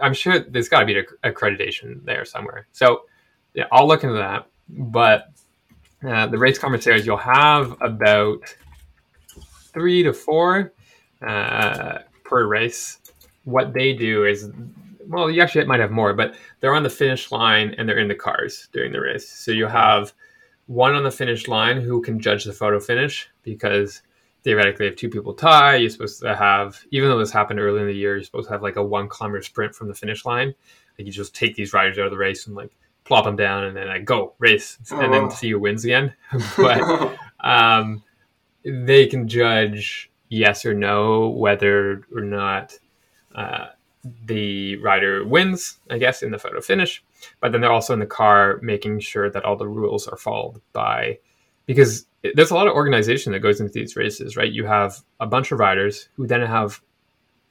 I'm 0.00 0.14
sure 0.14 0.38
there's 0.40 0.68
got 0.68 0.80
to 0.80 0.86
be 0.86 1.02
accreditation 1.24 2.04
there 2.04 2.24
somewhere. 2.24 2.66
So 2.72 3.02
yeah, 3.54 3.64
I'll 3.72 3.88
look 3.88 4.04
into 4.04 4.16
that. 4.16 4.46
But 4.68 5.32
uh, 6.06 6.26
the 6.26 6.38
race 6.38 6.58
commissaires, 6.58 7.06
you'll 7.06 7.16
have 7.16 7.76
about 7.80 8.54
three 9.72 10.02
to 10.02 10.12
four 10.12 10.72
uh, 11.26 11.98
per 12.24 12.46
race. 12.46 12.98
What 13.44 13.72
they 13.72 13.92
do 13.92 14.24
is, 14.24 14.50
well, 15.08 15.30
you 15.30 15.42
actually 15.42 15.64
might 15.64 15.80
have 15.80 15.90
more, 15.90 16.14
but 16.14 16.34
they're 16.60 16.74
on 16.74 16.82
the 16.82 16.90
finish 16.90 17.30
line 17.30 17.74
and 17.76 17.88
they're 17.88 17.98
in 17.98 18.08
the 18.08 18.14
cars 18.14 18.68
during 18.72 18.92
the 18.92 19.00
race. 19.00 19.28
So 19.28 19.50
you 19.50 19.66
have 19.66 20.12
one 20.66 20.94
on 20.94 21.02
the 21.02 21.10
finish 21.10 21.48
line 21.48 21.80
who 21.80 22.00
can 22.00 22.20
judge 22.20 22.44
the 22.44 22.52
photo 22.52 22.80
finish 22.80 23.28
because 23.42 24.02
theoretically, 24.44 24.86
if 24.86 24.96
two 24.96 25.08
people 25.08 25.34
tie, 25.34 25.76
you're 25.76 25.90
supposed 25.90 26.20
to 26.20 26.34
have, 26.34 26.80
even 26.90 27.08
though 27.08 27.18
this 27.18 27.32
happened 27.32 27.60
early 27.60 27.80
in 27.80 27.86
the 27.86 27.92
year, 27.94 28.16
you're 28.16 28.24
supposed 28.24 28.48
to 28.48 28.52
have 28.52 28.62
like 28.62 28.76
a 28.76 28.82
one 28.82 29.08
kilometer 29.08 29.42
sprint 29.42 29.74
from 29.74 29.88
the 29.88 29.94
finish 29.94 30.24
line. 30.24 30.54
Like 30.98 31.06
you 31.06 31.12
just 31.12 31.34
take 31.34 31.54
these 31.54 31.72
riders 31.72 31.98
out 31.98 32.06
of 32.06 32.10
the 32.10 32.18
race 32.18 32.46
and 32.46 32.56
like 32.56 32.72
plop 33.04 33.24
them 33.24 33.36
down 33.36 33.64
and 33.64 33.76
then 33.76 33.88
like 33.88 34.04
go 34.04 34.34
race 34.38 34.78
oh, 34.90 35.00
and 35.00 35.12
then 35.12 35.30
see 35.30 35.50
who 35.50 35.58
wins 35.58 35.84
again. 35.84 36.14
but 36.56 37.16
um, 37.40 38.02
they 38.64 39.06
can 39.06 39.28
judge 39.28 40.10
yes 40.28 40.64
or 40.64 40.72
no 40.72 41.28
whether 41.28 42.02
or 42.14 42.22
not 42.22 42.78
uh, 43.34 43.66
the 44.24 44.76
rider 44.76 45.24
wins, 45.24 45.78
I 45.90 45.98
guess, 45.98 46.22
in 46.22 46.30
the 46.30 46.38
photo 46.38 46.60
finish. 46.60 47.02
But 47.40 47.52
then 47.52 47.60
they're 47.60 47.72
also 47.72 47.92
in 47.92 48.00
the 48.00 48.06
car 48.06 48.58
making 48.62 49.00
sure 49.00 49.30
that 49.30 49.44
all 49.44 49.56
the 49.56 49.68
rules 49.68 50.08
are 50.08 50.16
followed 50.16 50.60
by, 50.72 51.18
because 51.66 52.06
there's 52.34 52.50
a 52.50 52.54
lot 52.54 52.66
of 52.66 52.74
organization 52.74 53.32
that 53.32 53.40
goes 53.40 53.60
into 53.60 53.72
these 53.72 53.96
races, 53.96 54.36
right? 54.36 54.50
You 54.50 54.66
have 54.66 55.00
a 55.20 55.26
bunch 55.26 55.52
of 55.52 55.58
riders 55.58 56.08
who 56.16 56.26
then 56.26 56.42
have 56.42 56.80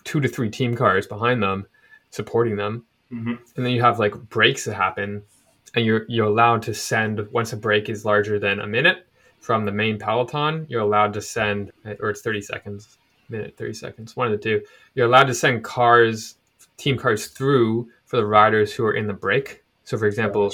two 0.03 0.19
to 0.19 0.27
three 0.27 0.49
team 0.49 0.75
cars 0.75 1.07
behind 1.07 1.41
them 1.41 1.67
supporting 2.09 2.57
them. 2.57 2.85
Mm-hmm. 3.11 3.35
And 3.55 3.65
then 3.65 3.73
you 3.73 3.81
have 3.81 3.99
like 3.99 4.15
breaks 4.29 4.65
that 4.65 4.75
happen, 4.75 5.23
and 5.75 5.85
you're 5.85 6.05
you're 6.07 6.27
allowed 6.27 6.61
to 6.63 6.73
send 6.73 7.25
once 7.31 7.53
a 7.53 7.57
break 7.57 7.89
is 7.89 8.05
larger 8.05 8.39
than 8.39 8.59
a 8.59 8.67
minute 8.67 9.05
from 9.41 9.65
the 9.65 9.71
main 9.71 9.97
peloton, 9.97 10.67
you're 10.69 10.81
allowed 10.81 11.13
to 11.13 11.21
send, 11.21 11.71
or 11.99 12.11
it's 12.11 12.21
30 12.21 12.41
seconds, 12.41 12.97
minute, 13.27 13.57
30 13.57 13.73
seconds, 13.73 14.15
one 14.15 14.27
of 14.27 14.31
the 14.31 14.37
two. 14.37 14.61
You're 14.93 15.07
allowed 15.07 15.25
to 15.27 15.33
send 15.33 15.63
cars, 15.63 16.35
team 16.81 16.97
cars 16.97 17.27
through 17.27 17.87
for 18.05 18.17
the 18.17 18.25
riders 18.25 18.73
who 18.73 18.83
are 18.83 18.93
in 18.93 19.05
the 19.05 19.13
break. 19.13 19.63
So, 19.83 19.97
for 19.99 20.07
example, 20.07 20.51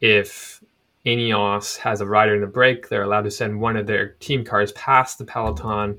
if 0.00 0.62
Ineos 1.04 1.76
has 1.78 2.00
a 2.00 2.06
rider 2.06 2.34
in 2.36 2.40
the 2.40 2.46
break, 2.46 2.88
they're 2.88 3.02
allowed 3.02 3.24
to 3.24 3.30
send 3.30 3.60
one 3.60 3.76
of 3.76 3.86
their 3.86 4.10
team 4.20 4.44
cars 4.44 4.70
past 4.72 5.18
the 5.18 5.24
peloton 5.24 5.98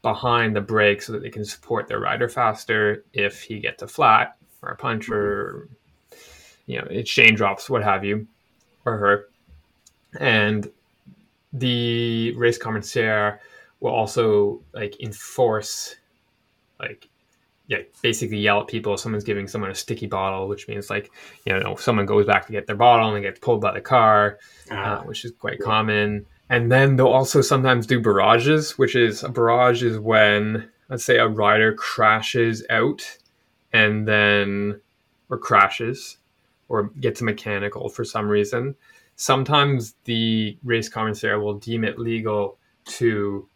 behind 0.00 0.56
the 0.56 0.60
break 0.60 1.02
so 1.02 1.12
that 1.12 1.22
they 1.22 1.30
can 1.30 1.44
support 1.44 1.86
their 1.86 2.00
rider 2.00 2.28
faster 2.28 3.04
if 3.12 3.42
he 3.42 3.58
gets 3.58 3.82
a 3.82 3.88
flat 3.88 4.36
or 4.62 4.70
a 4.70 4.76
punch 4.76 5.08
or 5.08 5.68
you 6.66 6.78
know 6.78 6.86
exchange 6.90 7.38
drops 7.38 7.70
what 7.70 7.82
have 7.82 8.04
you 8.04 8.26
or 8.84 8.98
her 8.98 9.28
and 10.20 10.70
the 11.54 12.34
race 12.36 12.58
commissaire 12.58 13.40
will 13.80 13.92
also 13.92 14.60
like 14.74 15.00
enforce 15.00 15.96
like 16.78 17.08
yeah 17.66 17.78
basically 18.02 18.38
yell 18.38 18.60
at 18.60 18.66
people 18.66 18.94
if 18.94 19.00
someone's 19.00 19.24
giving 19.24 19.48
someone 19.48 19.70
a 19.70 19.74
sticky 19.74 20.06
bottle 20.06 20.48
which 20.48 20.68
means 20.68 20.90
like 20.90 21.10
you 21.46 21.58
know 21.58 21.74
someone 21.76 22.06
goes 22.06 22.26
back 22.26 22.46
to 22.46 22.52
get 22.52 22.66
their 22.66 22.76
bottle 22.76 23.14
and 23.14 23.22
gets 23.22 23.40
pulled 23.40 23.60
by 23.60 23.72
the 23.72 23.80
car 23.80 24.38
uh, 24.70 24.74
uh, 24.74 25.02
which 25.02 25.24
is 25.24 25.32
quite 25.32 25.58
yeah. 25.60 25.64
common 25.64 26.26
and 26.50 26.70
then 26.70 26.96
they'll 26.96 27.06
also 27.06 27.40
sometimes 27.40 27.86
do 27.86 28.00
barrages 28.00 28.76
which 28.78 28.94
is 28.94 29.22
a 29.22 29.28
barrage 29.28 29.82
is 29.82 29.98
when 29.98 30.68
let's 30.88 31.04
say 31.04 31.18
a 31.18 31.26
rider 31.26 31.72
crashes 31.74 32.64
out 32.70 33.18
and 33.72 34.06
then 34.06 34.80
or 35.30 35.38
crashes 35.38 36.18
or 36.68 36.84
gets 37.00 37.20
a 37.20 37.24
mechanical 37.24 37.88
for 37.88 38.04
some 38.04 38.28
reason 38.28 38.74
sometimes 39.16 39.94
the 40.04 40.56
race 40.64 40.88
commissaire 40.88 41.40
will 41.40 41.54
deem 41.54 41.84
it 41.84 41.98
legal 41.98 42.58
to 42.84 43.48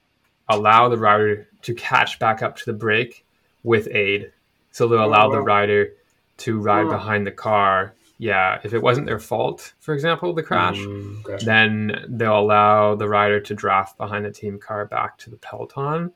allow 0.49 0.89
the 0.89 0.97
rider 0.97 1.47
to 1.61 1.75
catch 1.75 2.19
back 2.19 2.43
up 2.43 2.57
to 2.57 2.65
the 2.65 2.73
break 2.73 3.27
with 3.63 3.89
aid. 3.91 4.33
So 4.71 4.87
they'll 4.89 5.05
allow 5.05 5.27
oh, 5.27 5.29
wow. 5.31 5.35
the 5.37 5.41
rider 5.43 5.93
to 6.39 6.61
ride 6.61 6.87
Oh. 6.87 6.91
behind 6.91 7.27
the 7.27 7.33
car. 7.33 7.95
Yeah, 8.19 8.59
if 8.65 8.73
it 8.75 8.83
wasn't 8.83 9.07
their 9.07 9.19
fault, 9.21 9.75
for 9.81 9.95
example, 9.95 10.33
the 10.35 10.43
crash, 10.43 10.77
Mm, 10.79 11.23
gotcha. 11.23 11.45
then 11.45 12.05
they'll 12.09 12.39
allow 12.39 12.95
the 12.97 13.09
rider 13.09 13.39
to 13.41 13.55
draft 13.55 13.97
behind 13.97 14.25
the 14.25 14.31
team 14.33 14.59
car 14.59 14.87
back 14.87 15.17
to 15.19 15.31
the 15.31 15.37
peloton. 15.37 16.13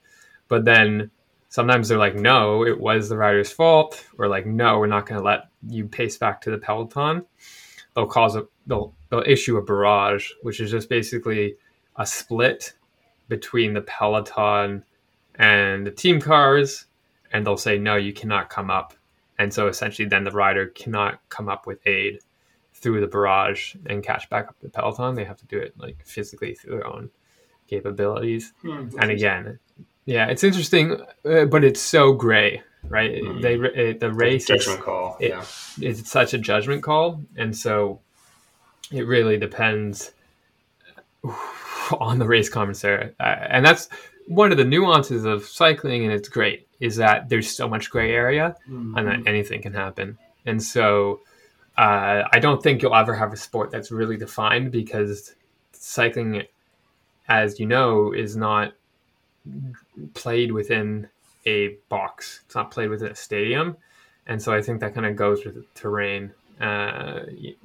But 0.49 0.65
then 0.65 1.11
sometimes 1.49 1.89
they're 1.89 1.99
like, 1.99 2.17
no, 2.17 2.65
it 2.65 2.79
was 2.81 3.09
the 3.09 3.17
rider's 3.17 3.53
fault, 3.53 4.05
or 4.19 4.27
like, 4.27 4.47
no, 4.47 4.79
we're 4.81 4.87
not 4.89 5.07
going 5.07 5.21
to 5.21 5.25
let 5.25 5.49
you 5.69 5.87
pace 5.87 6.17
back 6.19 6.41
to 6.43 6.51
the 6.51 6.59
peloton. 6.59 7.25
They'll 7.95 8.07
cause 8.07 8.35
a 8.37 8.47
they'll 8.67 8.95
they'll 9.11 9.23
issue 9.27 9.57
a 9.59 9.63
barrage, 9.63 10.31
which 10.43 10.61
is 10.61 10.71
just 10.71 10.89
basically 10.89 11.57
a 11.97 12.07
split 12.07 12.73
between 13.29 13.75
the 13.75 13.83
peloton 13.83 14.83
and 15.37 15.87
the 15.87 15.91
team 15.91 16.21
cars, 16.21 16.87
and 17.33 17.47
they'll 17.47 17.57
say, 17.57 17.79
no, 17.79 17.97
you 17.97 18.13
cannot 18.13 18.49
come 18.51 18.71
up. 18.71 18.95
And 19.39 19.53
so 19.53 19.67
essentially, 19.67 20.07
then 20.07 20.25
the 20.25 20.31
rider 20.31 20.67
cannot 20.67 21.21
come 21.29 21.49
up 21.49 21.67
with 21.67 21.85
aid 21.87 22.21
through 22.75 23.01
the 23.01 23.07
barrage 23.07 23.75
and 23.87 24.03
catch 24.03 24.29
back 24.29 24.49
up 24.49 24.57
the 24.61 24.69
peloton. 24.69 25.15
They 25.15 25.25
have 25.25 25.39
to 25.39 25.47
do 25.47 25.59
it 25.59 25.75
like 25.79 26.05
physically 26.05 26.55
through 26.55 26.77
their 26.77 26.87
own 26.87 27.11
capabilities. 27.69 28.53
Hmm, 28.63 28.89
And 29.01 29.11
again, 29.11 29.59
yeah, 30.05 30.27
it's 30.27 30.45
interesting, 30.45 31.01
uh, 31.25 31.45
but 31.47 31.65
it's 31.65 31.81
so 31.81 32.13
gray, 32.13 32.63
right? 32.89 33.23
Mm. 33.23 33.41
They 33.41 33.55
uh, 33.55 33.95
the 33.99 34.13
race 34.13 34.43
is, 34.51 34.65
judgment 34.65 34.81
call. 34.83 35.17
it- 35.21 35.31
yeah. 35.31 35.45
it's 35.81 36.11
such 36.11 36.35
a 36.35 36.39
judgment 36.39 36.83
call, 36.83 37.23
and 37.37 37.57
so 37.57 38.01
it 38.91 39.07
really 39.07 39.39
depends 39.39 40.11
on 41.99 42.19
the 42.19 42.27
race 42.27 42.49
commissary, 42.49 43.13
uh, 43.21 43.23
and 43.23 43.65
that's 43.65 43.89
one 44.27 44.51
of 44.53 44.59
the 44.59 44.65
nuances 44.65 45.25
of 45.25 45.45
cycling, 45.45 46.05
and 46.05 46.13
it's 46.13 46.29
great 46.29 46.67
is 46.83 46.97
that 46.97 47.29
there's 47.29 47.49
so 47.49 47.69
much 47.69 47.91
gray 47.91 48.11
area 48.13 48.57
and 48.67 48.95
Mhm. 48.97 49.05
that 49.07 49.27
anything 49.29 49.63
can 49.63 49.73
happen. 49.73 50.19
And 50.45 50.61
so 50.63 51.21
uh, 51.79 52.25
I 52.31 52.39
don't 52.39 52.63
think 52.63 52.83
you'll 52.83 52.95
ever 52.95 53.15
have 53.15 53.33
a 53.33 53.37
sport 53.37 53.71
that's 53.71 53.91
really 53.91 54.19
defined 54.19 54.71
because 54.73 55.35
cycling, 55.73 56.43
as 57.29 57.59
you 57.59 57.67
know, 57.67 58.13
is 58.13 58.37
not 58.37 58.75
played 60.15 60.53
within 60.53 61.09
a 61.47 61.69
box. 61.89 62.43
It's 62.45 62.55
not 62.55 62.71
played 62.71 62.91
within 62.91 63.09
a 63.13 63.15
stadium. 63.15 63.77
And 64.27 64.41
so 64.43 64.53
I 64.53 64.61
think 64.61 64.81
that 64.81 64.95
kind 64.95 65.07
of 65.07 65.17
goes 65.17 65.45
with 65.45 65.55
the 65.55 65.65
terrain. 65.75 66.33
Uh, 66.61 67.21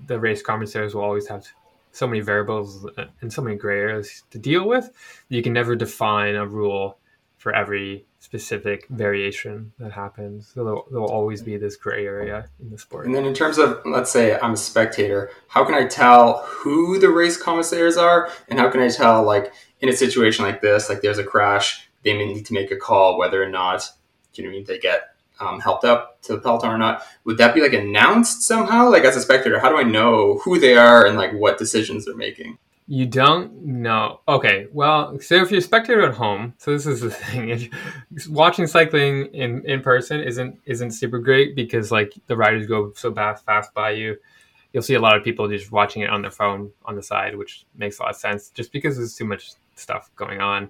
the 0.07 0.19
race 0.19 0.41
commissaries 0.41 0.95
will 0.95 1.03
always 1.03 1.27
have 1.27 1.45
so 1.91 2.07
many 2.07 2.21
variables 2.21 2.87
and 3.21 3.31
so 3.31 3.41
many 3.41 3.55
gray 3.55 3.79
areas 3.79 4.23
to 4.31 4.37
deal 4.37 4.67
with. 4.67 4.89
You 5.29 5.41
can 5.41 5.53
never 5.53 5.75
define 5.75 6.35
a 6.35 6.47
rule 6.47 6.97
for 7.37 7.53
every 7.53 8.05
specific 8.27 8.85
variation 8.89 9.71
that 9.79 9.93
happens. 9.93 10.51
So 10.53 10.65
there'll, 10.65 10.87
there'll 10.91 11.09
always 11.09 11.41
be 11.41 11.55
this 11.55 11.77
gray 11.77 12.05
area 12.05 12.49
in 12.59 12.69
the 12.69 12.77
sport. 12.77 13.05
And 13.05 13.15
then 13.15 13.23
in 13.23 13.33
terms 13.33 13.57
of, 13.57 13.79
let's 13.85 14.11
say 14.11 14.37
I'm 14.37 14.51
a 14.51 14.57
spectator, 14.57 15.31
how 15.47 15.63
can 15.63 15.75
I 15.75 15.87
tell 15.87 16.39
who 16.45 16.99
the 16.99 17.07
race 17.07 17.41
commissaires 17.41 17.95
are? 17.95 18.29
And 18.49 18.59
how 18.59 18.69
can 18.69 18.81
I 18.81 18.89
tell, 18.89 19.23
like, 19.23 19.53
in 19.79 19.87
a 19.87 19.93
situation 19.93 20.43
like 20.43 20.59
this, 20.59 20.89
like 20.89 20.99
there's 20.99 21.19
a 21.19 21.23
crash, 21.23 21.87
they 22.03 22.13
may 22.17 22.25
need 22.25 22.45
to 22.47 22.53
make 22.53 22.69
a 22.69 22.75
call 22.75 23.17
whether 23.17 23.41
or 23.41 23.47
not, 23.47 23.89
you 24.33 24.43
know, 24.43 24.49
mean, 24.49 24.65
they 24.65 24.77
get 24.77 25.15
um, 25.39 25.61
helped 25.61 25.85
up 25.85 26.21
to 26.23 26.33
the 26.33 26.41
peloton 26.41 26.69
or 26.69 26.77
not. 26.77 27.03
Would 27.23 27.37
that 27.37 27.55
be 27.55 27.61
like 27.61 27.71
announced 27.71 28.41
somehow? 28.41 28.89
Like 28.89 29.05
as 29.05 29.15
a 29.15 29.21
spectator, 29.21 29.59
how 29.59 29.69
do 29.69 29.77
I 29.77 29.83
know 29.83 30.39
who 30.39 30.59
they 30.59 30.75
are 30.75 31.05
and 31.05 31.15
like 31.15 31.31
what 31.31 31.57
decisions 31.57 32.03
they're 32.03 32.15
making? 32.15 32.57
You 32.89 33.05
don't 33.05 33.65
know. 33.65 34.21
Okay, 34.29 34.67
well, 34.71 35.19
so 35.19 35.35
if 35.35 35.51
you're 35.51 35.59
a 35.59 35.61
spectator 35.61 36.03
at 36.03 36.15
home, 36.15 36.53
so 36.57 36.71
this 36.71 36.85
is 36.85 37.01
the 37.01 37.09
thing. 37.11 37.49
If 37.49 38.27
watching 38.29 38.65
cycling 38.65 39.25
in, 39.33 39.63
in 39.65 39.81
person 39.81 40.21
isn't 40.21 40.57
isn't 40.65 40.91
super 40.91 41.19
great 41.19 41.53
because 41.53 41.91
like 41.91 42.13
the 42.27 42.37
riders 42.37 42.65
go 42.65 42.93
so 42.95 43.13
fast 43.13 43.45
fast 43.45 43.73
by 43.73 43.91
you. 43.91 44.17
You'll 44.71 44.83
see 44.83 44.93
a 44.93 44.99
lot 44.99 45.17
of 45.17 45.23
people 45.23 45.47
just 45.49 45.71
watching 45.71 46.01
it 46.03 46.09
on 46.09 46.21
their 46.21 46.31
phone 46.31 46.71
on 46.85 46.95
the 46.95 47.03
side, 47.03 47.35
which 47.35 47.65
makes 47.75 47.99
a 47.99 48.03
lot 48.03 48.11
of 48.11 48.17
sense, 48.17 48.49
just 48.49 48.71
because 48.71 48.97
there's 48.97 49.15
too 49.15 49.25
much 49.25 49.53
stuff 49.75 50.09
going 50.15 50.39
on. 50.39 50.69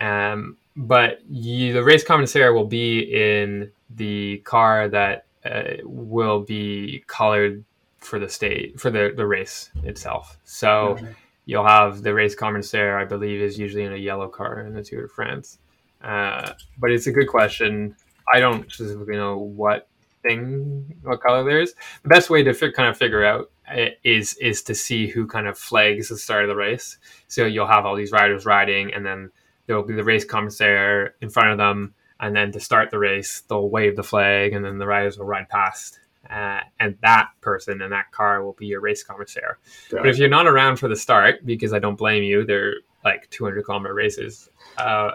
Um, 0.00 0.56
but 0.76 1.20
you, 1.28 1.72
the 1.72 1.82
race 1.82 2.04
commissary 2.04 2.52
will 2.52 2.66
be 2.66 3.00
in 3.00 3.70
the 3.96 4.38
car 4.38 4.88
that 4.88 5.26
uh, 5.44 5.78
will 5.84 6.40
be 6.40 7.02
colored 7.06 7.64
for 7.98 8.18
the 8.18 8.28
state 8.28 8.80
for 8.80 8.90
the, 8.90 9.12
the 9.16 9.26
race 9.26 9.70
itself. 9.84 10.38
So 10.44 10.98
you'll 11.44 11.66
have 11.66 12.02
the 12.02 12.14
race 12.14 12.34
commissaire, 12.34 12.98
I 12.98 13.04
believe, 13.04 13.40
is 13.40 13.58
usually 13.58 13.84
in 13.84 13.92
a 13.92 13.96
yellow 13.96 14.28
car 14.28 14.60
in 14.60 14.74
the 14.74 14.82
Tour 14.82 15.02
de 15.02 15.08
France. 15.08 15.58
Uh, 16.02 16.52
but 16.78 16.90
it's 16.90 17.06
a 17.06 17.12
good 17.12 17.28
question. 17.28 17.96
I 18.32 18.40
don't 18.40 18.70
specifically 18.70 19.16
know 19.16 19.38
what 19.38 19.88
thing, 20.22 20.98
what 21.02 21.20
color 21.20 21.44
there 21.44 21.60
is. 21.60 21.74
The 22.02 22.08
best 22.08 22.30
way 22.30 22.42
to 22.42 22.54
fi- 22.54 22.72
kind 22.72 22.88
of 22.88 22.96
figure 22.96 23.24
out 23.24 23.50
uh, 23.70 23.86
is 24.04 24.34
is 24.34 24.62
to 24.64 24.74
see 24.74 25.06
who 25.06 25.26
kind 25.26 25.46
of 25.46 25.58
flags 25.58 26.08
the 26.08 26.16
start 26.16 26.44
of 26.44 26.48
the 26.48 26.56
race. 26.56 26.98
So 27.28 27.46
you'll 27.46 27.66
have 27.66 27.86
all 27.86 27.96
these 27.96 28.12
riders 28.12 28.46
riding, 28.46 28.92
and 28.92 29.04
then 29.04 29.30
there 29.66 29.76
will 29.76 29.84
be 29.86 29.94
the 29.94 30.04
race 30.04 30.24
commissaire 30.24 31.14
in 31.20 31.30
front 31.30 31.50
of 31.50 31.58
them, 31.58 31.94
and 32.18 32.34
then 32.34 32.52
to 32.52 32.60
start 32.60 32.90
the 32.90 32.98
race, 32.98 33.42
they'll 33.48 33.68
wave 33.68 33.96
the 33.96 34.02
flag, 34.02 34.52
and 34.52 34.64
then 34.64 34.78
the 34.78 34.86
riders 34.86 35.18
will 35.18 35.26
ride 35.26 35.48
past. 35.48 36.00
Uh, 36.30 36.60
and 36.78 36.96
that 37.02 37.30
person 37.40 37.82
in 37.82 37.90
that 37.90 38.12
car 38.12 38.44
will 38.44 38.52
be 38.52 38.66
your 38.66 38.80
race 38.80 39.02
commissaire. 39.02 39.58
But 39.90 40.06
if 40.06 40.18
you're 40.18 40.28
not 40.28 40.46
around 40.46 40.76
for 40.76 40.86
the 40.88 40.96
start, 40.96 41.44
because 41.44 41.72
I 41.72 41.78
don't 41.80 41.96
blame 41.96 42.22
you, 42.22 42.44
they're 42.46 42.74
like 43.04 43.28
200 43.30 43.64
kilometer 43.64 43.94
races. 43.94 44.48
Uh, 44.76 45.12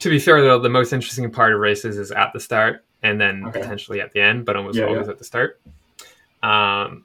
to 0.00 0.10
be 0.10 0.18
fair, 0.18 0.42
though, 0.42 0.58
the 0.58 0.68
most 0.68 0.92
interesting 0.92 1.30
part 1.30 1.52
of 1.52 1.60
races 1.60 1.98
is 1.98 2.10
at 2.10 2.32
the 2.32 2.40
start 2.40 2.84
and 3.02 3.20
then 3.20 3.44
Okay. 3.48 3.60
potentially 3.60 4.00
at 4.00 4.12
the 4.12 4.20
end, 4.20 4.44
but 4.44 4.56
almost 4.56 4.76
Yeah, 4.78 4.86
always 4.86 5.06
yeah. 5.06 5.12
at 5.12 5.18
the 5.18 5.24
start. 5.24 5.60
Um, 6.42 7.04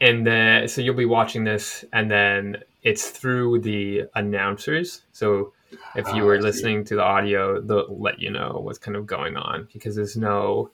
and 0.00 0.26
the, 0.26 0.66
so 0.66 0.80
you'll 0.80 0.94
be 0.94 1.04
watching 1.06 1.44
this, 1.44 1.84
and 1.92 2.10
then 2.10 2.58
it's 2.82 3.08
through 3.10 3.60
the 3.60 4.04
announcers. 4.14 5.02
So 5.12 5.52
if 5.94 6.12
you 6.14 6.22
Ah, 6.22 6.26
were 6.26 6.36
see. 6.36 6.42
listening 6.46 6.84
to 6.86 6.96
the 6.96 7.02
audio, 7.02 7.60
they'll 7.60 7.98
let 7.98 8.18
you 8.20 8.30
know 8.30 8.60
what's 8.62 8.78
kind 8.78 8.96
of 8.96 9.06
going 9.06 9.36
on 9.36 9.68
because 9.72 9.94
there's 9.96 10.16
no. 10.16 10.70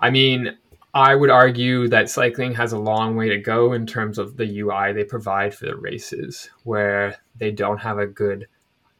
I 0.00 0.10
mean, 0.10 0.56
I 0.94 1.14
would 1.14 1.30
argue 1.30 1.88
that 1.88 2.10
cycling 2.10 2.54
has 2.54 2.72
a 2.72 2.78
long 2.78 3.16
way 3.16 3.28
to 3.30 3.38
go 3.38 3.72
in 3.72 3.86
terms 3.86 4.18
of 4.18 4.36
the 4.36 4.60
UI 4.60 4.92
they 4.92 5.04
provide 5.04 5.54
for 5.54 5.66
the 5.66 5.76
races, 5.76 6.50
where 6.64 7.16
they 7.38 7.50
don't 7.50 7.78
have 7.78 7.98
a 7.98 8.06
good 8.06 8.46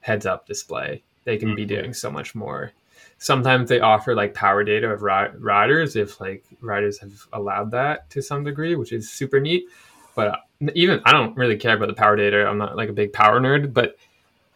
heads 0.01 0.25
up 0.25 0.47
display. 0.47 1.03
They 1.25 1.37
can 1.37 1.55
be 1.55 1.65
Mhm. 1.65 1.69
doing 1.69 1.93
so 1.95 2.11
much 2.11 2.35
more. 2.35 2.73
Sometimes 3.19 3.69
they 3.69 3.79
offer 3.81 4.15
like 4.15 4.35
power 4.35 4.65
data 4.65 4.91
of 4.91 5.03
ri- 5.03 5.31
riders 5.39 5.95
if 5.95 6.21
like 6.21 6.43
riders 6.61 6.99
have 6.99 7.13
allowed 7.33 7.71
that 7.73 8.09
to 8.11 8.23
some 8.23 8.43
degree, 8.43 8.75
which 8.75 8.93
is 8.93 9.11
super 9.11 9.39
neat. 9.39 9.67
But 10.17 10.29
uh, 10.29 10.37
even 10.75 11.01
I 11.05 11.13
don't 11.13 11.37
really 11.37 11.57
care 11.57 11.77
about 11.77 11.89
the 11.89 11.95
power 11.95 12.17
data. 12.17 12.47
I'm 12.47 12.59
not 12.59 12.77
like 12.77 12.89
a 12.89 12.93
big 12.93 13.13
power 13.13 13.39
nerd, 13.39 13.73
but 13.73 13.97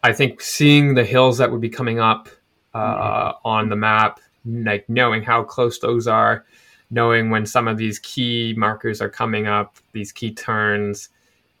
I 0.03 0.11
think 0.11 0.41
seeing 0.41 0.95
the 0.95 1.05
hills 1.05 1.37
that 1.37 1.51
would 1.51 1.61
be 1.61 1.69
coming 1.69 1.99
up 1.99 2.29
uh, 2.73 3.33
on 3.45 3.69
the 3.69 3.75
map, 3.75 4.19
like 4.45 4.87
knowing 4.89 5.23
how 5.23 5.43
close 5.43 5.79
those 5.79 6.07
are, 6.07 6.45
knowing 6.89 7.29
when 7.29 7.45
some 7.45 7.67
of 7.67 7.77
these 7.77 7.99
key 7.99 8.53
markers 8.57 9.01
are 9.01 9.09
coming 9.09 9.47
up, 9.47 9.77
these 9.91 10.11
key 10.11 10.33
turns 10.33 11.09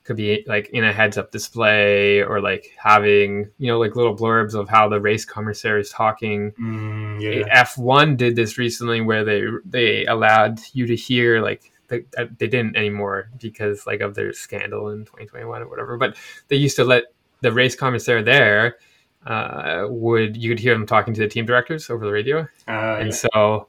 could 0.03 0.15
be 0.15 0.43
like 0.47 0.69
in 0.69 0.85
a 0.85 0.93
heads 0.93 1.17
up 1.17 1.31
display 1.31 2.23
or 2.23 2.39
like 2.39 2.71
having, 2.77 3.49
you 3.57 3.67
know, 3.67 3.77
like 3.77 3.95
little 3.95 4.15
blurbs 4.15 4.53
of 4.53 4.69
how 4.69 4.87
the 4.87 5.01
race 5.01 5.25
commissary 5.25 5.81
is 5.81 5.89
talking. 5.89 6.53
Mm, 6.53 7.21
yeah. 7.21 7.63
F1 7.63 8.15
did 8.15 8.35
this 8.35 8.57
recently 8.57 9.01
where 9.01 9.25
they 9.25 9.43
they 9.65 10.05
allowed 10.05 10.59
you 10.71 10.87
to 10.87 10.95
hear 10.95 11.41
like 11.41 11.71
they, 11.89 12.05
uh, 12.17 12.25
they 12.37 12.47
didn't 12.47 12.77
anymore 12.77 13.29
because 13.39 13.85
like 13.85 13.99
of 13.99 14.15
their 14.15 14.31
scandal 14.31 14.89
in 14.89 14.99
2021 14.99 15.61
or 15.61 15.67
whatever, 15.67 15.97
but 15.97 16.15
they 16.47 16.55
used 16.55 16.77
to 16.77 16.85
let 16.85 17.03
the 17.41 17.51
race 17.51 17.75
commissary 17.75 18.23
there 18.23 18.77
uh, 19.25 19.85
would 19.89 20.37
you 20.37 20.49
could 20.49 20.59
hear 20.59 20.73
them 20.73 20.85
talking 20.85 21.13
to 21.13 21.19
the 21.19 21.27
team 21.27 21.45
directors 21.45 21.89
over 21.89 22.05
the 22.05 22.11
radio 22.11 22.47
Uh, 22.67 22.97
and 22.99 23.09
yeah. 23.09 23.27
so 23.33 23.67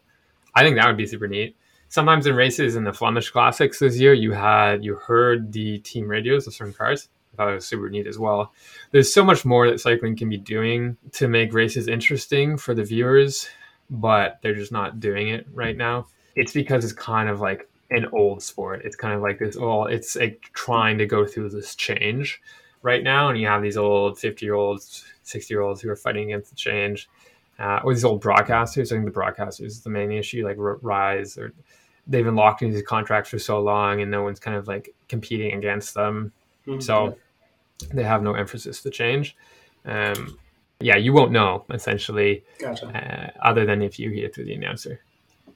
I 0.59 0.63
think 0.63 0.75
that 0.75 0.89
would 0.89 0.97
be 0.97 1.07
super 1.07 1.29
neat. 1.29 1.57
Sometimes 1.89 2.27
in 2.27 2.35
races 2.35 2.75
in 2.75 2.83
the 2.83 2.93
Flemish 2.93 3.31
Classics 3.31 3.79
this 3.79 3.97
year, 3.97 4.13
you 4.13 4.33
had 4.33 4.85
you 4.85 4.97
heard 4.97 5.53
the 5.53 5.79
team 5.79 6.09
radios 6.09 6.49
of 6.49 6.55
certain 6.55 6.75
cars. 6.75 7.09
I 7.33 7.37
thought 7.37 7.53
it 7.53 7.55
was 7.55 7.67
super 7.67 7.89
neat 7.89 8.09
as 8.09 8.19
well. 8.19 8.53
There's 8.91 9.15
so 9.15 9.25
much 9.25 9.45
more 9.45 9.71
that 9.71 9.81
cycling 9.81 10.17
can 10.17 10.29
be 10.29 10.37
doing 10.37 10.97
to 11.13 11.29
make 11.29 11.53
races 11.53 11.87
interesting 11.87 12.57
for 12.57 12.75
the 12.75 12.83
viewers, 12.83 13.49
but 13.89 14.41
they're 14.43 14.57
just 14.57 14.73
not 14.73 14.99
doing 14.99 15.29
it 15.29 15.47
right 15.55 15.77
now. 15.77 16.09
It's 16.35 16.53
because 16.53 16.83
it's 16.83 16.93
kind 16.93 17.29
of 17.29 17.39
like 17.41 17.71
an 17.93 18.07
old 18.13 18.43
sport. 18.43 18.83
It's 18.85 18.97
kind 18.97 19.15
of 19.15 19.23
like 19.23 19.39
this. 19.39 19.55
Well, 19.55 19.87
it's 19.87 20.17
like 20.17 20.51
trying 20.55 20.99
to 20.99 21.07
go 21.07 21.25
through 21.25 21.51
this 21.51 21.77
change 21.77 22.43
right 22.83 23.05
now, 23.05 23.29
and 23.29 23.41
you 23.41 23.47
have 23.47 23.63
these 23.63 23.77
old 23.77 24.19
fifty 24.19 24.45
year 24.45 24.57
olds, 24.57 25.05
sixty 25.23 25.55
year 25.55 25.61
olds 25.61 25.81
who 25.81 25.89
are 25.89 25.95
fighting 25.95 26.33
against 26.33 26.51
the 26.51 26.57
change 26.57 27.09
uh, 27.59 27.81
or 27.85 27.93
these 27.95 28.05
old 28.05 28.23
broadcasters. 28.23 28.93
I 28.93 28.97
think 28.97 29.05
the 29.05 29.11
broadcasters 29.21 29.65
is 29.67 29.81
the 29.83 29.91
main 29.91 30.13
issue, 30.13 30.45
like 30.47 30.57
Rise, 30.59 31.37
or 31.39 31.53
they've 32.07 32.25
been 32.25 32.37
locked 32.37 32.63
into 32.63 32.75
these 32.75 32.87
contracts 32.87 33.31
for 33.31 33.39
so 33.39 33.61
long, 33.61 34.01
and 34.01 34.11
no 34.11 34.23
one's 34.23 34.41
kind 34.41 34.57
of 34.57 34.69
like 34.69 34.95
competing 35.09 35.53
against 35.53 35.95
them. 35.95 36.33
Mhm. 36.67 36.83
So 36.83 37.17
they 37.93 38.03
have 38.05 38.23
no 38.23 38.35
emphasis 38.35 38.83
to 38.83 38.91
change. 38.91 39.37
Um, 39.85 40.39
yeah, 40.81 40.97
you 40.97 41.13
won't 41.13 41.33
know 41.33 41.65
essentially, 41.71 42.45
gotcha. 42.59 42.87
uh, 42.87 43.31
other 43.47 43.65
than 43.67 43.83
if 43.83 43.99
you 43.99 44.11
hear 44.11 44.29
through 44.29 44.45
the 44.45 44.55
announcer. 44.55 45.01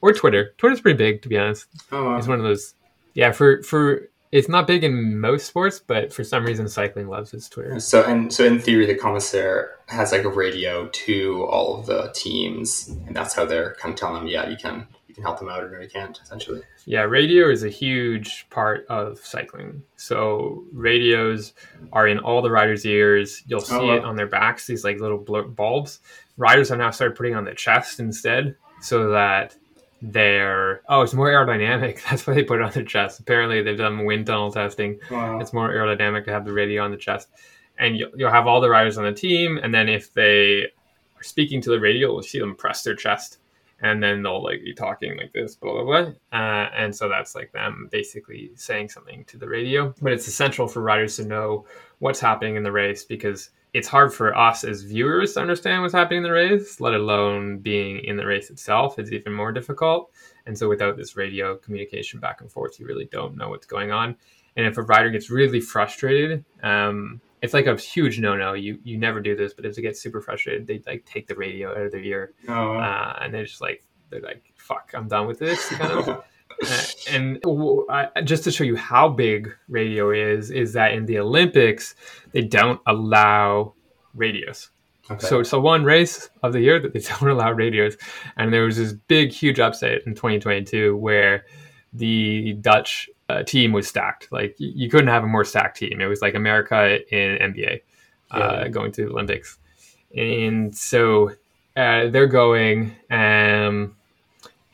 or 0.01 0.11
Twitter. 0.11 0.53
Twitter's 0.57 0.81
pretty 0.81 0.97
big, 0.97 1.21
to 1.21 1.29
be 1.29 1.37
honest. 1.37 1.67
Oh, 1.89 2.03
wow. 2.03 2.17
It's 2.17 2.27
one 2.27 2.37
of 2.37 2.43
those. 2.43 2.75
Yeah, 3.13 3.31
for 3.31 3.63
for 3.63 4.09
it's 4.33 4.49
not 4.49 4.65
big 4.65 4.83
in 4.83 5.19
most 5.19 5.45
sports, 5.45 5.79
but 5.79 6.11
for 6.11 6.23
some 6.23 6.43
reason, 6.43 6.67
cycling 6.67 7.07
loves 7.07 7.35
its 7.35 7.47
Twitter. 7.47 7.79
So 7.79 8.03
and 8.03 8.33
so 8.33 8.43
in 8.43 8.59
theory, 8.59 8.87
the 8.87 8.95
commissaire 8.95 9.75
has 9.89 10.11
like 10.11 10.23
a 10.23 10.29
radio 10.29 10.87
to 10.87 11.45
all 11.45 11.79
of 11.79 11.85
the 11.85 12.11
teams, 12.15 12.87
and 13.05 13.15
that's 13.15 13.35
how 13.35 13.45
they're 13.45 13.75
kind 13.75 13.93
of 13.93 13.99
telling 13.99 14.15
them, 14.15 14.27
yeah, 14.27 14.49
you 14.49 14.57
can 14.57 14.87
you 15.07 15.13
can 15.13 15.23
help 15.23 15.37
them 15.37 15.49
out 15.49 15.63
or 15.63 15.69
no, 15.69 15.79
you 15.79 15.87
can't. 15.87 16.19
Essentially, 16.23 16.63
Yeah, 16.85 17.01
radio 17.01 17.47
is 17.47 17.63
a 17.63 17.69
huge 17.69 18.47
part 18.49 18.87
of 18.87 19.19
cycling. 19.19 19.83
So 19.97 20.63
radios 20.73 21.53
are 21.91 22.07
in 22.07 22.17
all 22.17 22.41
the 22.41 22.49
riders' 22.49 22.87
ears. 22.87 23.43
You'll 23.45 23.61
oh, 23.61 23.63
see 23.63 23.75
Oh, 23.75 23.85
wow. 23.85 23.93
it 23.97 24.03
on 24.03 24.15
their 24.15 24.25
backs, 24.25 24.65
these 24.65 24.83
like 24.83 24.99
little 24.99 25.19
bulbs. 25.19 25.99
Riders 26.37 26.69
have 26.69 26.79
now 26.79 26.89
started 26.89 27.15
putting 27.15 27.35
on 27.35 27.45
their 27.45 27.53
chest 27.53 27.99
instead, 27.99 28.55
so 28.81 29.11
that 29.11 29.55
they're 30.03 30.81
oh, 30.89 31.01
it's 31.01 31.13
more 31.13 31.29
aerodynamic. 31.29 32.03
That's 32.09 32.27
why 32.27 32.33
they 32.33 32.43
put 32.43 32.59
it 32.59 32.63
on 32.63 32.71
their 32.71 32.83
chest. 32.83 33.21
Apparently, 33.21 33.61
they've 33.61 33.77
done 33.77 34.05
wind 34.05 34.25
tunnel 34.25 34.51
testing. 34.51 34.99
wow. 35.09 35.39
It's 35.39 35.53
more 35.53 35.69
aerodynamic 35.69 36.25
to 36.25 36.31
have 36.31 36.45
the 36.45 36.51
radio 36.51 36.83
on 36.83 36.91
the 36.91 36.97
chest, 36.97 37.29
and 37.79 37.97
you'll, 37.97 38.11
you'll 38.15 38.31
have 38.31 38.45
all 38.45 38.59
the 38.59 38.69
riders 38.69 38.97
on 38.97 39.05
the 39.05 39.13
team. 39.13 39.57
And 39.63 39.73
then 39.73 39.87
if 39.87 40.13
they 40.13 40.63
are 40.63 41.23
speaking 41.23 41.61
to 41.61 41.69
the 41.69 41.79
radio, 41.79 42.11
you'll 42.11 42.21
see 42.21 42.39
them 42.39 42.55
press 42.55 42.83
their 42.83 42.95
chest, 42.95 43.37
and 43.81 44.03
then 44.03 44.21
they'll 44.21 44.43
like 44.43 44.61
be 44.61 44.73
talking 44.73 45.17
like 45.17 45.31
this, 45.31 45.55
blah 45.55 45.71
blah 45.71 45.83
blah. 45.83 46.37
Uh, 46.37 46.69
and 46.75 46.93
so 46.93 47.07
that's 47.07 47.33
like 47.33 47.53
them 47.53 47.87
basically 47.89 48.51
saying 48.55 48.89
something 48.89 49.23
to 49.25 49.37
the 49.37 49.47
radio. 49.47 49.95
But 50.01 50.11
it's 50.11 50.27
essential 50.27 50.67
for 50.67 50.81
riders 50.81 51.15
to 51.15 51.25
know 51.25 51.65
what's 51.99 52.19
happening 52.19 52.57
in 52.57 52.63
the 52.63 52.71
race 52.73 53.05
because 53.05 53.51
it's 53.73 53.87
hard 53.87 54.13
for 54.13 54.37
us 54.37 54.63
as 54.63 54.83
viewers 54.83 55.33
to 55.33 55.41
understand 55.41 55.81
what's 55.81 55.93
happening 55.93 56.17
in 56.17 56.23
the 56.23 56.31
race, 56.31 56.79
let 56.79 56.93
alone 56.93 57.57
being 57.57 57.99
in 57.99 58.15
the 58.15 58.25
race 58.25 58.49
itself. 58.51 58.99
It's 58.99 59.11
even 59.11 59.33
more 59.33 59.51
difficult. 59.51 60.11
And 60.45 60.57
so 60.57 60.69
without 60.69 60.95
this 60.95 61.15
radio 61.15 61.55
communication 61.57 62.19
back 62.19 62.41
and 62.41 62.51
forth, 62.51 62.79
you 62.79 62.85
really 62.85 63.05
don't 63.05 63.35
know 63.35 63.49
what's 63.49 63.65
going 63.65 63.91
on. 63.91 64.15
And 64.55 64.67
if 64.67 64.77
a 64.77 64.83
rider 64.83 65.09
gets 65.09 65.31
really 65.31 65.59
frustrated, 65.59 66.45
um, 66.61 67.19
it's 67.41 67.53
like 67.53 67.65
a 67.65 67.75
huge 67.75 68.19
no-no. 68.19 68.53
You 68.53 68.79
you 68.83 68.97
never 68.97 69.19
do 69.19 69.35
this, 69.35 69.53
but 69.53 69.65
if 69.65 69.75
they 69.75 69.81
get 69.81 69.97
super 69.97 70.21
frustrated, 70.21 70.67
they 70.67 70.81
like 70.85 71.05
take 71.05 71.27
the 71.27 71.35
radio 71.35 71.71
out 71.71 71.81
of 71.81 71.91
their 71.91 72.01
ear, 72.03 72.33
Oh, 72.47 72.75
uh, 72.77 73.17
and 73.21 73.33
they're 73.33 73.43
just 73.43 73.59
like 73.59 73.83
they're 74.09 74.21
like, 74.21 74.43
"Fuck, 74.55 74.91
I'm 74.93 75.07
done 75.07 75.27
with 75.27 75.39
this." 75.39 75.67
Kind 75.69 75.91
of. 75.91 76.23
And 77.09 77.39
just 78.23 78.43
to 78.45 78.51
show 78.51 78.63
you 78.63 78.75
how 78.75 79.09
big 79.09 79.51
radio 79.69 80.11
is, 80.11 80.51
is 80.51 80.73
that 80.73 80.93
in 80.93 81.05
the 81.05 81.19
Olympics 81.19 81.95
they 82.31 82.41
don't 82.41 82.79
allow 82.87 83.73
radios. 84.15 84.69
okay. 85.09 85.25
So 85.25 85.39
it's 85.39 85.51
the 85.51 85.59
one 85.59 85.83
race 85.83 86.29
of 86.43 86.53
the 86.53 86.61
year 86.61 86.79
that 86.79 86.93
they 86.93 86.99
don't 87.19 87.29
allow 87.29 87.51
radios, 87.51 87.97
and 88.37 88.53
there 88.53 88.63
was 88.63 88.77
this 88.77 88.93
big, 88.93 89.31
huge 89.31 89.59
upset 89.59 90.01
in 90.05 90.15
2022 90.15 90.95
where 90.95 91.45
the 91.93 92.53
Dutch 92.53 93.09
uh, 93.29 93.43
team 93.43 93.71
was 93.71 93.87
stacked. 93.87 94.31
Like 94.31 94.55
you 94.57 94.89
couldn't 94.89 95.07
have 95.07 95.23
a 95.23 95.27
more 95.27 95.43
stacked 95.45 95.77
team. 95.77 96.01
It 96.01 96.07
was 96.07 96.21
like 96.21 96.35
America 96.35 96.99
in 97.15 97.53
NBA 97.53 97.81
uh, 98.31 98.37
Yeah. 98.39 98.67
going 98.69 98.91
to 98.93 99.05
the 99.05 99.11
Olympics, 99.11 99.57
and 100.15 100.75
so 100.75 101.29
uh, 101.75 102.07
they're 102.09 102.27
going, 102.27 102.95
um, 103.09 103.95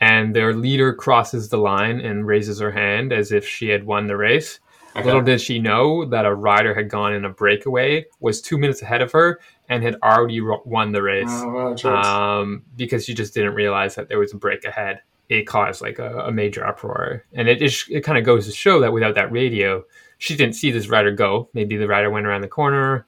and 0.00 0.34
their 0.34 0.54
leader 0.54 0.92
crosses 0.94 1.48
the 1.48 1.58
line 1.58 2.00
and 2.00 2.26
raises 2.26 2.58
her 2.60 2.70
hand 2.72 3.12
as 3.12 3.32
if 3.32 3.46
she 3.46 3.68
had 3.68 3.84
won 3.84 4.06
the 4.06 4.16
race. 4.16 4.60
okay. 4.96 5.04
Little 5.04 5.22
did 5.22 5.40
she 5.40 5.58
know 5.58 6.04
that 6.06 6.24
a 6.26 6.34
rider 6.34 6.74
had 6.74 6.88
gone 6.88 7.12
in 7.12 7.24
a 7.24 7.28
breakaway, 7.30 8.06
was 8.20 8.40
two 8.40 8.58
minutes 8.58 8.82
ahead 8.82 9.02
of 9.02 9.12
her, 9.12 9.40
and 9.68 9.82
had 9.84 9.96
already 10.02 10.40
won 10.40 10.92
the 10.92 11.02
race 11.02 11.28
Oh, 11.30 11.74
wow, 11.84 12.40
um, 12.40 12.62
because 12.76 13.04
she 13.04 13.14
just 13.14 13.34
didn't 13.34 13.54
realize 13.54 13.94
that 13.94 14.08
there 14.08 14.18
was 14.18 14.32
a 14.32 14.36
break 14.36 14.64
ahead. 14.64 15.00
It 15.28 15.46
caused 15.46 15.80
like 15.80 16.00
a, 16.00 16.18
a 16.26 16.32
major 16.32 16.66
uproar, 16.66 17.24
and 17.34 17.48
it 17.48 17.62
it, 17.62 17.72
it 17.88 18.00
kind 18.00 18.18
of 18.18 18.24
goes 18.24 18.46
to 18.46 18.52
show 18.52 18.80
that 18.80 18.92
without 18.92 19.14
that 19.14 19.30
radio, 19.30 19.84
she 20.18 20.34
didn't 20.36 20.54
see 20.56 20.72
this 20.72 20.88
rider 20.88 21.12
go. 21.12 21.48
Maybe 21.54 21.76
the 21.76 21.86
rider 21.86 22.10
went 22.10 22.26
around 22.26 22.40
the 22.40 22.48
corner. 22.48 23.06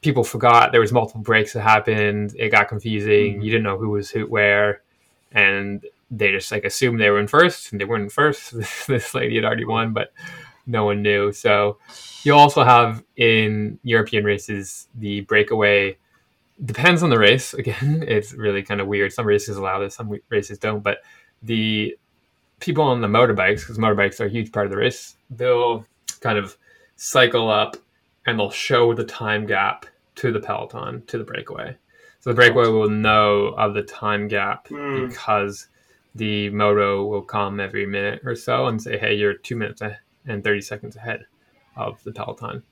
People 0.00 0.24
forgot 0.24 0.72
there 0.72 0.80
was 0.80 0.92
multiple 0.92 1.20
breaks 1.22 1.52
that 1.52 1.60
happened. 1.60 2.34
It 2.36 2.48
got 2.48 2.66
confusing. 2.68 3.38
Mhm. 3.38 3.44
You 3.44 3.50
didn't 3.52 3.62
know 3.62 3.78
who 3.78 3.90
was 3.90 4.10
who 4.10 4.26
where, 4.26 4.82
and 5.30 5.84
they 6.10 6.30
just 6.30 6.50
like 6.50 6.64
assumed 6.64 7.00
they 7.00 7.10
were 7.10 7.18
in 7.20 7.26
first, 7.26 7.72
and 7.72 7.80
they 7.80 7.84
weren't 7.84 8.04
in 8.04 8.10
first. 8.10 8.52
this 8.86 9.14
lady 9.14 9.36
had 9.36 9.44
already 9.44 9.64
won, 9.64 9.92
but 9.92 10.12
no 10.66 10.84
one 10.84 11.02
knew. 11.02 11.32
So 11.32 11.78
you 12.22 12.34
also 12.34 12.64
have 12.64 13.02
in 13.16 13.78
European 13.82 14.24
races 14.24 14.88
the 14.94 15.20
breakaway 15.22 15.96
depends 16.64 17.02
on 17.02 17.10
the 17.10 17.18
race. 17.18 17.54
Again, 17.54 18.04
it's 18.06 18.32
really 18.32 18.62
kind 18.62 18.80
of 18.80 18.86
weird. 18.86 19.12
Some 19.12 19.26
races 19.26 19.56
allow 19.56 19.78
this, 19.80 19.94
some 19.94 20.12
races 20.28 20.58
don't. 20.58 20.82
But 20.82 20.98
the 21.42 21.96
people 22.60 22.84
on 22.84 23.00
the 23.00 23.08
motorbikes, 23.08 23.60
because 23.60 23.78
motorbikes 23.78 24.20
are 24.20 24.26
a 24.26 24.30
huge 24.30 24.52
part 24.52 24.66
of 24.66 24.70
the 24.70 24.78
race, 24.78 25.16
they'll 25.30 25.84
kind 26.20 26.38
of 26.38 26.56
cycle 26.96 27.50
up 27.50 27.76
and 28.26 28.38
they'll 28.38 28.50
show 28.50 28.94
the 28.94 29.04
time 29.04 29.46
gap 29.46 29.86
to 30.14 30.32
the 30.32 30.40
peloton 30.40 31.02
to 31.06 31.18
the 31.18 31.24
breakaway. 31.24 31.76
So 32.20 32.30
the 32.30 32.34
breakaway 32.34 32.68
will 32.68 32.88
know 32.88 33.48
of 33.48 33.74
the 33.74 33.82
time 33.82 34.28
gap 34.28 34.68
Hmm. 34.68 35.08
because 35.08 35.66
the 36.14 36.50
moto 36.50 37.04
will 37.04 37.22
come 37.22 37.60
every 37.60 37.86
minute 37.86 38.22
or 38.24 38.34
so 38.34 38.66
and 38.66 38.80
say, 38.80 38.98
"Hey, 38.98 39.14
you're 39.14 39.34
two 39.34 39.56
minutes 39.56 39.82
and 40.26 40.44
thirty 40.44 40.60
seconds 40.60 40.96
ahead 40.96 41.26
of 41.76 42.02
the 42.04 42.12
peloton." 42.12 42.62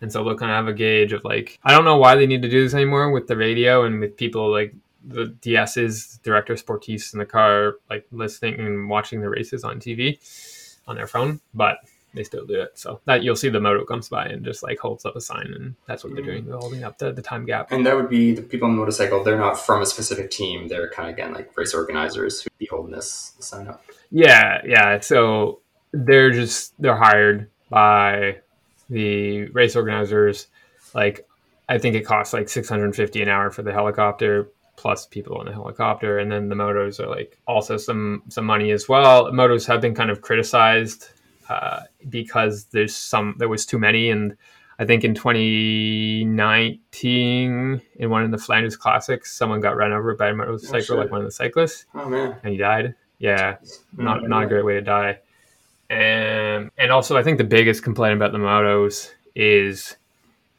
And 0.00 0.10
so 0.10 0.24
they'll 0.24 0.36
kind 0.36 0.50
of 0.50 0.56
have 0.56 0.68
a 0.68 0.72
gauge 0.72 1.12
of 1.12 1.24
like, 1.24 1.58
I 1.62 1.72
don't 1.72 1.84
know 1.84 1.98
why 1.98 2.14
they 2.14 2.26
need 2.26 2.42
to 2.42 2.48
do 2.48 2.62
this 2.62 2.74
anymore 2.74 3.10
with 3.10 3.26
the 3.26 3.36
radio 3.36 3.84
and 3.84 4.00
with 4.00 4.16
people 4.16 4.50
like 4.50 4.74
the 5.04 5.34
DSs, 5.42 6.22
director 6.22 6.54
sportifs 6.54 7.12
in 7.12 7.18
the 7.18 7.26
car, 7.26 7.76
like 7.88 8.06
listening 8.10 8.60
and 8.60 8.88
watching 8.88 9.20
the 9.20 9.28
races 9.28 9.64
on 9.64 9.78
TV 9.78 10.18
on 10.86 10.96
their 10.96 11.06
phone, 11.06 11.40
but 11.54 11.78
they 12.14 12.24
still 12.24 12.46
do 12.46 12.60
it. 12.60 12.78
So 12.78 13.00
that 13.04 13.22
you'll 13.22 13.36
see 13.36 13.48
the 13.48 13.60
moto 13.60 13.84
comes 13.84 14.08
by 14.08 14.26
and 14.26 14.44
just 14.44 14.62
like 14.62 14.78
holds 14.78 15.04
up 15.04 15.16
a 15.16 15.20
sign, 15.20 15.52
and 15.54 15.74
that's 15.86 16.04
what 16.04 16.14
they're 16.14 16.24
doing. 16.24 16.44
They're 16.44 16.56
holding 16.56 16.84
up 16.84 16.98
the, 16.98 17.12
the 17.12 17.22
time 17.22 17.46
gap. 17.46 17.72
And 17.72 17.86
that 17.86 17.96
would 17.96 18.08
be 18.08 18.32
the 18.32 18.42
people 18.42 18.66
on 18.68 18.74
the 18.74 18.78
motorcycle. 18.78 19.22
They're 19.22 19.38
not 19.38 19.58
from 19.58 19.82
a 19.82 19.86
specific 19.86 20.30
team. 20.30 20.68
They're 20.68 20.90
kind 20.90 21.08
of 21.08 21.14
again 21.14 21.32
like 21.32 21.56
race 21.56 21.74
organizers 21.74 22.42
who'd 22.42 22.58
be 22.58 22.66
holding 22.66 22.92
this 22.92 23.34
sign 23.38 23.68
up. 23.68 23.84
Yeah, 24.10 24.60
yeah. 24.64 25.00
So 25.00 25.60
they're 25.92 26.30
just 26.30 26.74
they're 26.80 26.96
hired 26.96 27.50
by 27.68 28.38
the 28.88 29.46
race 29.48 29.76
organizers. 29.76 30.48
Like 30.94 31.26
I 31.68 31.78
think 31.78 31.94
it 31.94 32.02
costs 32.02 32.32
like 32.32 32.48
six 32.48 32.68
hundred 32.68 32.86
and 32.86 32.96
fifty 32.96 33.22
an 33.22 33.28
hour 33.28 33.50
for 33.50 33.62
the 33.62 33.72
helicopter 33.72 34.48
plus 34.76 35.06
people 35.06 35.36
on 35.36 35.44
the 35.44 35.52
helicopter, 35.52 36.18
and 36.18 36.32
then 36.32 36.48
the 36.48 36.54
motos 36.54 36.98
are 36.98 37.08
like 37.08 37.38
also 37.46 37.76
some 37.76 38.22
some 38.28 38.46
money 38.46 38.70
as 38.72 38.88
well. 38.88 39.30
Motos 39.30 39.66
have 39.66 39.80
been 39.80 39.94
kind 39.94 40.10
of 40.10 40.22
criticized 40.22 41.10
uh, 41.50 41.80
because 42.08 42.66
there's 42.66 42.94
some 42.94 43.34
there 43.38 43.48
was 43.48 43.66
too 43.66 43.78
many, 43.78 44.08
and 44.08 44.36
I 44.78 44.84
think 44.84 45.02
in 45.02 45.16
2019 45.16 47.82
in 47.96 48.10
one 48.10 48.22
of 48.22 48.30
the 48.30 48.38
Flanders 48.38 48.76
Classics, 48.76 49.36
someone 49.36 49.60
got 49.60 49.76
run 49.76 49.92
over 49.92 50.14
by 50.14 50.28
a 50.28 50.34
motorcycle, 50.34 50.80
shit. 50.80 50.96
like 50.96 51.10
one 51.10 51.20
of 51.20 51.26
the 51.26 51.32
cyclists, 51.32 51.86
Oh 51.92 52.08
man, 52.08 52.36
and 52.44 52.52
he 52.52 52.58
died. 52.58 52.94
Yeah, 53.18 53.56
not 53.96 54.20
Mm, 54.20 54.28
not 54.28 54.44
a 54.44 54.46
great 54.46 54.64
way 54.64 54.74
to 54.74 54.80
die. 54.80 55.18
And 55.90 56.70
and 56.78 56.92
also, 56.92 57.16
I 57.16 57.24
think 57.24 57.38
the 57.38 57.44
biggest 57.44 57.82
complaint 57.82 58.14
about 58.14 58.30
the 58.30 58.38
motos 58.38 59.10
is 59.34 59.96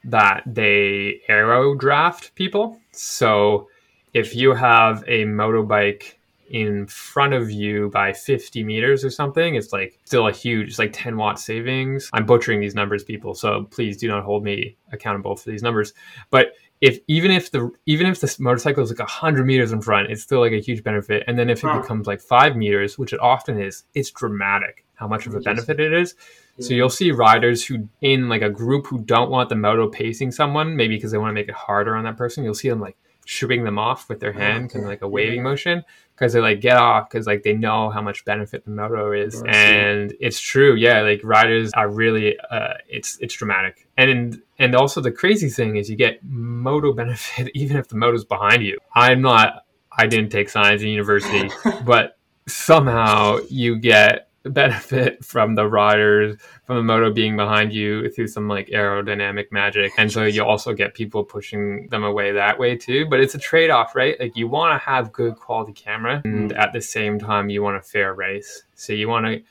that 0.03 0.43
they 0.45 1.21
aero 1.29 1.73
draft 1.75 2.35
people. 2.35 2.81
So 2.91 3.69
if 4.13 4.35
you 4.35 4.53
have 4.53 5.05
a 5.07 5.23
motorbike 5.23 6.15
in 6.51 6.85
front 6.87 7.33
of 7.33 7.49
you 7.49 7.89
by 7.89 8.11
50 8.13 8.63
meters 8.63 9.05
or 9.05 9.09
something, 9.09 9.55
it's 9.55 9.71
like 9.71 9.97
still 10.05 10.27
a 10.27 10.31
huge, 10.31 10.69
it's 10.69 10.79
like 10.79 10.91
10 10.93 11.15
watt 11.17 11.39
savings. 11.39 12.09
I'm 12.13 12.25
butchering 12.25 12.59
these 12.59 12.75
numbers, 12.75 13.03
people, 13.03 13.33
so 13.33 13.63
please 13.71 13.97
do 13.97 14.07
not 14.07 14.23
hold 14.23 14.43
me 14.43 14.75
accountable 14.91 15.35
for 15.35 15.49
these 15.49 15.63
numbers. 15.63 15.93
But 16.29 16.53
if 16.81 16.99
even 17.07 17.31
if 17.31 17.51
the 17.51 17.71
even 17.85 18.07
if 18.07 18.19
the 18.19 18.35
motorcycle 18.39 18.83
is 18.83 18.89
like 18.89 18.99
100 18.99 19.45
meters 19.45 19.71
in 19.71 19.81
front, 19.81 20.11
it's 20.11 20.23
still 20.23 20.39
like 20.39 20.51
a 20.51 20.59
huge 20.59 20.83
benefit. 20.83 21.23
And 21.27 21.39
then 21.39 21.49
if 21.49 21.63
it 21.63 21.67
Huh. 21.67 21.79
becomes 21.81 22.07
like 22.07 22.19
five 22.19 22.55
meters, 22.55 22.97
which 22.97 23.13
it 23.13 23.19
often 23.21 23.59
is, 23.61 23.83
it's 23.93 24.11
dramatic 24.11 24.83
how 24.95 25.07
much 25.07 25.25
of 25.25 25.33
a 25.33 25.39
benefit 25.39 25.79
it 25.79 25.93
is. 25.93 26.13
So 26.59 26.75
you'll 26.75 26.89
see 26.91 27.11
riders 27.11 27.65
who 27.65 27.89
in 28.01 28.29
like 28.29 28.43
a 28.43 28.49
group 28.49 28.85
who 28.85 28.99
don't 28.99 29.31
want 29.31 29.49
the 29.49 29.55
moto 29.55 29.89
pacing 29.89 30.31
someone, 30.31 30.75
maybe 30.75 30.95
because 30.95 31.11
they 31.11 31.17
want 31.17 31.29
to 31.29 31.33
make 31.33 31.47
it 31.47 31.55
harder 31.55 31.95
on 31.95 32.03
that 32.03 32.17
person. 32.17 32.43
You'll 32.43 32.53
see 32.53 32.69
them 32.69 32.79
like 32.79 32.97
shooing 33.25 33.63
them 33.63 33.79
off 33.79 34.09
with 34.09 34.19
their 34.19 34.33
ah, 34.35 34.37
hand, 34.37 34.69
kind 34.71 34.85
of 34.85 34.89
like 34.89 35.01
a 35.01 35.07
waving 35.07 35.41
motion, 35.41 35.83
because 36.21 36.33
they 36.33 36.39
like 36.39 36.61
get 36.61 36.77
off 36.77 37.09
because 37.09 37.25
like 37.25 37.41
they 37.41 37.53
know 37.53 37.89
how 37.89 37.99
much 37.99 38.23
benefit 38.25 38.63
the 38.63 38.69
moto 38.69 39.11
is, 39.11 39.41
and 39.47 40.13
it's 40.19 40.39
true. 40.39 40.75
Yeah, 40.75 41.01
like 41.01 41.19
riders 41.23 41.71
are 41.73 41.89
really, 41.89 42.37
uh, 42.51 42.75
it's 42.87 43.17
it's 43.21 43.33
dramatic, 43.33 43.87
and 43.97 44.39
and 44.59 44.75
also 44.75 45.01
the 45.01 45.11
crazy 45.11 45.49
thing 45.49 45.77
is 45.77 45.89
you 45.89 45.95
get 45.95 46.19
moto 46.23 46.93
benefit 47.01 47.49
even 47.55 47.77
if 47.77 47.87
the 47.87 47.95
moto's 47.95 48.23
behind 48.23 48.61
you. 48.61 48.77
I'm 48.93 49.23
not, 49.23 49.65
I 49.97 50.05
didn't 50.05 50.29
take 50.29 50.49
science 50.49 50.83
in 50.83 50.89
university, 50.89 51.49
but 51.85 52.19
somehow 52.47 53.39
you 53.49 53.77
get 53.79 54.29
benefit 54.43 55.23
from 55.23 55.55
the 55.55 55.67
riders 55.67 56.37
from 56.65 56.77
the 56.77 56.83
moto 56.83 57.11
being 57.11 57.35
behind 57.35 57.71
you 57.71 58.09
through 58.09 58.27
some 58.27 58.47
like 58.47 58.67
aerodynamic 58.67 59.51
magic. 59.51 59.91
And 59.97 60.11
so 60.11 60.23
you 60.23 60.43
also 60.43 60.73
get 60.73 60.93
people 60.93 61.23
pushing 61.23 61.87
them 61.89 62.03
away 62.03 62.31
that 62.31 62.57
way 62.57 62.75
too. 62.75 63.05
But 63.05 63.19
it's 63.19 63.35
a 63.35 63.39
trade-off 63.39 63.95
right? 63.95 64.19
Like 64.19 64.35
you 64.35 64.47
want 64.47 64.73
to 64.73 64.85
have 64.85 65.11
good 65.11 65.35
quality 65.35 65.73
camera 65.73 66.21
and 66.23 66.51
mm-hmm. 66.51 66.59
at 66.59 66.73
the 66.73 66.81
same 66.81 67.19
time 67.19 67.49
you 67.49 67.61
want 67.61 67.77
a 67.77 67.81
fair 67.81 68.13
race. 68.13 68.63
So 68.75 68.93
you 68.93 69.07
want 69.07 69.25
to 69.27 69.41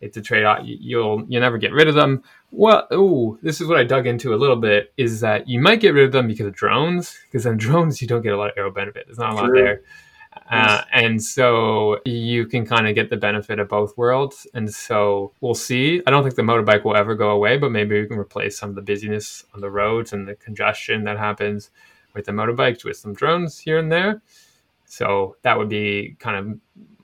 it's 0.00 0.16
a 0.16 0.22
trade-off. 0.22 0.60
You'll 0.64 1.24
you'll 1.28 1.42
never 1.42 1.58
get 1.58 1.72
rid 1.72 1.86
of 1.86 1.94
them. 1.94 2.24
Well 2.50 2.88
oh 2.90 3.38
this 3.42 3.60
is 3.60 3.68
what 3.68 3.78
i 3.78 3.84
dug 3.84 4.08
into 4.08 4.34
a 4.34 4.36
little 4.36 4.56
bit 4.56 4.92
is 4.96 5.20
that 5.20 5.48
you 5.48 5.60
might 5.60 5.80
get 5.80 5.94
rid 5.94 6.06
of 6.06 6.12
them 6.12 6.26
because 6.26 6.46
of 6.46 6.54
drones 6.54 7.16
because 7.26 7.46
in 7.46 7.56
drones 7.56 8.02
you 8.02 8.08
don't 8.08 8.22
get 8.22 8.32
a 8.32 8.36
lot 8.36 8.50
of 8.50 8.58
aero 8.58 8.72
benefit. 8.72 9.06
There's 9.06 9.18
not 9.18 9.32
a 9.32 9.36
lot 9.36 9.46
True. 9.46 9.62
there 9.62 9.82
uh, 10.50 10.82
and 10.92 11.22
so 11.22 11.98
you 12.04 12.46
can 12.46 12.66
kind 12.66 12.88
of 12.88 12.94
get 12.94 13.08
the 13.08 13.16
benefit 13.16 13.58
of 13.60 13.68
both 13.68 13.96
worlds. 13.96 14.46
And 14.52 14.72
so 14.72 15.32
we'll 15.40 15.54
see. 15.54 16.02
I 16.06 16.10
don't 16.10 16.22
think 16.22 16.34
the 16.34 16.42
motorbike 16.42 16.84
will 16.84 16.96
ever 16.96 17.14
go 17.14 17.30
away, 17.30 17.56
but 17.56 17.70
maybe 17.70 18.00
we 18.00 18.06
can 18.08 18.18
replace 18.18 18.58
some 18.58 18.70
of 18.70 18.74
the 18.74 18.82
busyness 18.82 19.44
on 19.54 19.60
the 19.60 19.70
roads 19.70 20.12
and 20.12 20.26
the 20.26 20.34
congestion 20.34 21.04
that 21.04 21.18
happens 21.18 21.70
with 22.14 22.24
the 22.24 22.32
motorbikes 22.32 22.84
with 22.84 22.96
some 22.96 23.14
drones 23.14 23.58
here 23.58 23.78
and 23.78 23.92
there. 23.92 24.22
So 24.86 25.36
that 25.42 25.56
would 25.56 25.68
be 25.68 26.16
kind 26.18 26.36
of 26.36 26.58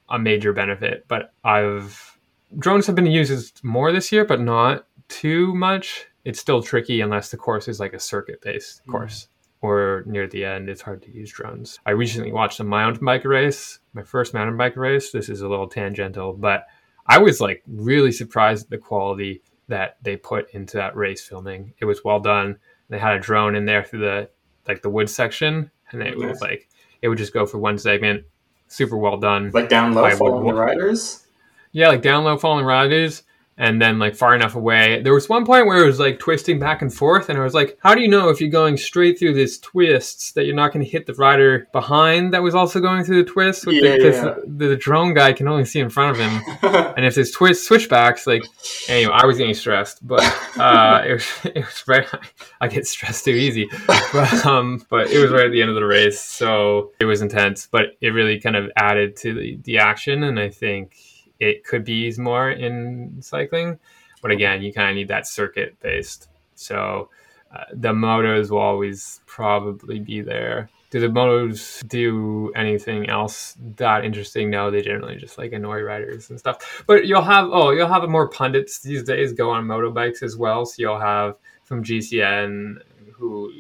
a 0.09 0.19
major 0.19 0.53
benefit. 0.53 1.05
But 1.07 1.33
I've 1.45 2.19
drones 2.59 2.87
have 2.87 2.97
been 2.97 3.07
used 3.07 3.63
more 3.63 3.93
this 3.93 4.11
year, 4.11 4.25
but 4.25 4.41
not 4.41 4.87
too 5.09 5.55
much. 5.55 6.07
It's 6.25 6.41
still 6.41 6.63
tricky 6.63 7.01
unless 7.01 7.31
the 7.31 7.37
course 7.37 7.69
is 7.69 7.79
like 7.79 7.93
a 7.93 8.01
circuit 8.01 8.41
based 8.41 8.83
Mhm. 8.87 8.91
course 8.91 9.29
or 9.63 10.03
near 10.07 10.27
the 10.27 10.45
end, 10.45 10.69
it's 10.69 10.83
hard 10.83 11.03
to 11.03 11.11
use 11.13 11.33
drones. 11.33 11.79
I 11.87 11.93
recently 11.93 12.33
watched 12.33 12.61
a 12.61 12.65
mountain 12.65 13.05
bike 13.05 13.25
race, 13.25 13.79
my 13.95 14.03
first 14.03 14.35
mountain 14.35 14.57
bike 14.57 14.77
race. 14.77 15.11
This 15.11 15.29
is 15.29 15.41
a 15.41 15.49
little 15.49 15.69
tangential, 15.69 16.33
but 16.33 16.67
I 17.07 17.19
was 17.19 17.41
like 17.41 17.63
really 17.67 18.13
surprised 18.13 18.65
at 18.65 18.71
the 18.71 18.79
quality 18.79 19.43
that 19.69 19.97
they 20.03 20.17
put 20.17 20.51
into 20.51 20.77
that 20.77 20.95
race 20.97 21.27
filming. 21.27 21.73
It 21.79 21.85
was 21.87 22.05
well 22.05 22.21
done. 22.21 22.59
They 22.89 22.99
had 22.99 23.17
a 23.17 23.21
drone 23.21 23.55
in 23.57 23.65
there 23.65 23.83
through 23.83 24.01
the 24.01 24.31
like 24.69 24.83
the 24.83 24.91
wood 24.91 25.09
section, 25.11 25.71
and 25.91 26.03
it 26.03 26.19
Nice. 26.19 26.29
was 26.33 26.41
like 26.41 26.69
it 27.03 27.09
would 27.09 27.19
just 27.19 27.33
go 27.33 27.47
for 27.47 27.59
one 27.59 27.79
segment. 27.79 28.25
Super 28.69 28.97
well 28.97 29.17
done. 29.17 29.51
Like 29.53 29.69
down 29.69 29.95
low, 29.95 30.11
following 30.17 30.55
riders. 30.57 31.27
Yeah, 31.73 31.89
like 31.89 32.03
down 32.03 32.25
low 32.25 32.37
falling 32.37 32.65
riders 32.65 33.23
and 33.59 33.81
then 33.81 33.99
like 33.99 34.15
far 34.15 34.35
enough 34.35 34.55
away. 34.55 35.01
There 35.03 35.15
was 35.15 35.29
one 35.29 35.47
point 35.47 35.67
where 35.67 35.83
it 35.83 35.87
was 35.87 35.99
like 35.99 36.19
twisting 36.19 36.59
back 36.59 36.83
and 36.83 36.93
forth, 36.93 37.29
and 37.29 37.39
I 37.39 37.43
was 37.43 37.55
like, 37.55 37.79
how 37.81 37.95
do 37.95 38.03
you 38.03 38.09
know 38.09 38.29
if 38.29 38.41
you're 38.41 38.51
going 38.51 38.77
straight 38.77 39.19
through 39.19 39.35
these 39.35 39.59
twists 39.59 40.33
that 40.33 40.45
you're 40.45 40.55
not 40.55 40.73
going 40.73 40.85
to 40.85 40.91
hit 40.91 41.07
the 41.07 41.15
rider 41.15 41.69
behind 41.73 42.35
that 42.35 42.43
was 42.43 42.55
also 42.55 42.81
going 42.81 43.05
through 43.05 43.25
the 43.25 43.31
twist? 43.31 43.67
With 43.67 43.77
Yeah, 43.77 43.97
the, 43.97 44.11
yeah. 44.11 44.35
the, 44.47 44.69
the 44.69 44.77
drone 44.77 45.15
guy 45.15 45.33
can 45.33 45.49
only 45.49 45.65
see 45.65 45.81
in 45.81 45.91
front 45.91 46.17
of 46.17 46.23
him. 46.23 46.43
And 46.97 47.05
if 47.05 47.15
there's 47.15 47.31
twist 47.31 47.67
switchbacks, 47.67 48.27
like 48.27 48.45
anyway, 48.89 49.13
I 49.15 49.27
was 49.27 49.37
getting 49.37 49.55
stressed, 49.55 50.07
but 50.07 50.23
uh, 50.59 51.03
it 51.07 51.13
was 51.13 51.27
it 51.45 51.65
was 51.65 51.85
right. 51.87 52.07
I 52.61 52.69
get 52.69 52.87
stressed 52.87 53.25
too 53.25 53.33
easy, 53.33 53.69
but 53.87 54.47
um, 54.47 54.85
but 54.89 55.11
it 55.11 55.19
was 55.19 55.31
right 55.31 55.47
at 55.47 55.53
the 55.53 55.61
end 55.61 55.71
of 55.71 55.75
the 55.75 55.85
race, 55.85 56.21
so 56.21 56.93
it 57.01 57.05
was 57.05 57.23
intense. 57.23 57.69
But 57.71 57.97
it 58.01 58.09
really 58.09 58.41
kind 58.41 58.57
of 58.57 58.71
added 58.77 59.17
to 59.19 59.35
the, 59.35 59.59
the 59.65 59.79
action, 59.79 60.23
and 60.23 60.41
I 60.41 60.49
think 60.49 60.97
it 61.41 61.65
could 61.65 61.85
be 61.85 61.95
used 61.95 62.19
more 62.19 62.51
in 62.51 63.17
cycling. 63.21 63.79
But 64.23 64.31
again, 64.31 64.63
you 64.63 64.73
kind 64.73 64.91
of 64.91 64.97
need 64.97 65.09
that 65.09 65.27
circuit 65.27 65.79
based. 65.81 66.29
So 66.55 67.11
uh, 67.55 67.65
the 67.73 67.93
motos 67.93 68.51
will 68.51 68.59
always 68.59 69.21
probably 69.27 70.01
be 70.01 70.21
there. 70.21 70.69
Do 70.91 71.01
the 71.01 71.09
motos 71.09 71.87
do 71.89 72.53
anything 72.55 73.11
else 73.11 73.57
that 73.77 74.05
interesting? 74.05 74.51
No, 74.51 74.71
they 74.71 74.83
generally 74.83 75.17
just 75.17 75.37
like 75.37 75.53
annoy 75.53 75.83
riders 75.83 76.31
and 76.31 76.39
stuff. 76.39 76.85
But 76.87 77.07
you'll 77.07 77.23
have 77.23 77.49
oh, 77.51 77.71
you'll 77.71 77.89
have 77.89 78.09
more 78.09 78.29
pundits 78.29 78.81
these 78.81 79.03
days 79.03 79.33
go 79.33 79.51
on 79.51 79.67
motorbikes 79.67 80.23
as 80.23 80.37
well. 80.37 80.65
So 80.65 80.77
you'll 80.79 81.01
have 81.01 81.37
from 81.65 81.83
GCN 81.83 82.77
who 83.13 83.53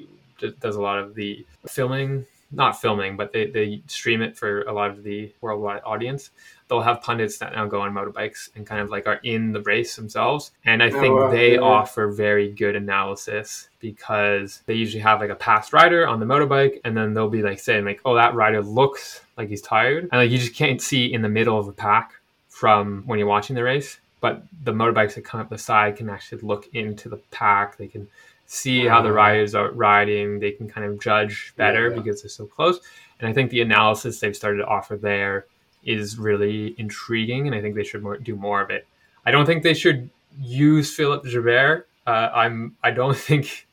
does 0.60 0.76
a 0.76 0.80
lot 0.80 0.98
of 0.98 1.14
the 1.14 1.44
filming, 1.66 2.26
not 2.52 2.80
filming, 2.80 3.16
but 3.16 3.32
they, 3.32 3.46
they 3.46 3.82
stream 3.86 4.22
it 4.22 4.36
for 4.36 4.62
a 4.62 4.72
lot 4.72 4.90
of 4.90 5.02
the 5.02 5.32
worldwide 5.40 5.82
audience. 5.84 6.30
They'll 6.68 6.80
have 6.82 7.00
pundits 7.02 7.38
that 7.38 7.52
now 7.54 7.66
go 7.66 7.80
on 7.80 7.92
motorbikes 7.92 8.50
and 8.56 8.66
kind 8.66 8.80
of 8.80 8.90
like 8.90 9.06
are 9.06 9.20
in 9.22 9.52
the 9.52 9.60
race 9.62 9.96
themselves. 9.96 10.52
And 10.64 10.82
I 10.82 10.88
Oh, 10.88 11.00
think 11.00 11.14
wow, 11.14 11.30
they 11.30 11.54
yeah. 11.54 11.60
offer 11.60 12.08
very 12.08 12.50
good 12.50 12.76
analysis 12.76 13.68
because 13.80 14.62
they 14.66 14.74
usually 14.74 15.02
have 15.02 15.20
like 15.20 15.30
a 15.30 15.34
past 15.36 15.72
rider 15.72 16.06
on 16.06 16.20
the 16.20 16.26
motorbike 16.26 16.80
and 16.84 16.96
then 16.96 17.14
they'll 17.14 17.28
be 17.30 17.42
like 17.42 17.58
saying 17.60 17.84
like, 17.84 18.00
oh, 18.04 18.14
that 18.14 18.34
rider 18.34 18.62
looks 18.62 19.20
like 19.36 19.48
he's 19.48 19.62
tired. 19.62 20.04
And 20.10 20.22
like 20.22 20.30
you 20.30 20.38
just 20.38 20.54
can't 20.54 20.80
see 20.82 21.12
in 21.12 21.22
the 21.22 21.28
middle 21.28 21.58
of 21.58 21.66
the 21.66 21.72
pack 21.72 22.12
from 22.48 23.02
when 23.06 23.18
you're 23.18 23.28
watching 23.28 23.54
the 23.54 23.62
race. 23.62 23.98
But 24.20 24.42
the 24.64 24.72
motorbikes 24.72 25.14
that 25.14 25.24
come 25.24 25.40
up 25.40 25.50
the 25.50 25.58
side 25.58 25.96
can 25.96 26.08
actually 26.08 26.40
look 26.42 26.66
into 26.74 27.08
the 27.08 27.18
pack. 27.30 27.76
They 27.76 27.86
can 27.86 28.08
see 28.46 28.86
how 28.86 29.02
the 29.02 29.10
Ah. 29.10 29.14
riders 29.14 29.54
are 29.54 29.70
riding. 29.72 30.38
They 30.40 30.52
can 30.52 30.68
kind 30.68 30.86
of 30.86 31.00
judge 31.00 31.52
better 31.56 31.88
Yeah. 31.88 31.96
because 31.96 32.22
they're 32.22 32.28
so 32.30 32.46
close. 32.46 32.80
And 33.20 33.28
I 33.28 33.32
think 33.32 33.50
the 33.50 33.60
analysis 33.60 34.20
they've 34.20 34.36
started 34.36 34.58
to 34.58 34.66
offer 34.66 34.96
there 34.96 35.46
is 35.84 36.18
really 36.18 36.74
intriguing, 36.78 37.46
and 37.46 37.54
I 37.54 37.60
think 37.60 37.74
they 37.74 37.84
should 37.84 38.02
more, 38.02 38.16
do 38.16 38.34
more 38.36 38.60
of 38.60 38.70
it. 38.70 38.86
I 39.24 39.30
don't 39.30 39.46
think 39.46 39.62
they 39.62 39.74
should 39.74 40.10
use 40.40 40.94
Philippe 40.94 41.28
Gilbert. 41.30 41.88
Uh, 42.06 42.30
I'm. 42.32 42.76
I 42.82 42.90
don't 42.92 43.16
think. 43.28 43.66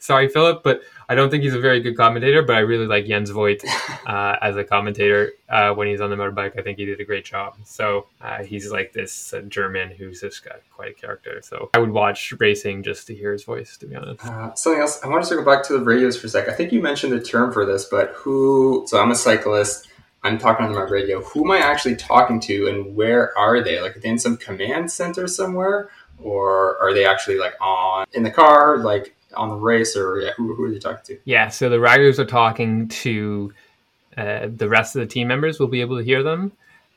sorry, 0.00 0.28
Philippe, 0.28 0.60
but 0.64 0.80
I 1.08 1.14
don't 1.14 1.30
think 1.30 1.42
he's 1.42 1.54
a 1.54 1.60
very 1.60 1.80
good 1.80 1.96
commentator. 1.96 2.42
But 2.42 2.56
I 2.56 2.60
really 2.60 2.86
like 2.86 3.06
Jens 3.06 3.30
Voigt 3.30 3.62
uh, 4.06 4.36
as 4.40 4.56
a 4.56 4.64
commentator 4.64 5.32
uh, 5.48 5.72
when 5.74 5.88
he's 5.88 6.00
on 6.00 6.10
the 6.10 6.16
motorbike. 6.16 6.58
I 6.58 6.62
think 6.62 6.78
he 6.78 6.86
did 6.86 7.00
a 7.00 7.04
great 7.04 7.24
job. 7.24 7.56
So 7.64 8.06
uh, 8.20 8.42
he's 8.42 8.70
like 8.72 8.92
this 8.92 9.34
uh, 9.34 9.42
German 9.42 9.90
who's 9.90 10.20
just 10.20 10.44
got 10.44 10.60
quite 10.74 10.92
a 10.92 10.94
character. 10.94 11.40
So 11.42 11.70
I 11.74 11.78
would 11.78 11.90
watch 11.90 12.32
racing 12.38 12.82
just 12.82 13.06
to 13.08 13.14
hear 13.14 13.32
his 13.32 13.44
voice. 13.44 13.76
To 13.76 13.86
be 13.86 13.96
honest. 13.96 14.24
Uh, 14.24 14.54
something 14.54 14.80
else. 14.80 15.02
I 15.02 15.08
want 15.08 15.22
to 15.22 15.28
circle 15.28 15.44
back 15.44 15.62
to 15.64 15.74
the 15.74 15.84
radios 15.84 16.18
for 16.18 16.26
a 16.26 16.30
sec. 16.30 16.48
I 16.48 16.52
think 16.54 16.72
you 16.72 16.80
mentioned 16.80 17.12
the 17.12 17.20
term 17.20 17.52
for 17.52 17.66
this, 17.66 17.84
but 17.84 18.12
who? 18.14 18.84
So 18.88 19.00
I'm 19.00 19.10
a 19.10 19.14
cyclist. 19.14 19.88
I'm 20.24 20.38
talking 20.38 20.64
on 20.64 20.74
my 20.74 20.80
radio. 20.80 21.20
Who 21.22 21.44
am 21.44 21.50
I 21.50 21.58
actually 21.58 21.96
talking 21.96 22.40
to, 22.40 22.66
and 22.66 22.96
where 22.96 23.36
are 23.38 23.62
they? 23.62 23.82
Like, 23.82 23.94
are 23.94 24.00
they 24.00 24.08
in 24.08 24.18
some 24.18 24.38
command 24.38 24.90
center 24.90 25.26
somewhere, 25.26 25.90
or 26.24 26.78
are 26.80 26.92
they 26.94 27.04
actually 27.04 27.38
like 27.38 27.54
on 27.60 28.06
in 28.14 28.22
the 28.22 28.30
car, 28.30 28.78
like 28.78 29.14
on 29.36 29.50
the 29.50 29.54
race, 29.54 29.96
or 29.96 30.20
yeah, 30.20 30.30
who, 30.36 30.54
who 30.54 30.64
are 30.64 30.70
they 30.70 30.78
talking 30.78 31.04
to? 31.04 31.18
Yeah, 31.24 31.48
so 31.48 31.68
the 31.68 31.78
riders 31.78 32.18
are 32.18 32.24
talking 32.24 32.88
to 32.88 33.52
uh, 34.16 34.48
the 34.56 34.68
rest 34.68 34.96
of 34.96 35.00
the 35.00 35.06
team 35.06 35.28
members 35.28 35.60
will 35.60 35.68
be 35.68 35.82
able 35.82 35.98
to 35.98 36.04
hear 36.04 36.22
them, 36.22 36.52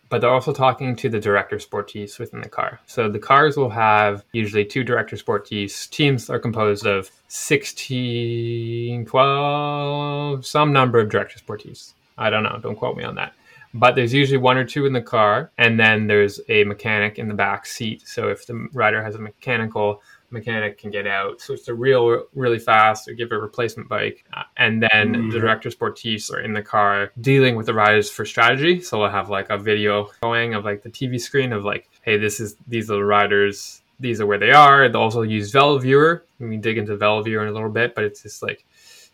but 0.10 0.22
they're 0.22 0.30
also 0.30 0.54
talking 0.54 0.96
to 0.96 1.10
the 1.10 1.20
director 1.20 1.58
sportifs 1.58 2.20
within 2.20 2.40
the 2.42 2.50
car. 2.50 2.80
So 2.86 3.10
the 3.10 3.20
cars 3.20 3.58
will 3.58 3.70
have 3.70 4.24
usually 4.32 4.64
two 4.64 4.84
director 4.84 5.18
sportifs. 5.18 5.90
Teams 5.90 6.30
are 6.30 6.40
composed 6.40 6.86
of 6.86 7.12
16, 7.28 9.06
12, 9.06 10.46
some 10.46 10.72
number 10.72 11.00
of 11.00 11.10
director 11.10 11.38
sportifs. 11.40 11.94
I 12.18 12.30
don't 12.30 12.44
know, 12.44 12.60
don't 12.62 12.78
quote 12.78 12.96
me 12.96 13.04
on 13.04 13.16
that. 13.16 13.34
But 13.80 13.96
there's 13.96 14.14
usually 14.14 14.38
one 14.38 14.58
or 14.58 14.66
two 14.66 14.86
in 14.86 14.94
the 14.94 15.02
car, 15.02 15.52
and 15.58 15.80
then 15.80 16.08
there's 16.08 16.40
a 16.50 16.64
mechanic 16.64 17.20
in 17.20 17.28
the 17.28 17.34
back 17.34 17.66
seat. 17.66 18.08
So 18.08 18.30
if 18.30 18.46
the 18.48 18.68
rider 18.74 19.04
has 19.04 19.16
a 19.16 19.20
mechanical 19.20 20.02
mechanic 20.30 20.78
can 20.78 20.92
get 20.92 21.08
out, 21.08 21.40
switch 21.40 21.64
to 21.66 21.74
real 21.74 22.26
really 22.36 22.60
fast, 22.60 23.08
or 23.08 23.14
give 23.14 23.32
a 23.32 23.38
replacement 23.38 23.88
bike, 23.88 24.26
Uh, 24.34 24.44
and 24.58 24.84
then 24.84 25.14
Mhm. 25.16 25.32
the 25.32 25.40
director 25.40 25.70
sportifs 25.70 26.30
are 26.34 26.40
in 26.42 26.52
the 26.54 26.62
car 26.62 27.12
dealing 27.22 27.56
with 27.56 27.66
the 27.66 27.74
riders 27.74 28.10
for 28.10 28.26
strategy. 28.26 28.82
So 28.82 28.98
they'll 28.98 29.10
have 29.10 29.30
like 29.30 29.50
a 29.50 29.58
video 29.58 30.10
going 30.22 30.54
of 30.54 30.66
like 30.66 30.84
the 30.84 30.90
TV 30.90 31.18
screen 31.18 31.54
of 31.54 31.64
like, 31.64 31.88
hey, 32.02 32.18
this 32.18 32.40
is 32.42 32.58
these 32.68 32.92
are 32.92 32.96
the 32.96 33.06
riders, 33.06 33.82
these 34.02 34.20
are 34.20 34.26
where 34.26 34.38
they 34.38 34.52
are. 34.52 34.90
They'll 34.90 35.02
also 35.02 35.22
use 35.22 35.52
VeloViewer. 35.54 36.22
We 36.40 36.50
can 36.52 36.62
dig 36.62 36.78
into 36.78 36.98
VeloViewer 36.98 37.42
in 37.44 37.48
a 37.48 37.52
little 37.54 37.70
bit, 37.70 37.96
but 37.96 38.04
it's 38.04 38.22
just 38.22 38.44
like 38.44 38.66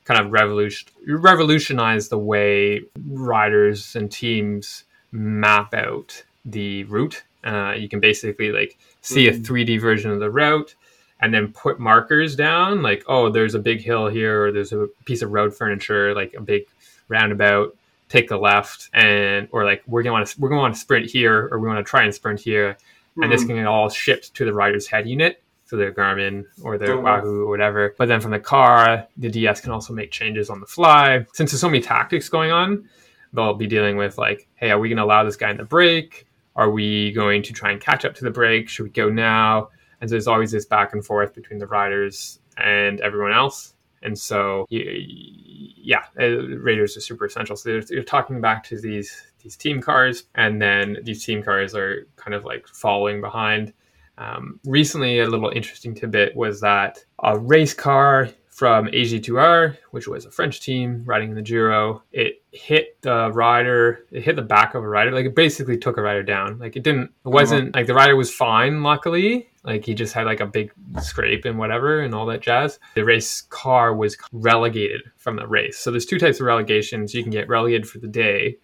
kind 0.06 0.20
of 0.20 0.32
revolution 0.32 0.89
revolutionize 1.08 2.10
the 2.10 2.18
way 2.18 2.82
riders 3.08 3.95
and 3.95 4.12
teams 4.12 4.84
map 5.12 5.74
out 5.74 6.24
the 6.45 6.84
route. 6.86 7.24
Uh, 7.43 7.74
you 7.78 7.88
can 7.89 7.99
basically 7.99 8.51
like 8.51 8.78
see 9.01 9.28
a 9.28 9.32
Mhm. 9.34 9.45
3D 9.45 9.78
version 9.80 10.12
of 10.12 10.20
the 10.20 10.30
route 10.32 10.76
and 11.22 11.34
then 11.34 11.51
put 11.54 11.80
markers 11.80 12.36
down 12.36 12.82
like 12.82 13.04
oh 13.08 13.30
there's 13.30 13.54
a 13.56 13.60
big 13.60 13.82
hill 13.82 14.08
here 14.08 14.45
or 14.45 14.51
there's 14.51 14.74
a 14.74 14.88
piece 15.06 15.22
of 15.22 15.32
road 15.32 15.54
furniture 15.56 16.14
like 16.14 16.34
a 16.36 16.41
big 16.41 16.64
roundabout 17.10 17.76
take 18.10 18.28
the 18.30 18.38
left 18.38 18.89
and 18.93 19.47
or 19.51 19.64
like 19.66 19.84
we're 19.88 20.04
going 20.04 20.26
to 20.26 20.39
we're 20.39 20.49
going 20.49 20.58
to 20.60 20.62
want 20.62 20.74
to 20.74 20.80
sprint 20.80 21.10
here 21.10 21.47
or 21.51 21.60
we 21.60 21.68
want 21.68 21.80
to 21.80 21.89
try 21.89 22.04
and 22.04 22.14
sprint 22.16 22.39
here 22.39 22.78
and 23.22 23.32
this 23.32 23.43
Mhm. 23.43 23.47
can 23.47 23.66
all 23.68 23.89
shipped 23.89 24.34
to 24.36 24.45
the 24.45 24.54
rider's 24.54 24.88
head 24.88 25.08
unit 25.08 25.43
their 25.78 25.93
Garmin 25.93 26.45
or 26.61 26.78
their. 26.78 26.97
Wahoo 26.97 27.43
or 27.43 27.47
whatever. 27.47 27.95
But 27.97 28.07
then 28.07 28.21
from 28.21 28.32
the 28.32 28.39
car, 28.39 29.07
the 29.17 29.30
DS 29.30 29.61
can 29.61 29.71
also 29.71 29.93
make 29.93 30.11
changes 30.11 30.49
on 30.49 30.59
the 30.59 30.65
fly. 30.65 31.26
Since 31.34 31.51
there's 31.51 31.61
so 31.61 31.69
many 31.69 31.82
tactics 31.82 32.30
going 32.30 32.51
on, 32.51 32.88
they'll 33.34 33.53
be 33.53 33.67
dealing 33.67 33.97
with 33.97 34.17
like, 34.17 34.47
hey, 34.55 34.71
are 34.71 34.80
we 34.80 34.89
going 34.89 34.97
to 34.97 35.03
allow 35.03 35.24
this 35.24 35.36
guy 35.36 35.51
in 35.51 35.57
the 35.57 35.63
break? 35.63 36.28
Are 36.55 36.69
we 36.69 37.11
going 37.11 37.41
to 37.43 37.53
try 37.53 37.71
and 37.71 37.82
catch 37.82 38.05
up 38.05 38.13
to 38.15 38.24
the 38.24 38.32
break? 38.32 38.69
Should 38.69 38.84
we 38.84 38.89
go 38.89 39.09
now? 39.09 39.69
And 40.01 40.09
so 40.09 40.13
there's 40.13 40.28
always 40.28 40.51
this 40.51 40.65
back 40.65 40.93
and 40.93 41.03
forth 41.05 41.34
between 41.34 41.59
the 41.59 41.67
riders 41.67 42.39
and 42.57 43.01
everyone 43.01 43.32
else. 43.34 43.74
And 44.03 44.19
so, 44.19 44.65
yeah, 44.69 46.03
uh, 46.19 46.26
radars 46.26 46.97
are 46.97 47.01
super 47.01 47.26
essential. 47.26 47.55
So 47.55 47.69
they're, 47.69 47.84
you're 47.89 48.03
talking 48.03 48.41
back 48.41 48.63
to 48.65 48.80
these 48.80 49.32
these 49.41 49.55
team 49.57 49.82
cars, 49.82 50.26
and 50.36 50.61
then 50.61 50.97
these 51.03 51.26
team 51.26 51.43
cars 51.43 51.76
are 51.76 52.07
kind 52.15 52.34
of 52.34 52.45
like 52.45 52.67
following 52.67 53.21
behind. 53.21 53.74
Um, 54.18 54.59
recently, 54.66 55.20
a 55.20 55.28
little 55.28 55.49
interesting 55.49 55.95
tidbit 55.95 56.36
was 56.36 56.61
that 56.61 57.03
a 57.20 57.38
race 57.38 57.74
car 57.74 58.30
from 58.53 58.86
AG2R, 58.86 59.78
which 59.91 60.07
was 60.07 60.26
a 60.26 60.32
French 60.32 60.61
team 60.61 61.03
riding 61.05 61.30
in 61.30 61.36
the 61.36 61.41
Giro. 61.41 62.03
It 62.11 62.43
hit 62.51 63.01
the 63.01 63.32
rider, 63.32 64.05
it 64.11 64.22
hit 64.22 64.36
the 64.36 64.43
back 64.43 64.76
of 64.76 64.84
a 64.84 64.88
rider. 64.88 65.11
Like 65.11 65.26
it 65.26 65.36
basically 65.36 65.78
took 65.78 65.97
a 65.97 66.03
rider 66.03 66.22
down. 66.22 66.59
Like 66.59 66.76
it 66.76 66.84
didn't, 66.84 67.11
it 67.26 67.30
wasn't 67.30 67.70
uh-huh. 67.70 67.80
like 67.80 67.88
the 67.88 67.95
rider 67.95 68.16
was 68.16 68.32
fine, 68.32 68.84
luckily. 68.84 69.49
Like 69.64 69.86
he 69.86 69.95
just 69.95 70.14
had 70.14 70.28
like 70.28 70.39
a 70.39 70.45
big 70.45 70.72
scrape 71.01 71.45
and 71.45 71.57
whatever 71.57 72.01
and 72.01 72.14
all 72.14 72.28
that 72.28 72.41
jazz. 72.41 72.80
The 72.93 73.03
race 73.03 73.41
car 73.41 73.95
was 73.95 74.18
relegated 74.32 75.01
from 75.18 75.36
the 75.36 75.47
race. 75.47 75.80
So 75.80 75.89
there's 75.89 76.05
two 76.05 76.20
types 76.20 76.39
of 76.39 76.45
relegations. 76.45 77.16
You 77.16 77.24
can 77.24 77.32
get 77.32 77.49
relegated 77.49 77.89
for 77.89 77.97
the 77.97 78.07
day 78.07 78.57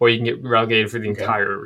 or 0.00 0.08
you 0.08 0.18
can 0.18 0.24
get 0.24 0.42
relegated 0.42 0.90
for 0.90 0.98
the 0.98 1.10
okay. 1.10 1.22
entire 1.22 1.64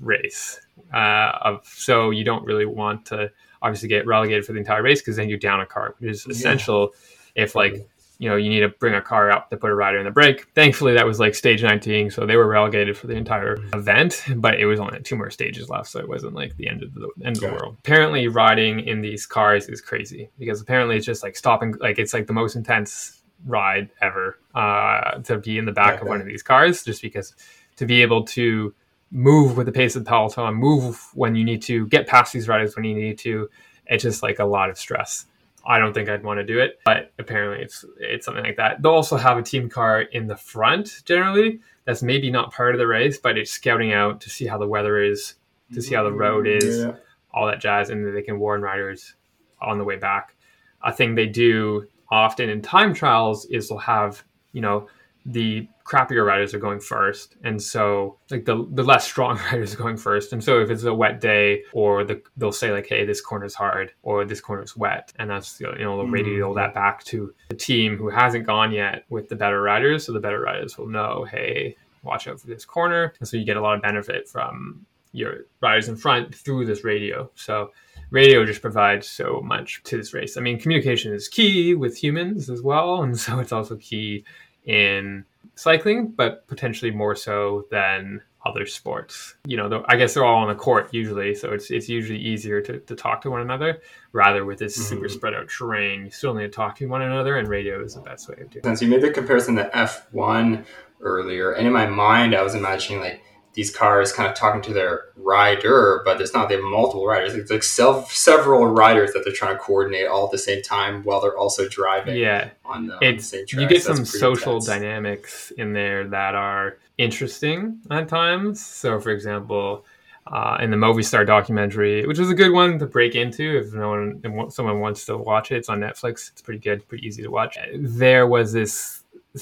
race. 0.00 0.60
Uh, 0.92 1.32
of, 1.42 1.66
so 1.66 2.10
you 2.10 2.24
don't 2.24 2.44
really 2.44 2.66
want 2.66 3.06
to 3.06 3.30
obviously 3.62 3.88
get 3.88 4.06
relegated 4.06 4.44
for 4.44 4.52
the 4.52 4.58
entire 4.58 4.82
race 4.82 5.00
because 5.00 5.16
then 5.16 5.28
you're 5.28 5.38
down 5.38 5.60
a 5.60 5.66
car, 5.66 5.94
which 5.98 6.10
is 6.10 6.26
essential. 6.26 6.90
Yeah 6.92 7.00
if 7.38 7.54
like 7.54 7.88
you 8.18 8.28
know 8.28 8.34
you 8.34 8.50
need 8.50 8.60
to 8.60 8.68
bring 8.68 8.94
a 8.94 9.00
car 9.00 9.30
up 9.30 9.48
to 9.48 9.56
put 9.56 9.70
a 9.70 9.74
rider 9.74 9.98
in 9.98 10.04
the 10.04 10.10
break. 10.10 10.48
Thankfully, 10.54 10.92
that 10.94 11.06
was 11.06 11.20
like 11.20 11.34
stage 11.34 11.62
19, 11.62 12.10
so 12.10 12.26
they 12.26 12.36
were 12.36 12.48
relegated 12.48 12.96
for 12.96 13.06
the 13.06 13.14
entire 13.14 13.56
event. 13.72 14.24
But 14.36 14.58
it 14.60 14.66
was 14.66 14.80
only 14.80 15.00
two 15.00 15.16
more 15.16 15.30
stages 15.30 15.70
left, 15.70 15.88
so 15.88 16.00
it 16.00 16.08
wasn't 16.08 16.34
like 16.34 16.56
the 16.56 16.68
end 16.68 16.82
of 16.82 16.92
the 16.94 17.08
end 17.24 17.36
of 17.36 17.42
the 17.42 17.48
world. 17.48 17.76
Apparently, 17.78 18.26
riding 18.26 18.80
in 18.80 19.00
these 19.00 19.24
cars 19.24 19.68
is 19.68 19.80
crazy 19.80 20.28
because 20.38 20.60
apparently 20.60 20.96
it's 20.96 21.06
just 21.06 21.22
like 21.22 21.36
stopping, 21.36 21.74
like 21.80 21.98
it's 21.98 22.12
like 22.12 22.26
the 22.26 22.32
most 22.32 22.56
intense 22.56 23.22
ride 23.46 23.88
ever 24.02 24.40
uh, 24.56 25.18
to 25.20 25.38
be 25.38 25.56
in 25.56 25.64
the 25.64 25.72
back 25.72 26.02
of 26.02 26.08
one 26.08 26.20
of 26.20 26.26
these 26.26 26.42
cars, 26.42 26.82
just 26.82 27.00
because 27.00 27.34
to 27.76 27.86
be 27.86 28.02
able 28.02 28.24
to 28.24 28.74
move 29.10 29.56
with 29.56 29.66
the 29.66 29.72
pace 29.72 29.96
of 29.96 30.04
the 30.04 30.08
peloton, 30.08 30.54
move 30.54 31.08
when 31.14 31.34
you 31.34 31.44
need 31.44 31.62
to, 31.62 31.86
get 31.86 32.06
past 32.06 32.32
these 32.32 32.48
riders 32.48 32.76
when 32.76 32.84
you 32.84 32.94
need 32.94 33.18
to. 33.18 33.48
It's 33.86 34.02
just 34.02 34.22
like 34.22 34.38
a 34.38 34.44
lot 34.44 34.70
of 34.70 34.78
stress. 34.78 35.26
I 35.66 35.78
don't 35.78 35.92
think 35.92 36.08
I'd 36.08 36.24
want 36.24 36.38
to 36.38 36.44
do 36.44 36.58
it, 36.60 36.78
but 36.84 37.12
apparently 37.18 37.62
it's 37.62 37.84
it's 37.98 38.24
something 38.24 38.44
like 38.44 38.56
that. 38.56 38.80
They'll 38.80 38.92
also 38.92 39.16
have 39.16 39.36
a 39.36 39.42
team 39.42 39.68
car 39.68 40.02
in 40.02 40.26
the 40.26 40.36
front 40.36 41.02
generally. 41.04 41.60
That's 41.84 42.02
maybe 42.02 42.30
not 42.30 42.52
part 42.52 42.74
of 42.74 42.78
the 42.78 42.86
race, 42.86 43.18
but 43.18 43.36
it's 43.36 43.50
scouting 43.50 43.92
out 43.92 44.20
to 44.22 44.30
see 44.30 44.46
how 44.46 44.58
the 44.58 44.66
weather 44.66 45.02
is, 45.02 45.34
to 45.72 45.82
see 45.82 45.94
how 45.94 46.04
the 46.04 46.12
road 46.12 46.46
mm-hmm. 46.46 46.66
is, 46.66 46.78
yeah. 46.78 46.92
all 47.32 47.46
that 47.46 47.60
jazz, 47.60 47.90
and 47.90 48.16
they 48.16 48.22
can 48.22 48.38
warn 48.38 48.62
riders 48.62 49.14
on 49.60 49.78
the 49.78 49.84
way 49.84 49.96
back. 49.96 50.34
A 50.82 50.92
thing 50.92 51.14
they 51.14 51.26
do 51.26 51.86
often 52.10 52.48
in 52.48 52.62
time 52.62 52.94
trials 52.94 53.44
is 53.46 53.68
they'll 53.68 53.78
have 53.78 54.22
you 54.52 54.60
know 54.62 54.88
the 55.26 55.68
crappier 55.84 56.24
riders 56.24 56.54
are 56.54 56.58
going 56.58 56.80
first 56.80 57.36
and 57.44 57.60
so 57.62 58.18
like 58.30 58.44
the, 58.44 58.66
the 58.72 58.82
less 58.82 59.04
strong 59.04 59.36
riders 59.52 59.74
are 59.74 59.78
going 59.78 59.96
first. 59.96 60.32
And 60.32 60.42
so 60.42 60.60
if 60.60 60.70
it's 60.70 60.84
a 60.84 60.94
wet 60.94 61.20
day 61.20 61.62
or 61.72 62.04
the, 62.04 62.22
they'll 62.36 62.52
say 62.52 62.72
like 62.72 62.86
hey 62.86 63.04
this 63.04 63.20
corner's 63.20 63.54
hard 63.54 63.92
or 64.02 64.24
this 64.24 64.40
corner's 64.40 64.76
wet 64.76 65.12
and 65.18 65.30
that's 65.30 65.60
you 65.60 65.66
know 65.66 65.96
they'll 65.96 66.06
radio 66.06 66.52
mm. 66.52 66.56
that 66.56 66.74
back 66.74 67.04
to 67.04 67.34
the 67.48 67.56
team 67.56 67.96
who 67.96 68.08
hasn't 68.08 68.46
gone 68.46 68.72
yet 68.72 69.04
with 69.08 69.28
the 69.28 69.36
better 69.36 69.60
riders 69.60 70.06
so 70.06 70.12
the 70.12 70.20
better 70.20 70.40
riders 70.40 70.78
will 70.78 70.88
know 70.88 71.26
hey 71.30 71.76
watch 72.02 72.26
out 72.28 72.40
for 72.40 72.46
this 72.46 72.64
corner. 72.64 73.12
And 73.18 73.28
so 73.28 73.36
you 73.36 73.44
get 73.44 73.56
a 73.56 73.60
lot 73.60 73.76
of 73.76 73.82
benefit 73.82 74.28
from 74.28 74.86
your 75.12 75.46
riders 75.60 75.88
in 75.88 75.96
front 75.96 76.34
through 76.34 76.66
this 76.66 76.84
radio. 76.84 77.30
So 77.34 77.72
radio 78.10 78.44
just 78.44 78.62
provides 78.62 79.08
so 79.08 79.40
much 79.44 79.82
to 79.84 79.96
this 79.96 80.14
race. 80.14 80.36
I 80.36 80.40
mean 80.40 80.58
communication 80.58 81.12
is 81.12 81.28
key 81.28 81.74
with 81.74 81.96
humans 81.96 82.50
as 82.50 82.62
well 82.62 83.02
and 83.02 83.18
so 83.18 83.38
it's 83.38 83.52
also 83.52 83.76
key 83.76 84.24
in 84.68 85.24
cycling, 85.56 86.08
but 86.08 86.46
potentially 86.46 86.92
more 86.92 87.16
so 87.16 87.66
than 87.70 88.22
other 88.46 88.66
sports. 88.66 89.34
You 89.44 89.56
know, 89.56 89.84
I 89.88 89.96
guess 89.96 90.14
they're 90.14 90.24
all 90.24 90.42
on 90.42 90.48
the 90.48 90.54
court 90.54 90.92
usually, 90.92 91.34
so 91.34 91.52
it's 91.52 91.70
it's 91.70 91.88
usually 91.88 92.20
easier 92.20 92.60
to, 92.60 92.78
to 92.78 92.94
talk 92.94 93.22
to 93.22 93.30
one 93.30 93.40
another 93.40 93.80
rather 94.12 94.44
with 94.44 94.58
this 94.58 94.78
mm-hmm. 94.78 94.88
super 94.88 95.08
spread 95.08 95.34
out 95.34 95.48
terrain. 95.48 96.04
You 96.04 96.10
still 96.10 96.34
need 96.34 96.42
to 96.42 96.48
talk 96.48 96.76
to 96.76 96.86
one 96.86 97.02
another, 97.02 97.36
and 97.36 97.48
radio 97.48 97.82
is 97.82 97.94
the 97.94 98.00
best 98.00 98.28
way 98.28 98.34
of 98.34 98.50
doing. 98.50 98.58
it. 98.58 98.64
Since 98.64 98.82
you 98.82 98.88
made 98.88 99.02
the 99.02 99.10
comparison 99.10 99.56
to 99.56 99.76
F 99.76 100.06
one 100.12 100.64
earlier, 101.00 101.52
and 101.52 101.66
in 101.66 101.72
my 101.72 101.86
mind, 101.86 102.34
I 102.34 102.42
was 102.42 102.54
imagining 102.54 103.00
like 103.00 103.22
these 103.58 103.72
cars 103.72 104.12
kind 104.12 104.28
of 104.28 104.36
talking 104.36 104.62
to 104.62 104.72
their 104.72 105.06
rider, 105.16 106.00
but 106.04 106.20
it's 106.20 106.32
not. 106.32 106.48
They 106.48 106.54
have 106.54 106.62
multiple 106.62 107.04
riders. 107.04 107.34
It's 107.34 107.50
like 107.50 107.64
self, 107.64 108.12
several 108.12 108.68
riders 108.68 109.12
that 109.14 109.24
they're 109.24 109.34
trying 109.34 109.56
to 109.56 109.58
coordinate 109.58 110.06
all 110.06 110.26
at 110.26 110.30
the 110.30 110.38
same 110.38 110.62
time 110.62 111.02
while 111.02 111.20
they're 111.20 111.36
also 111.36 111.68
driving. 111.68 112.16
Yeah, 112.16 112.50
on 112.64 112.86
the, 112.86 112.98
it's 113.02 113.34
on 113.34 113.40
the 113.40 113.62
you 113.62 113.68
get 113.68 113.82
some 113.82 114.04
social 114.04 114.58
intense. 114.58 114.66
dynamics 114.66 115.50
in 115.58 115.72
there 115.72 116.06
that 116.06 116.36
are 116.36 116.78
interesting 116.98 117.80
at 117.90 118.08
times. 118.08 118.64
So, 118.64 119.00
for 119.00 119.10
example. 119.10 119.84
Uh, 120.30 120.58
in 120.60 120.70
the 120.70 120.76
Movistar 120.76 121.26
documentary, 121.26 122.06
which 122.06 122.18
was 122.18 122.28
a 122.28 122.34
good 122.34 122.52
one 122.52 122.78
to 122.78 122.84
break 122.84 123.14
into 123.14 123.60
if 123.60 123.72
no 123.72 123.88
one, 123.88 124.20
if 124.22 124.52
someone 124.52 124.78
wants 124.78 125.06
to 125.06 125.16
watch 125.16 125.50
it. 125.50 125.56
It's 125.56 125.70
on 125.70 125.80
Netflix. 125.80 126.30
It's 126.30 126.42
pretty 126.42 126.60
good, 126.60 126.86
pretty 126.86 127.06
easy 127.06 127.22
to 127.22 127.30
watch. 127.30 127.56
There 127.74 128.26
was 128.26 128.52
this, 128.52 129.04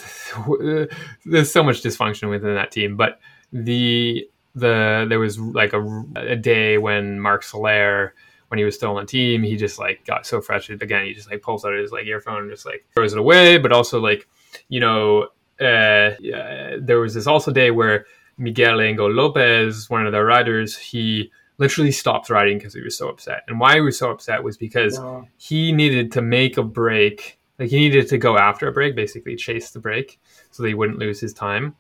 there's 1.25 1.51
so 1.51 1.65
much 1.65 1.83
dysfunction 1.83 2.31
within 2.31 2.55
that 2.55 2.71
team, 2.71 2.97
but 2.97 3.19
the 3.53 4.29
the 4.55 5.07
there 5.09 5.21
was 5.21 5.39
like 5.39 5.73
a, 5.73 6.05
a 6.17 6.37
day 6.37 6.79
when 6.79 7.21
Marc 7.21 7.43
Soler 7.43 8.15
when 8.49 8.59
he 8.59 8.65
was 8.65 8.75
still 8.75 8.97
on 8.97 9.05
the 9.05 9.07
team 9.07 9.43
he 9.43 9.57
just 9.57 9.79
like 9.79 10.05
got 10.07 10.27
so 10.27 10.41
frustrated. 10.41 10.83
Again 10.83 11.05
he 11.05 11.13
just 11.13 11.31
like 11.31 11.43
pulls 11.43 11.65
out 11.65 11.75
his 11.75 11.93
like 11.93 12.07
earphone 12.07 12.43
and 12.43 12.51
just 12.51 12.67
like 12.67 12.85
throws 12.95 13.13
it 13.13 13.19
away. 13.19 13.59
But 13.59 13.73
also 13.73 14.01
like 14.01 14.27
you 14.69 14.81
know 14.81 15.29
uh, 15.61 16.13
yeah, 16.21 16.77
there 16.79 17.01
was 17.01 17.15
this 17.15 17.27
also 17.27 17.51
day 17.51 17.71
where 17.71 18.07
Miguel 18.39 18.81
Angel 18.81 19.11
Lopez 19.11 19.89
one 19.89 20.07
of 20.07 20.13
the 20.13 20.23
riders 20.23 20.77
he 20.77 21.31
literally 21.59 21.93
stopped 21.93 22.29
riding 22.29 22.59
because 22.59 22.75
he 22.75 22.83
was 22.83 22.97
so 22.97 23.09
upset. 23.09 23.43
And 23.49 23.59
why 23.59 23.75
he 23.75 23.81
was 23.81 23.99
so 23.99 24.11
upset 24.11 24.43
was 24.43 24.57
because 24.57 24.99
wow. 24.99 25.27
he 25.39 25.73
needed 25.73 26.13
to 26.13 26.23
make 26.23 26.59
a 26.59 26.63
break. 26.63 27.39
Like 27.59 27.71
he 27.71 27.79
needed 27.79 28.09
to 28.09 28.19
go 28.19 28.37
after 28.37 28.69
a 28.69 28.73
break 28.73 28.95
basically 28.95 29.37
chase 29.37 29.71
the 29.71 29.81
break 29.81 30.21
so 30.51 30.63
that 30.63 30.69
he 30.69 30.75
wouldn't 30.75 30.99
lose 30.99 31.21
his 31.21 31.33
time 31.33 31.75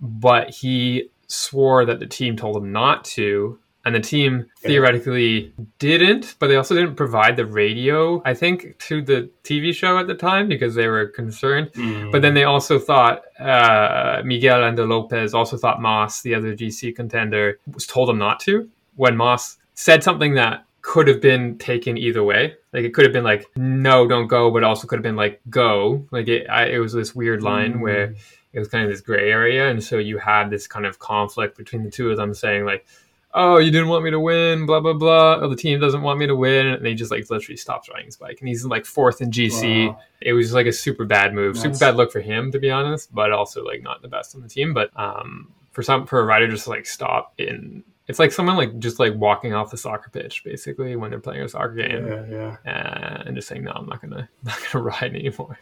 but 0.00 0.50
he 0.50 1.10
swore 1.28 1.84
that 1.84 1.98
the 1.98 2.06
team 2.06 2.36
told 2.36 2.56
him 2.56 2.72
not 2.72 3.04
to 3.04 3.58
and 3.86 3.94
the 3.94 4.00
team 4.00 4.46
theoretically 4.62 5.54
didn't 5.78 6.34
but 6.38 6.48
they 6.48 6.56
also 6.56 6.74
didn't 6.74 6.96
provide 6.96 7.36
the 7.36 7.46
radio 7.46 8.20
i 8.24 8.34
think 8.34 8.76
to 8.78 9.00
the 9.00 9.30
tv 9.44 9.74
show 9.74 9.96
at 9.98 10.06
the 10.06 10.14
time 10.14 10.48
because 10.48 10.74
they 10.74 10.88
were 10.88 11.06
concerned 11.06 11.72
mm. 11.72 12.10
but 12.12 12.20
then 12.20 12.34
they 12.34 12.44
also 12.44 12.78
thought 12.78 13.22
uh, 13.40 14.20
miguel 14.24 14.64
angel 14.64 14.86
lopez 14.86 15.32
also 15.34 15.56
thought 15.56 15.80
Mas, 15.80 16.20
the 16.22 16.34
other 16.34 16.54
gc 16.54 16.94
contender 16.94 17.58
was 17.72 17.86
told 17.86 18.10
him 18.10 18.18
not 18.18 18.40
to 18.40 18.68
when 18.96 19.16
Mas 19.16 19.56
said 19.74 20.02
something 20.02 20.34
that 20.34 20.64
could 20.82 21.08
have 21.08 21.20
been 21.20 21.58
taken 21.58 21.96
either 21.96 22.22
way 22.22 22.54
like 22.72 22.84
it 22.84 22.94
could 22.94 23.04
have 23.04 23.12
been 23.12 23.24
like 23.24 23.46
no 23.56 24.06
don't 24.06 24.26
go 24.26 24.50
but 24.50 24.64
also 24.64 24.86
could 24.86 24.96
have 24.96 25.02
been 25.02 25.16
like 25.16 25.40
go 25.48 26.04
like 26.10 26.28
it, 26.28 26.48
I, 26.48 26.66
it 26.66 26.78
was 26.78 26.92
this 26.92 27.14
weird 27.14 27.42
line 27.42 27.74
mm. 27.74 27.80
where 27.80 28.14
it 28.56 28.58
was 28.58 28.68
kind 28.68 28.82
of 28.82 28.90
this 28.90 29.02
gray 29.02 29.30
area. 29.30 29.68
And 29.68 29.84
so 29.84 29.98
you 29.98 30.16
had 30.16 30.48
this 30.48 30.66
kind 30.66 30.86
of 30.86 30.98
conflict 30.98 31.58
between 31.58 31.84
the 31.84 31.90
two 31.90 32.10
of 32.10 32.16
them 32.16 32.32
saying 32.32 32.64
like 32.64 32.86
oh 33.34 33.58
you 33.58 33.70
didn't 33.70 33.88
want 33.88 34.02
me 34.02 34.10
to 34.10 34.18
win 34.18 34.64
blah 34.64 34.80
blah 34.80 34.94
blah. 34.94 35.36
Oh 35.36 35.48
the 35.48 35.56
team 35.56 35.78
doesn't 35.78 36.00
want 36.00 36.18
me 36.18 36.26
to 36.26 36.34
win. 36.34 36.66
And 36.66 36.86
he 36.86 36.94
just 36.94 37.10
like 37.10 37.30
literally 37.30 37.58
stops 37.58 37.90
riding 37.90 38.06
his 38.06 38.16
bike 38.16 38.38
and 38.40 38.48
he's 38.48 38.64
like 38.64 38.86
fourth 38.86 39.20
in 39.20 39.30
gc 39.30 39.88
wow. 39.88 40.00
it 40.22 40.32
was 40.32 40.54
like 40.54 40.66
a 40.66 40.72
super 40.72 41.04
bad 41.04 41.34
move. 41.34 41.54
That's... 41.54 41.64
super 41.64 41.78
bad 41.78 41.96
look 41.96 42.10
for 42.10 42.20
him 42.20 42.50
to 42.52 42.58
be 42.58 42.70
honest 42.70 43.14
but 43.14 43.30
also 43.30 43.62
like 43.62 43.82
not 43.82 44.00
the 44.00 44.08
best 44.08 44.34
on 44.34 44.40
the 44.40 44.48
team. 44.48 44.72
But 44.72 44.90
um 44.98 45.52
for 45.70 45.82
some 45.82 46.06
for 46.06 46.18
a 46.18 46.24
rider 46.24 46.48
just 46.48 46.64
to 46.64 46.70
like 46.70 46.86
stop 46.86 47.34
in 47.36 47.84
it's 48.08 48.18
like 48.18 48.32
someone 48.32 48.56
like 48.56 48.78
just 48.78 48.98
like 48.98 49.14
walking 49.14 49.52
off 49.52 49.70
the 49.70 49.76
soccer 49.76 50.10
pitch 50.10 50.44
basically 50.44 50.96
when 50.96 51.10
they're 51.10 51.20
playing 51.20 51.42
a 51.42 51.48
soccer 51.48 51.74
game. 51.74 52.06
Yeah, 52.06 52.56
yeah. 52.64 53.22
and 53.24 53.34
just 53.34 53.48
saying 53.48 53.64
no 53.64 53.72
i'm 53.72 53.86
not 53.86 54.00
gonna 54.00 54.28
not 54.44 54.58
gonna 54.72 54.84
ride 54.84 55.14
anymore. 55.14 55.58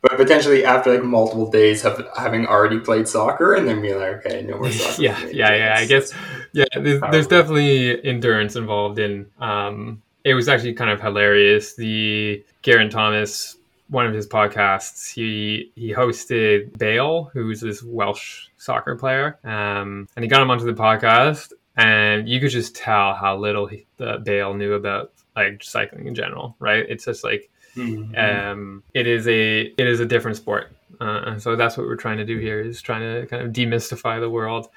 But 0.00 0.16
potentially 0.16 0.64
after 0.64 0.92
like 0.92 1.04
multiple 1.04 1.50
days 1.50 1.84
of 1.84 2.06
having 2.16 2.46
already 2.46 2.80
played 2.80 3.08
soccer 3.08 3.54
and 3.54 3.66
then 3.68 3.80
being 3.80 3.98
like 3.98 4.26
okay 4.26 4.42
no 4.42 4.58
more 4.58 4.70
soccer 4.72 5.02
yeah 5.02 5.26
yeah 5.26 5.54
yeah 5.54 5.74
i 5.78 5.86
guess 5.86 6.12
yeah 6.52 6.64
there's, 6.74 7.00
there's, 7.10 7.26
definitely 7.26 8.04
endurance 8.04 8.56
involved 8.56 8.98
in 8.98 9.26
um 9.38 10.02
it 10.24 10.34
was 10.34 10.48
actually 10.48 10.74
kind 10.74 10.90
of 10.90 11.00
hilarious. 11.00 11.74
The 11.76 12.44
Geraint 12.62 12.90
Thomas 12.90 13.56
one 13.88 14.06
of 14.06 14.12
his 14.12 14.26
podcasts, 14.26 15.12
he 15.12 15.70
he 15.76 15.92
hosted 15.92 16.76
Bale, 16.78 17.30
who's 17.32 17.60
this 17.60 17.82
Welsh 17.82 18.48
soccer 18.56 18.96
player, 18.96 19.38
um, 19.44 20.08
and 20.16 20.24
he 20.24 20.28
got 20.28 20.42
him 20.42 20.50
onto 20.50 20.64
the 20.64 20.72
podcast, 20.72 21.52
and 21.76 22.28
you 22.28 22.40
could 22.40 22.50
just 22.50 22.74
tell 22.74 23.14
how 23.14 23.36
little 23.36 23.66
he, 23.66 23.86
the 23.98 24.20
Bale 24.24 24.54
knew 24.54 24.74
about 24.74 25.12
like 25.34 25.62
cycling 25.62 26.06
in 26.06 26.14
general, 26.14 26.56
right? 26.58 26.84
It's 26.88 27.04
just 27.04 27.22
like 27.22 27.50
mm-hmm. 27.74 28.14
um, 28.16 28.82
it 28.94 29.06
is 29.06 29.28
a 29.28 29.60
it 29.62 29.86
is 29.86 30.00
a 30.00 30.06
different 30.06 30.36
sport, 30.36 30.72
uh, 31.00 31.38
so 31.38 31.56
that's 31.56 31.76
what 31.76 31.86
we're 31.86 31.96
trying 31.96 32.18
to 32.18 32.24
do 32.24 32.38
here 32.38 32.60
is 32.60 32.80
trying 32.80 33.02
to 33.02 33.26
kind 33.26 33.42
of 33.42 33.52
demystify 33.52 34.20
the 34.20 34.30
world. 34.30 34.68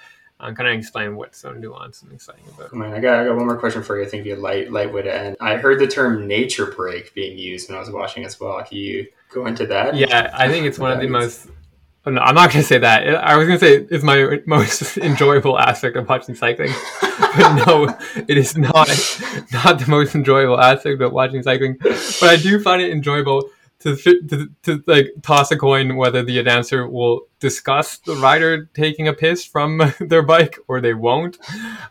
and 0.41 0.55
kind 0.55 0.69
of 0.69 0.75
explain 0.75 1.15
what's 1.15 1.37
so 1.37 1.53
nuanced 1.53 2.03
and 2.03 2.11
exciting 2.13 2.43
about. 2.53 2.73
Man, 2.73 2.93
I 2.93 2.99
got, 2.99 3.19
I 3.19 3.25
got 3.25 3.35
one 3.35 3.45
more 3.45 3.57
question 3.57 3.83
for 3.83 3.99
you. 3.99 4.05
I 4.05 4.09
think 4.09 4.25
you 4.25 4.35
light 4.35 4.71
light 4.71 4.91
would 4.93 5.07
end. 5.07 5.35
I 5.41 5.55
heard 5.55 5.79
the 5.79 5.87
term 5.87 6.27
nature 6.27 6.67
break 6.67 7.13
being 7.13 7.37
used 7.37 7.69
when 7.69 7.77
I 7.77 7.81
was 7.81 7.91
watching 7.91 8.25
as 8.25 8.39
well. 8.39 8.63
Can 8.63 8.77
you 8.77 9.07
go 9.31 9.45
into 9.45 9.65
that? 9.67 9.95
Yeah, 9.95 10.31
I 10.33 10.49
think 10.49 10.65
it's 10.65 10.79
one 10.79 10.91
of 10.91 10.99
the 10.99 11.07
most 11.07 11.49
I'm 12.05 12.13
not 12.15 12.51
going 12.51 12.61
to 12.61 12.63
say 12.63 12.77
that. 12.77 13.07
I 13.07 13.35
was 13.35 13.47
going 13.47 13.59
to 13.59 13.65
say 13.65 13.87
it's 13.91 14.03
my 14.03 14.39
most 14.45 14.97
enjoyable 14.97 15.59
aspect 15.59 15.97
of 15.97 16.07
watching 16.07 16.33
cycling, 16.33 16.71
but 17.01 17.65
no, 17.65 17.97
it 18.27 18.37
is 18.37 18.57
not 18.57 18.89
not 19.51 19.79
the 19.79 19.85
most 19.87 20.15
enjoyable 20.15 20.59
aspect 20.59 21.01
of 21.01 21.11
watching 21.11 21.43
cycling. 21.43 21.77
But 21.79 22.23
I 22.23 22.37
do 22.37 22.59
find 22.61 22.81
it 22.81 22.91
enjoyable 22.91 23.49
to, 23.79 23.95
to, 23.95 24.49
to 24.63 24.83
like 24.87 25.11
toss 25.21 25.51
a 25.51 25.57
coin 25.57 25.95
whether 25.95 26.23
the 26.23 26.39
announcer 26.39 26.87
will 26.87 27.27
discuss 27.39 27.97
the 27.99 28.15
rider 28.15 28.65
taking 28.73 29.07
a 29.07 29.13
piss 29.13 29.45
from 29.45 29.81
their 29.99 30.23
bike 30.23 30.57
or 30.67 30.81
they 30.81 30.93
won't. 30.93 31.37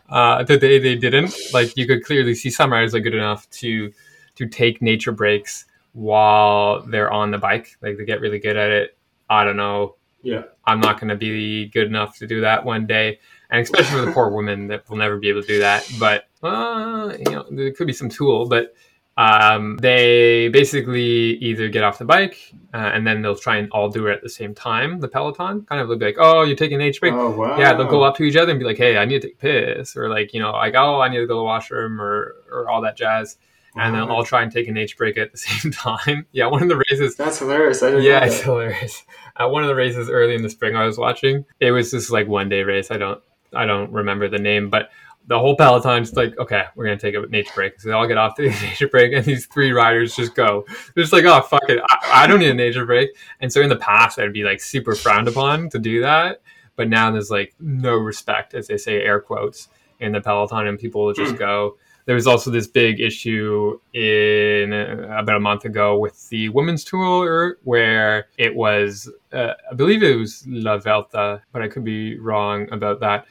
Uh, 0.07 0.43
today 0.43 0.79
they 0.79 0.95
didn't. 0.95 1.35
Like 1.53 1.75
you 1.75 1.87
could 1.87 2.03
clearly 2.03 2.35
see 2.35 2.49
some 2.49 2.71
riders 2.71 2.93
are 2.93 2.99
good 2.99 3.15
enough 3.15 3.49
to 3.51 3.91
to 4.35 4.47
take 4.47 4.81
nature 4.81 5.11
breaks 5.11 5.65
while 5.93 6.81
they're 6.81 7.11
on 7.11 7.31
the 7.31 7.37
bike. 7.37 7.77
Like 7.81 7.97
they 7.97 8.05
get 8.05 8.21
really 8.21 8.39
good 8.39 8.55
at 8.55 8.69
it. 8.71 8.97
I 9.29 9.43
don't 9.43 9.57
know. 9.57 9.95
Yeah. 10.21 10.43
I'm 10.65 10.79
not 10.79 10.99
going 10.99 11.09
to 11.09 11.15
be 11.15 11.67
good 11.69 11.87
enough 11.87 12.17
to 12.17 12.27
do 12.27 12.41
that 12.41 12.63
one 12.63 12.85
day. 12.85 13.19
And 13.49 13.61
especially 13.61 13.99
for 13.99 14.05
the 14.05 14.11
poor 14.11 14.29
women 14.29 14.67
that 14.67 14.89
will 14.89 14.97
never 14.97 15.17
be 15.17 15.29
able 15.29 15.41
to 15.41 15.47
do 15.47 15.59
that. 15.59 15.89
But, 15.99 16.27
uh, 16.43 17.13
you 17.17 17.31
know, 17.31 17.45
there 17.49 17.71
could 17.71 17.87
be 17.87 17.93
some 17.93 18.09
tool. 18.09 18.47
But 18.47 18.75
um, 19.17 19.75
they 19.81 20.47
basically 20.47 21.35
either 21.39 21.67
get 21.67 21.83
off 21.83 21.97
the 21.97 22.05
bike 22.05 22.53
uh, 22.73 22.77
and 22.77 23.05
then 23.05 23.21
they'll 23.21 23.35
try 23.35 23.57
and 23.57 23.69
all 23.71 23.89
do 23.89 24.07
it 24.07 24.13
at 24.13 24.21
the 24.21 24.29
same 24.29 24.55
time. 24.55 25.01
The 25.01 25.09
peloton 25.09 25.63
kind 25.63 25.81
of 25.81 25.89
look 25.89 26.01
like, 26.01 26.15
oh, 26.17 26.43
you're 26.43 26.55
taking 26.55 26.75
an 26.75 26.81
H 26.81 27.01
break. 27.01 27.13
Oh, 27.13 27.31
wow. 27.31 27.59
Yeah, 27.59 27.73
they'll 27.73 27.87
go 27.87 28.03
up 28.03 28.15
to 28.17 28.23
each 28.23 28.37
other 28.37 28.51
and 28.51 28.59
be 28.59 28.65
like, 28.65 28.77
hey, 28.77 28.97
I 28.97 29.03
need 29.03 29.21
to 29.23 29.27
take 29.27 29.39
piss, 29.39 29.97
or 29.97 30.07
like, 30.07 30.33
you 30.33 30.39
know, 30.39 30.51
like, 30.51 30.75
oh, 30.75 31.01
I 31.01 31.09
need 31.09 31.17
to 31.17 31.27
go 31.27 31.33
to 31.33 31.39
the 31.39 31.43
washroom, 31.43 31.99
or 31.99 32.35
or 32.49 32.69
all 32.69 32.81
that 32.83 32.95
jazz. 32.95 33.37
And 33.75 33.95
they'll 33.95 34.07
all 34.07 34.23
try 34.23 34.41
and 34.41 34.51
take 34.51 34.67
an 34.67 34.77
H 34.77 34.97
break 34.97 35.17
at 35.17 35.31
the 35.31 35.37
same 35.37 35.71
time. 35.71 36.25
yeah, 36.31 36.47
one 36.47 36.63
of 36.63 36.69
the 36.69 36.81
races. 36.89 37.15
That's 37.15 37.39
hilarious. 37.39 37.83
I 37.83 37.91
didn't 37.91 38.03
yeah, 38.03 38.25
it's 38.25 38.41
hilarious. 38.41 39.03
At 39.37 39.51
one 39.51 39.63
of 39.63 39.69
the 39.69 39.75
races 39.75 40.09
early 40.09 40.35
in 40.35 40.41
the 40.41 40.49
spring 40.49 40.75
I 40.75 40.85
was 40.85 40.97
watching, 40.97 41.45
it 41.59 41.71
was 41.71 41.91
just 41.91 42.11
like 42.11 42.27
one 42.27 42.49
day 42.49 42.63
race. 42.63 42.91
I 42.91 42.97
don't 42.97 43.21
I 43.53 43.65
don't 43.65 43.91
remember 43.91 44.27
the 44.27 44.37
name, 44.37 44.69
but 44.69 44.89
the 45.27 45.37
whole 45.37 45.55
peloton's 45.55 46.15
like, 46.15 46.37
okay, 46.39 46.63
we're 46.75 46.85
gonna 46.85 46.97
take 46.97 47.15
a 47.15 47.21
nature 47.27 47.51
break. 47.53 47.79
So 47.79 47.89
they 47.89 47.93
all 47.93 48.07
get 48.07 48.17
off 48.17 48.35
to 48.35 48.43
the 48.49 48.65
nature 48.65 48.87
break, 48.87 49.13
and 49.13 49.23
these 49.23 49.45
three 49.45 49.71
riders 49.71 50.15
just 50.15 50.35
go. 50.35 50.65
They're 50.93 51.03
just 51.03 51.13
like, 51.13 51.25
oh 51.25 51.41
fuck 51.41 51.69
it, 51.69 51.79
I, 51.89 52.23
I 52.23 52.27
don't 52.27 52.39
need 52.39 52.49
a 52.49 52.55
nature 52.55 52.85
break. 52.85 53.11
And 53.39 53.51
so 53.51 53.61
in 53.61 53.69
the 53.69 53.75
past, 53.75 54.17
that'd 54.17 54.33
be 54.33 54.43
like 54.43 54.59
super 54.59 54.95
frowned 54.95 55.27
upon 55.27 55.69
to 55.69 55.79
do 55.79 56.01
that, 56.01 56.41
but 56.75 56.89
now 56.89 57.11
there's 57.11 57.29
like 57.29 57.53
no 57.59 57.95
respect, 57.95 58.53
as 58.53 58.67
they 58.67 58.77
say, 58.77 59.01
air 59.01 59.19
quotes, 59.19 59.69
in 59.99 60.13
the 60.13 60.21
peloton, 60.21 60.67
and 60.67 60.79
people 60.79 61.05
will 61.05 61.13
just 61.13 61.31
hmm. 61.31 61.37
go. 61.37 61.77
There 62.09 62.15
was 62.15 62.25
also 62.25 62.49
this 62.49 62.65
big 62.65 62.99
issue 62.99 63.79
in 63.93 64.73
uh, 64.73 65.15
about 65.15 65.35
a 65.35 65.39
month 65.39 65.63
ago 65.65 65.95
with 65.95 66.27
the 66.29 66.49
women's 66.49 66.83
tour, 66.83 67.59
where 67.65 68.29
it 68.35 68.55
was, 68.55 69.07
uh, 69.31 69.53
I 69.69 69.75
believe 69.75 70.01
it 70.01 70.15
was 70.15 70.43
La 70.47 70.79
Vuelta, 70.79 71.43
but 71.51 71.61
I 71.61 71.67
could 71.67 71.83
be 71.83 72.17
wrong 72.17 72.67
about 72.71 72.99
that 73.01 73.27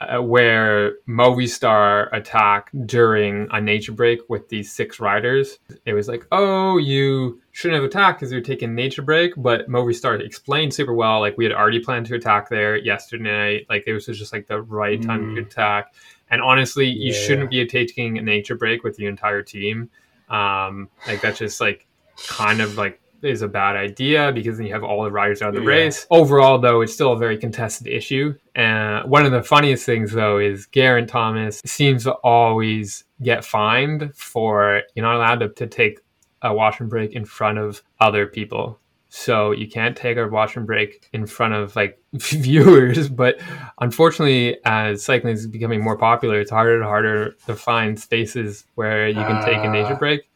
uh, 0.00 0.22
where 0.22 0.94
Movistar 1.08 2.08
attacked 2.12 2.70
during 2.86 3.48
a 3.50 3.60
nature 3.60 3.92
break 3.92 4.20
with 4.28 4.48
these 4.48 4.72
six 4.72 5.00
riders. 5.00 5.58
It 5.84 5.92
was 5.92 6.08
like, 6.08 6.24
oh, 6.32 6.78
you 6.78 7.40
shouldn't 7.52 7.82
have 7.82 7.90
attacked 7.90 8.20
because 8.20 8.32
you're 8.32 8.40
taking 8.40 8.74
nature 8.74 9.02
break. 9.02 9.32
But 9.36 9.68
Movistar 9.68 10.24
explained 10.24 10.72
super 10.72 10.94
well, 10.94 11.20
like 11.20 11.36
we 11.36 11.44
had 11.44 11.52
already 11.52 11.80
planned 11.80 12.06
to 12.06 12.14
attack 12.14 12.48
there 12.48 12.76
yesterday. 12.76 13.66
Like 13.68 13.84
it 13.86 13.92
was 13.92 14.06
just 14.06 14.32
like 14.32 14.46
the 14.46 14.62
right 14.62 15.02
time 15.02 15.34
to 15.34 15.42
attack. 15.42 15.94
And 16.30 16.40
honestly, 16.40 16.86
you 16.86 17.12
shouldn't 17.12 17.50
be 17.50 17.66
taking 17.66 18.18
a 18.18 18.22
nature 18.22 18.54
break 18.54 18.84
with 18.84 18.96
the 18.96 19.06
entire 19.06 19.42
team. 19.42 19.90
Um, 20.28 20.88
like 21.06 21.20
that's 21.20 21.38
just 21.38 21.60
like 21.60 21.86
kind 22.28 22.60
of 22.60 22.76
like 22.76 23.00
is 23.22 23.42
a 23.42 23.48
bad 23.48 23.76
idea 23.76 24.32
because 24.32 24.56
then 24.56 24.66
you 24.66 24.72
have 24.72 24.84
all 24.84 25.02
the 25.02 25.10
riders 25.10 25.42
out 25.42 25.50
of 25.50 25.54
the 25.54 25.60
Yeah. 25.60 25.76
race. 25.76 26.06
Overall, 26.10 26.58
though, 26.58 26.80
it's 26.80 26.94
still 26.94 27.12
a 27.12 27.18
very 27.18 27.36
contested 27.36 27.86
issue. 27.86 28.34
And 28.54 29.08
one 29.10 29.26
of 29.26 29.32
the 29.32 29.42
funniest 29.42 29.84
things, 29.84 30.12
though, 30.12 30.38
is 30.38 30.66
Geraint 30.68 31.08
Thomas 31.08 31.60
seems 31.66 32.04
to 32.04 32.12
always 32.12 33.04
get 33.22 33.44
fined 33.44 34.14
for 34.14 34.82
you're 34.94 35.04
not 35.04 35.16
allowed 35.16 35.40
to, 35.40 35.48
to 35.50 35.66
take 35.66 36.00
a 36.42 36.54
washroom 36.54 36.88
break 36.88 37.12
in 37.12 37.24
front 37.24 37.58
of 37.58 37.82
other 38.00 38.26
people. 38.26 38.78
So 39.12 39.50
you 39.50 39.68
can't 39.68 39.96
take 39.96 40.16
a 40.16 40.26
washroom 40.28 40.66
break 40.66 41.08
in 41.12 41.26
front 41.26 41.52
of 41.52 41.74
like 41.74 42.00
viewers. 42.14 43.08
But 43.08 43.40
unfortunately, 43.80 44.56
as 44.64 45.04
cycling 45.04 45.34
is 45.34 45.46
becoming 45.48 45.82
more 45.82 45.98
popular, 45.98 46.40
it's 46.40 46.50
harder 46.50 46.76
and 46.76 46.84
harder 46.84 47.32
to 47.46 47.54
find 47.56 47.98
spaces 47.98 48.64
where 48.76 49.08
you 49.08 49.14
can 49.14 49.44
take 49.44 49.58
a 49.58 49.68
nature 49.68 49.94
Ah. 49.94 49.98
break. 49.98 50.30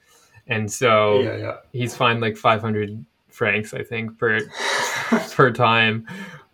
And 0.48 0.70
so 0.70 1.20
Yeah, 1.20 1.36
yeah. 1.36 1.56
he's 1.72 1.96
fined 1.96 2.20
like 2.20 2.36
500 2.36 3.04
francs, 3.30 3.72
I 3.74 3.82
think, 3.84 4.18
per 4.18 4.40
per 5.34 5.50
time 5.52 6.06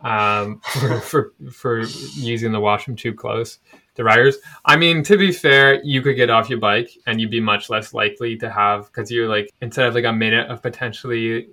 um, 0.02 0.60
for, 0.60 1.00
for 1.00 1.32
for 1.52 1.80
using 2.14 2.52
the 2.52 2.60
washroom 2.60 2.96
too 2.96 3.14
close 3.14 3.58
to 3.96 4.04
riders. 4.04 4.36
I 4.64 4.76
mean, 4.76 5.02
to 5.04 5.16
be 5.16 5.32
fair, 5.32 5.82
you 5.82 6.02
could 6.02 6.16
get 6.16 6.30
off 6.30 6.48
your 6.50 6.58
bike 6.60 6.90
and 7.06 7.20
you'd 7.20 7.30
be 7.30 7.40
much 7.40 7.68
less 7.70 7.92
likely 7.94 8.36
to 8.36 8.50
have 8.50 8.86
because 8.86 9.10
you're 9.10 9.28
like 9.28 9.50
instead 9.60 9.86
of 9.88 9.94
like 9.94 10.04
a 10.04 10.12
minute 10.12 10.48
of 10.50 10.62
potentially 10.62 11.48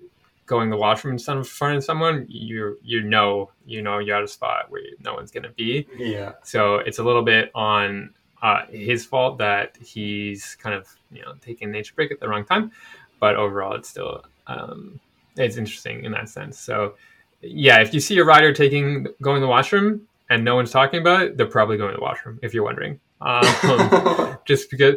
going 0.48 0.70
to 0.70 0.76
the 0.76 0.80
washroom 0.80 1.14
in 1.14 1.44
front 1.44 1.78
of- 1.78 1.84
someone, 1.84 2.26
you 2.28 2.80
you 2.84 3.04
know 3.04 3.52
you 3.66 3.82
know 3.84 4.00
you're 4.00 4.18
at 4.18 4.24
a 4.24 4.28
spot 4.28 4.72
where 4.72 4.82
no 5.04 5.14
one's 5.14 5.30
gonna 5.30 5.52
be. 5.52 5.88
Yeah. 5.96 6.34
So 6.44 6.78
it's 6.78 6.98
a 6.98 7.04
little 7.04 7.22
bit 7.22 7.52
on 7.54 8.16
uh, 8.42 8.66
his 8.70 9.06
fault 9.06 9.38
that 9.38 9.78
he's 9.80 10.56
kind 10.56 10.74
of 10.74 10.88
you 11.12 11.22
know 11.22 11.34
taking 11.42 11.70
nature 11.72 11.94
break 11.96 12.12
at 12.12 12.20
the 12.20 12.28
wrong 12.28 12.46
time, 12.46 12.72
but 13.20 13.36
overall 13.36 13.76
it's 13.76 13.90
still 13.90 14.24
um, 14.48 15.00
it's 15.36 15.58
interesting 15.58 16.04
in 16.06 16.12
that 16.14 16.30
sense. 16.30 16.58
So 16.58 16.96
yeah, 17.42 17.82
if 17.82 17.94
you 17.94 18.00
see 18.00 18.18
a 18.18 18.24
rider 18.24 18.52
taking 18.54 19.06
going 19.22 19.38
to 19.38 19.42
the 19.42 19.48
washroom 19.48 20.08
and 20.30 20.44
no 20.44 20.56
one's 20.56 20.72
talking 20.72 21.00
about 21.02 21.22
it, 21.22 21.38
they're 21.38 21.46
probably 21.46 21.78
going 21.78 21.92
to 21.92 21.98
the 21.98 22.04
washroom. 22.04 22.40
If 22.42 22.54
you're 22.54 22.64
wondering, 22.64 23.00
um, 23.22 24.38
just 24.46 24.70
because 24.70 24.96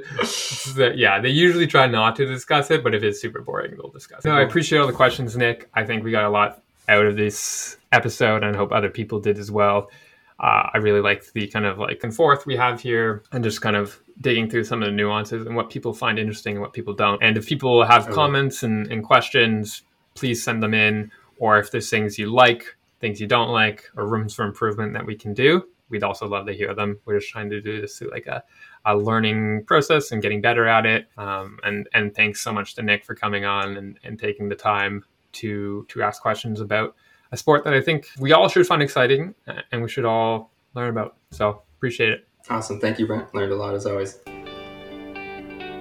yeah, 0.95 1.21
they 1.21 1.31
usually 1.31 1.67
try 1.67 1.87
not 1.87 2.17
to 2.17 2.27
discuss 2.27 2.71
it, 2.71 2.83
but 2.85 2.95
if 2.95 3.03
it's 3.03 3.21
super 3.21 3.41
boring, 3.41 3.73
they'll 3.77 3.91
discuss 3.91 4.25
it. 4.25 4.29
No, 4.29 4.35
I 4.35 4.43
appreciate 4.43 4.79
all 4.79 4.87
the 4.87 4.93
questions, 4.93 5.37
Nick. 5.37 5.69
I 5.75 5.85
think 5.85 6.05
we 6.05 6.11
got 6.11 6.25
a 6.25 6.31
lot 6.31 6.63
out 6.89 7.07
of 7.07 7.17
this 7.17 7.77
episode, 7.93 8.43
and 8.43 8.55
I 8.55 8.59
hope 8.59 8.73
other 8.73 8.91
people 8.91 9.21
did 9.21 9.39
as 9.39 9.51
well. 9.51 9.91
Uh, 10.39 10.71
I 10.73 10.79
really 10.79 11.01
like 11.03 11.31
the 11.33 11.47
kind 11.49 11.67
of 11.67 11.79
like 11.79 12.03
and 12.03 12.15
forth 12.15 12.47
we 12.47 12.57
have 12.57 12.81
here, 12.81 13.23
and 13.33 13.45
just 13.45 13.61
kind 13.61 13.77
of 13.77 14.01
digging 14.21 14.49
through 14.51 14.65
some 14.65 14.83
of 14.83 14.87
the 14.87 14.93
nuances 14.93 15.47
and 15.47 15.57
what 15.57 15.71
people 15.71 15.93
find 15.95 16.19
interesting 16.19 16.53
and 16.57 16.61
what 16.61 16.73
people 16.73 16.93
don't. 16.95 17.23
And 17.23 17.37
if 17.39 17.47
people 17.47 17.85
have 17.85 18.05
Okay. 18.05 18.13
comments 18.13 18.63
and, 18.63 18.87
and 18.93 19.03
questions, 19.05 19.83
please 20.15 20.43
send 20.45 20.63
them 20.63 20.75
in. 20.75 21.11
Or 21.39 21.59
if 21.59 21.71
there's 21.71 21.89
things 21.89 22.19
you 22.19 22.31
like, 22.31 22.77
things 23.01 23.19
you 23.19 23.27
don't 23.27 23.49
like, 23.49 23.85
or 23.97 24.07
rooms 24.07 24.35
for 24.35 24.45
improvement 24.45 24.93
that 24.93 25.07
we 25.07 25.15
can 25.15 25.33
do, 25.33 25.65
we'd 25.91 26.03
also 26.03 26.27
love 26.27 26.47
to 26.47 26.53
hear 26.53 26.75
them. 26.75 26.99
We're 27.05 27.19
just 27.19 27.31
trying 27.31 27.51
to 27.51 27.61
do 27.61 27.81
this 27.81 27.99
through 27.99 28.11
like 28.11 28.27
a, 28.27 28.43
a 28.85 28.97
learning 28.97 29.65
process 29.67 30.13
and 30.13 30.23
getting 30.23 30.41
better 30.41 30.67
at 30.67 30.87
it. 30.87 31.09
Um, 31.19 31.59
and 31.65 31.89
and 31.93 32.15
thanks 32.15 32.41
so 32.41 32.53
much 32.53 32.75
to 32.77 32.83
Nick 32.83 33.05
for 33.05 33.15
coming 33.15 33.45
on 33.45 33.77
and, 33.77 33.99
and 34.05 34.19
taking 34.19 34.49
the 34.49 34.55
time 34.55 35.05
to 35.33 35.85
to 35.89 36.03
ask 36.03 36.23
questions 36.23 36.61
about 36.61 36.95
a 37.33 37.37
sport 37.37 37.65
that 37.65 37.75
I 37.75 37.81
think 37.81 38.09
we 38.19 38.33
all 38.33 38.49
should 38.49 38.67
find 38.67 38.83
exciting 38.83 39.35
and 39.71 39.83
we 39.83 39.89
should 39.89 40.05
all 40.05 40.51
learn 40.75 40.89
about. 40.91 41.17
So 41.31 41.63
appreciate 41.77 42.11
it. 42.11 42.27
Awesome. 42.49 42.81
Thank 42.81 42.99
you, 42.99 43.07
Brent. 43.07 43.33
Learned 43.35 43.53
a 43.53 43.57
lot 43.57 43.75
as 43.75 43.87
always. 43.87 44.19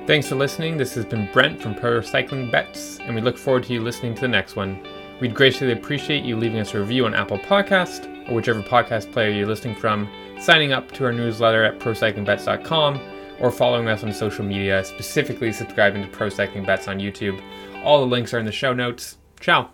Thanks 0.06 0.28
for 0.28 0.36
listening. 0.36 0.78
This 0.78 0.96
has 0.96 1.06
been 1.06 1.30
Brent 1.32 1.62
from 1.62 1.76
Pro 1.76 2.02
Cycling 2.02 2.50
Bets, 2.50 3.00
and 3.00 3.14
we 3.14 3.22
look 3.22 3.38
forward 3.38 3.64
to 3.66 3.74
you 3.74 3.82
listening 3.82 4.16
to 4.16 4.22
the 4.22 4.28
next 4.28 4.56
one. 4.56 4.84
We'd 5.22 5.36
graciously 5.36 5.72
appreciate 5.72 6.24
you 6.24 6.36
leaving 6.36 6.60
us 6.60 6.74
a 6.74 6.80
review 6.80 7.06
on 7.06 7.14
Apple 7.14 7.38
Podcast 7.38 8.19
or 8.30 8.36
whichever 8.36 8.62
podcast 8.62 9.12
player 9.12 9.30
you're 9.30 9.48
listening 9.48 9.76
from, 9.76 10.10
signing 10.40 10.72
up 10.72 10.92
to 10.94 11.06
our 11.06 11.12
newsletter 11.12 11.64
at 11.64 11.80
procyclingbets.com, 11.80 13.00
or 13.40 13.52
following 13.52 13.88
us 13.88 14.04
on 14.04 14.12
social 14.14 14.44
media, 14.44 14.84
specifically 14.84 15.52
subscribing 15.52 16.02
to 16.02 16.08
Pro 16.10 16.30
Cycling 16.30 16.66
Bets 16.66 16.88
on 16.88 17.00
YouTube. 17.00 17.42
All 17.84 18.02
the 18.02 18.08
links 18.08 18.34
are 18.34 18.40
in 18.40 18.46
the 18.46 18.52
show 18.52 18.74
notes. 18.74 19.18
Ciao. 19.40 19.70